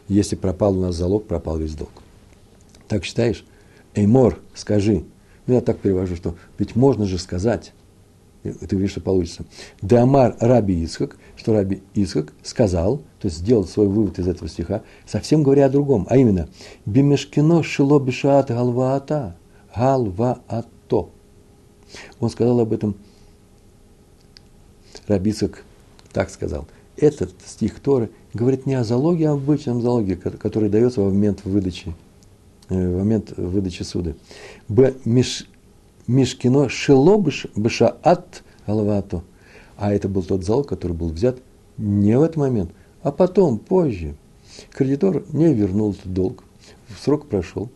Если 0.08 0.36
пропал 0.36 0.78
у 0.78 0.82
нас 0.82 0.94
залог, 0.94 1.26
пропал 1.26 1.58
весь 1.58 1.74
долг. 1.74 1.90
Так 2.88 3.04
считаешь? 3.04 3.44
Эймор, 3.94 4.38
скажи. 4.54 5.04
Ну, 5.46 5.54
я 5.54 5.60
так 5.60 5.78
перевожу, 5.78 6.16
что 6.16 6.36
ведь 6.58 6.74
можно 6.74 7.04
же 7.04 7.18
сказать, 7.18 7.72
ты 8.42 8.76
видишь, 8.76 8.92
что 8.92 9.00
получится. 9.00 9.44
Дамар 9.80 10.36
Раби 10.40 10.84
Исхак, 10.84 11.16
что 11.36 11.54
Раби 11.54 11.82
Исхак 11.94 12.32
сказал, 12.42 12.98
то 13.20 13.28
есть 13.28 13.38
сделал 13.38 13.64
свой 13.64 13.88
вывод 13.88 14.18
из 14.18 14.28
этого 14.28 14.48
стиха, 14.48 14.82
совсем 15.06 15.42
говоря 15.42 15.66
о 15.66 15.70
другом, 15.70 16.06
а 16.10 16.16
именно, 16.16 16.48
Бимешкино 16.84 17.62
шило 17.62 17.98
бишаат 17.98 18.50
галваата, 18.50 19.36
галваато. 19.74 20.73
Он 22.20 22.30
сказал 22.30 22.60
об 22.60 22.72
этом, 22.72 22.94
Рабицак 25.06 25.64
так 26.12 26.30
сказал. 26.30 26.66
Этот 26.96 27.34
стих 27.44 27.80
Торы 27.80 28.10
говорит 28.32 28.66
не 28.66 28.74
о 28.74 28.84
залоге, 28.84 29.28
а 29.28 29.32
об 29.32 29.38
обычном 29.38 29.82
залоге, 29.82 30.16
который 30.16 30.68
дается 30.68 31.00
во 31.00 31.10
момент 31.10 31.44
выдачи, 31.44 31.94
э, 32.68 32.74
в 32.74 32.98
момент 32.98 33.36
выдачи 33.36 33.82
суда. 33.82 34.14
Б. 34.68 34.94
Миш, 35.04 35.48
мишкино 36.06 36.68
шело 36.68 37.18
бешаат 37.56 38.44
галавато. 38.66 39.22
А 39.76 39.92
это 39.92 40.08
был 40.08 40.22
тот 40.22 40.44
залог, 40.44 40.68
который 40.68 40.92
был 40.92 41.08
взят 41.08 41.38
не 41.76 42.16
в 42.16 42.22
этот 42.22 42.36
момент, 42.36 42.70
а 43.02 43.10
потом, 43.10 43.58
позже. 43.58 44.14
Кредитор 44.70 45.24
не 45.32 45.52
вернул 45.52 45.92
этот 45.92 46.12
долг, 46.12 46.44
срок 47.02 47.26
прошел, 47.26 47.70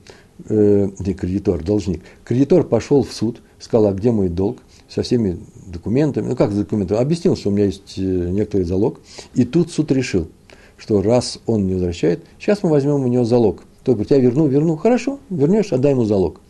э, 0.48 0.88
не 1.00 1.14
кредитор, 1.14 1.64
должник. 1.64 2.02
Кредитор 2.24 2.62
пошел 2.62 3.02
в 3.02 3.12
суд, 3.12 3.42
сказал, 3.58 3.88
а 3.88 3.92
где 3.92 4.10
мой 4.10 4.28
долг, 4.28 4.58
со 4.88 5.02
всеми 5.02 5.38
документами, 5.66 6.28
ну 6.28 6.36
как 6.36 6.52
с 6.52 6.56
документами, 6.56 7.00
объяснил, 7.00 7.36
что 7.36 7.50
у 7.50 7.52
меня 7.52 7.66
есть 7.66 7.98
э, 7.98 8.00
некоторый 8.00 8.62
залог, 8.64 9.00
и 9.34 9.44
тут 9.44 9.70
суд 9.70 9.92
решил, 9.92 10.28
что 10.76 11.02
раз 11.02 11.40
он 11.46 11.66
не 11.66 11.74
возвращает, 11.74 12.24
сейчас 12.38 12.62
мы 12.62 12.70
возьмем 12.70 12.94
у 12.94 13.08
него 13.08 13.24
залог. 13.24 13.64
Тот 13.84 13.96
говорит, 13.96 14.10
я 14.10 14.18
верну, 14.18 14.46
верну, 14.46 14.76
хорошо, 14.76 15.18
вернешь, 15.30 15.72
отдай 15.72 15.92
ему 15.92 16.04
залог. 16.04 16.40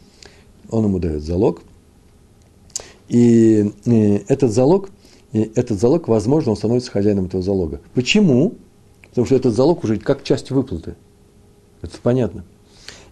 Он 0.71 0.85
ему 0.85 0.99
дает 0.99 1.23
залог, 1.23 1.63
и 3.09 3.73
э, 3.87 4.17
этот 4.29 4.53
залог, 4.53 4.91
и 5.33 5.51
этот 5.55 5.81
залог, 5.81 6.09
возможно, 6.09 6.53
он 6.53 6.57
становится 6.57 6.91
хозяином 6.91 7.27
этого 7.27 7.43
залога. 7.43 7.81
Почему? 7.95 8.55
Потому 9.11 9.27
что 9.27 9.35
этот 9.35 9.55
залог 9.55 9.83
уже 9.85 9.99
как 9.99 10.23
часть 10.23 10.51
выплаты. 10.51 10.95
Это 11.83 11.97
понятно. 12.03 12.45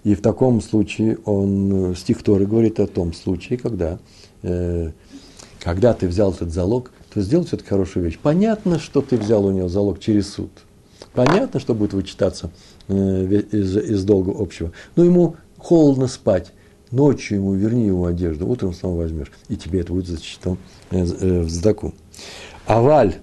И 0.06 0.14
в 0.14 0.22
таком 0.22 0.60
случае 0.60 1.18
он, 1.24 1.90
э, 1.90 1.94
стих 1.96 2.22
Торы 2.22 2.46
говорит 2.46 2.78
о 2.78 2.86
том 2.86 3.12
случае, 3.12 3.58
когда, 3.58 3.98
э, 4.42 4.92
когда 5.58 5.94
ты 5.94 6.06
взял 6.06 6.32
этот 6.32 6.52
залог, 6.52 6.92
то 7.12 7.20
сделал 7.20 7.44
все-таки 7.44 7.70
хорошую 7.70 8.04
вещь. 8.04 8.16
Понятно, 8.22 8.78
что 8.78 9.02
ты 9.02 9.16
взял 9.16 9.44
у 9.44 9.50
него 9.50 9.68
залог 9.68 9.98
через 9.98 10.32
суд. 10.32 10.50
Понятно, 11.12 11.58
что 11.58 11.74
будет 11.74 11.92
вычитаться 11.92 12.52
э, 12.86 13.42
из, 13.50 13.76
из 13.76 14.04
долга 14.04 14.30
общего. 14.30 14.70
Но 14.94 15.02
ему 15.02 15.34
холодно 15.58 16.06
спать. 16.06 16.52
Ночью 16.92 17.38
ему 17.38 17.54
верни 17.54 17.86
его 17.86 18.06
одежду, 18.06 18.46
утром 18.46 18.74
снова 18.74 18.98
возьмешь. 18.98 19.32
И 19.48 19.56
тебе 19.56 19.80
это 19.80 19.92
будет 19.92 20.06
зачитано 20.06 20.56
э, 20.92 21.04
э, 21.04 21.40
в 21.40 21.50
задаку. 21.50 21.94
Аваль 22.64 23.16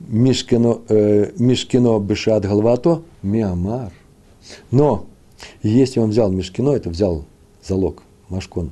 Мишкино, 0.00 0.80
э, 0.88 1.30
Мишкино 1.38 2.00
Бешат 2.00 2.42
Галвато 2.42 3.02
Миамар. 3.22 3.92
Но 4.72 5.06
если 5.62 6.00
он 6.00 6.10
взял 6.10 6.30
Мешкино, 6.30 6.70
это 6.70 6.90
взял 6.90 7.24
залог, 7.62 8.02
Машкон, 8.28 8.70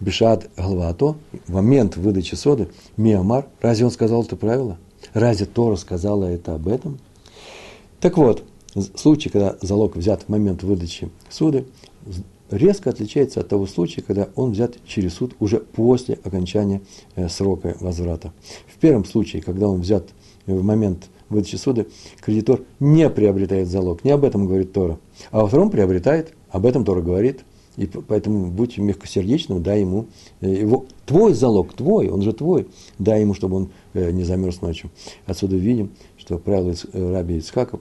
Бешат 0.00 0.48
Галвато, 0.56 1.16
в 1.46 1.52
момент 1.52 1.96
выдачи 1.96 2.34
соды, 2.34 2.68
Миамар, 2.96 3.46
разве 3.60 3.84
он 3.84 3.90
сказал 3.90 4.22
это 4.22 4.36
правило? 4.36 4.78
Разве 5.12 5.46
Тора 5.46 5.76
сказала 5.76 6.24
это 6.24 6.54
об 6.54 6.68
этом? 6.68 6.98
Так 8.00 8.16
вот, 8.16 8.44
случай, 8.96 9.28
когда 9.28 9.56
залог 9.60 9.96
взят 9.96 10.22
в 10.22 10.28
момент 10.28 10.62
выдачи 10.62 11.10
суды, 11.28 11.66
резко 12.50 12.90
отличается 12.90 13.40
от 13.40 13.48
того 13.48 13.66
случая, 13.66 14.02
когда 14.02 14.28
он 14.36 14.52
взят 14.52 14.76
через 14.86 15.14
суд 15.14 15.34
уже 15.40 15.58
после 15.58 16.18
окончания 16.22 16.80
э, 17.16 17.28
срока 17.28 17.76
возврата. 17.80 18.32
В 18.66 18.78
первом 18.78 19.04
случае, 19.04 19.42
когда 19.42 19.68
он 19.68 19.80
взят 19.80 20.08
в 20.46 20.62
момент 20.62 21.08
выдачи 21.28 21.56
суды, 21.56 21.88
кредитор 22.20 22.62
не 22.80 23.08
приобретает 23.10 23.68
залог. 23.68 24.04
Не 24.04 24.12
об 24.12 24.24
этом 24.24 24.46
говорит 24.46 24.72
Тора. 24.72 24.98
А 25.30 25.40
во 25.40 25.48
втором 25.48 25.70
приобретает, 25.70 26.34
об 26.50 26.66
этом 26.66 26.84
Тора 26.84 27.00
говорит. 27.00 27.44
И 27.76 27.86
поэтому 27.86 28.50
будь 28.50 28.76
мягкосердечным, 28.76 29.62
дай 29.62 29.82
ему 29.82 30.06
э, 30.40 30.52
его 30.52 30.86
твой 31.06 31.32
залог, 31.32 31.74
твой, 31.74 32.08
он 32.08 32.22
же 32.22 32.32
твой. 32.32 32.66
Дай 32.98 33.20
ему, 33.20 33.34
чтобы 33.34 33.56
он 33.56 33.70
э, 33.94 34.10
не 34.10 34.24
замерз 34.24 34.62
ночью. 34.62 34.90
Отсюда 35.26 35.56
видим, 35.56 35.92
что 36.16 36.38
правило 36.38 36.74
э, 36.92 37.12
раби 37.12 37.36
Ицхака 37.36 37.78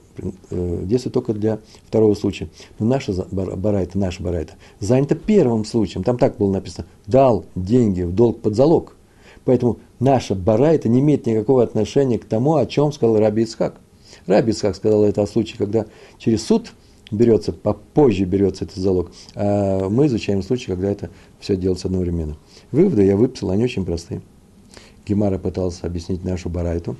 действует 0.52 1.14
только 1.16 1.34
для 1.34 1.60
второго 1.88 2.14
случая. 2.14 2.50
Но 2.78 2.86
наша 2.86 3.12
барайта, 3.32 3.98
наша 3.98 4.22
барайта 4.22 4.54
занята 4.80 5.16
первым 5.16 5.66
случаем. 5.66 6.04
Там 6.04 6.20
так 6.20 6.38
было 6.38 6.52
написано. 6.52 6.86
Дал 7.08 7.46
деньги 7.56 8.04
в 8.04 8.14
долг 8.14 8.42
под 8.42 8.56
залог. 8.56 8.96
Поэтому 9.46 9.80
наша 10.00 10.36
барайта 10.36 10.90
не 10.90 11.00
имеет 11.00 11.26
никакого 11.26 11.64
отношения 11.64 12.20
к 12.20 12.26
тому, 12.26 12.58
о 12.58 12.68
чем 12.68 12.92
сказал 12.92 13.18
Раби 13.18 13.44
Ицхак. 13.44 13.82
Раби 14.28 14.52
Ицхак 14.52 14.76
сказал 14.76 15.06
это 15.06 15.24
о 15.24 15.28
случае, 15.28 15.58
когда 15.58 15.88
через 16.20 16.46
суд 16.46 16.74
берется, 17.12 17.53
попозже 17.53 18.26
берется 18.26 18.66
этот 18.66 18.78
залог. 18.78 19.12
А 19.36 19.89
мы 19.89 20.08
изучаем 20.08 20.41
случай, 20.43 20.68
когда 20.68 20.89
это 20.89 21.10
все 21.39 21.55
делается 21.55 21.88
одновременно. 21.88 22.38
Выводы 22.72 23.03
я 23.05 23.16
выписал, 23.16 23.51
они 23.51 23.64
очень 23.64 23.86
простые. 23.86 24.22
Гемара 25.05 25.38
пытался 25.38 25.88
объяснить 25.88 26.26
нашу 26.26 26.49
барайту, 26.49 26.97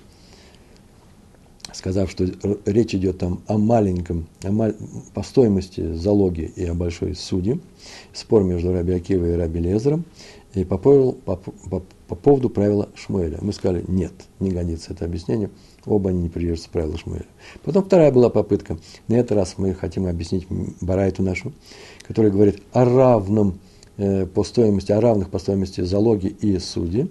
сказав, 1.74 2.10
что 2.10 2.26
речь 2.66 2.95
идет 2.95 3.18
там 3.18 3.41
о 3.47 3.58
маленьком, 3.58 4.28
о 4.43 4.51
мал... 4.51 4.72
по 5.14 5.24
стоимости 5.24 5.93
залоги 5.93 6.51
и 6.55 6.66
о 6.66 6.74
большой 6.74 7.16
суде, 7.16 7.60
спор 8.14 8.43
между 8.43 8.72
Раби 8.72 8.93
Акивой 8.93 9.34
и 9.34 9.36
Раби 9.36 9.60
Лезером, 9.60 10.05
и 10.53 10.64
по, 10.64 10.78
поводу, 10.78 11.14
по, 11.14 11.36
по, 11.36 11.84
по 12.08 12.16
поводу 12.16 12.49
правила 12.49 12.89
Шмуэля. 12.95 13.39
Мы 13.41 13.51
сказали, 13.51 13.84
нет, 13.88 14.14
не 14.39 14.51
годится 14.51 14.93
это 14.93 15.03
объяснение, 15.03 15.49
оба 15.88 16.10
они 16.10 16.24
не 16.24 16.30
придерживаются 16.30 16.70
правила 16.70 16.98
Шмуэля. 16.98 17.26
Потом 17.64 17.84
вторая 17.84 18.12
была 18.12 18.30
попытка. 18.30 18.78
На 19.08 19.16
этот 19.16 19.38
раз 19.38 19.56
мы 19.58 19.74
хотим 19.74 20.06
объяснить 20.06 20.48
Барайту 20.82 21.24
нашу, 21.24 21.54
которая 22.08 22.32
говорит 22.32 22.62
о 22.74 22.86
равном 22.86 23.60
э, 23.98 24.26
по 24.26 24.44
стоимости, 24.44 24.92
о 24.92 25.02
равных 25.02 25.30
по 25.30 25.40
стоимости 25.40 25.82
залоги 25.82 26.28
и 26.28 26.60
судьи. 26.60 27.10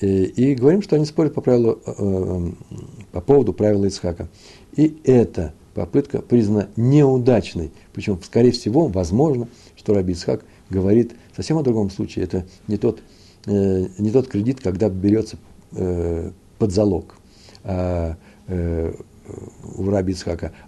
И, 0.00 0.24
и 0.24 0.54
говорим, 0.54 0.82
что 0.82 0.96
они 0.96 1.04
спорят 1.04 1.34
по, 1.34 1.40
правилу, 1.40 1.78
э, 1.86 2.50
по 3.12 3.20
поводу 3.20 3.52
правила 3.52 3.84
Ицхака. 3.84 4.28
И 4.76 5.00
эта 5.04 5.54
попытка 5.74 6.20
признана 6.20 6.68
неудачной. 6.76 7.72
Причем, 7.92 8.20
скорее 8.22 8.52
всего, 8.52 8.86
возможно, 8.88 9.48
что 9.76 9.94
Раби 9.94 10.12
Ицхак 10.12 10.44
говорит 10.70 11.12
совсем 11.36 11.58
о 11.58 11.62
другом 11.62 11.90
случае. 11.90 12.24
Это 12.24 12.46
не 12.66 12.76
тот, 12.76 13.00
э, 13.46 13.86
не 13.98 14.10
тот 14.10 14.28
кредит, 14.28 14.60
когда 14.60 14.88
берется 14.88 15.36
э, 15.72 16.30
под 16.58 16.72
залог 16.72 17.16
а, 17.64 18.16
э, 18.46 18.94
у 19.76 19.90
Раби. 19.90 20.14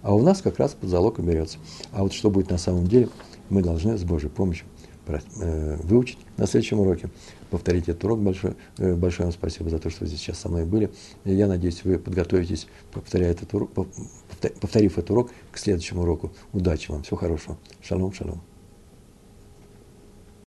А 0.01 0.15
у 0.15 0.21
нас 0.21 0.41
как 0.41 0.57
раз 0.59 0.73
под 0.73 0.89
залог 0.89 1.19
и 1.19 1.21
берется. 1.21 1.59
А 1.91 2.03
вот 2.03 2.13
что 2.13 2.29
будет 2.29 2.49
на 2.49 2.57
самом 2.57 2.87
деле, 2.87 3.09
мы 3.49 3.61
должны 3.61 3.97
с 3.97 4.03
Божьей 4.03 4.29
помощью 4.29 4.65
э, 5.07 5.77
выучить 5.83 6.17
на 6.37 6.47
следующем 6.47 6.79
уроке. 6.79 7.09
Повторить 7.49 7.87
этот 7.87 8.03
урок. 8.03 8.19
Большое, 8.19 8.55
э, 8.77 8.95
большое 8.95 9.27
вам 9.27 9.33
спасибо 9.33 9.69
за 9.69 9.79
то, 9.79 9.89
что 9.89 10.01
вы 10.01 10.07
здесь 10.07 10.19
сейчас 10.19 10.39
со 10.39 10.49
мной 10.49 10.65
были. 10.65 10.91
Я 11.23 11.47
надеюсь, 11.47 11.83
вы 11.83 11.99
подготовитесь, 11.99 12.67
повторяя 12.91 13.31
этот 13.31 13.53
урок, 13.53 13.71
повторив 14.59 14.97
этот 14.97 15.11
урок 15.11 15.29
к 15.51 15.57
следующему 15.57 16.01
уроку. 16.01 16.31
Удачи 16.51 16.91
вам, 16.91 17.03
всего 17.03 17.17
хорошего. 17.17 17.57
Шалом, 17.81 18.11
шалом. 18.13 18.41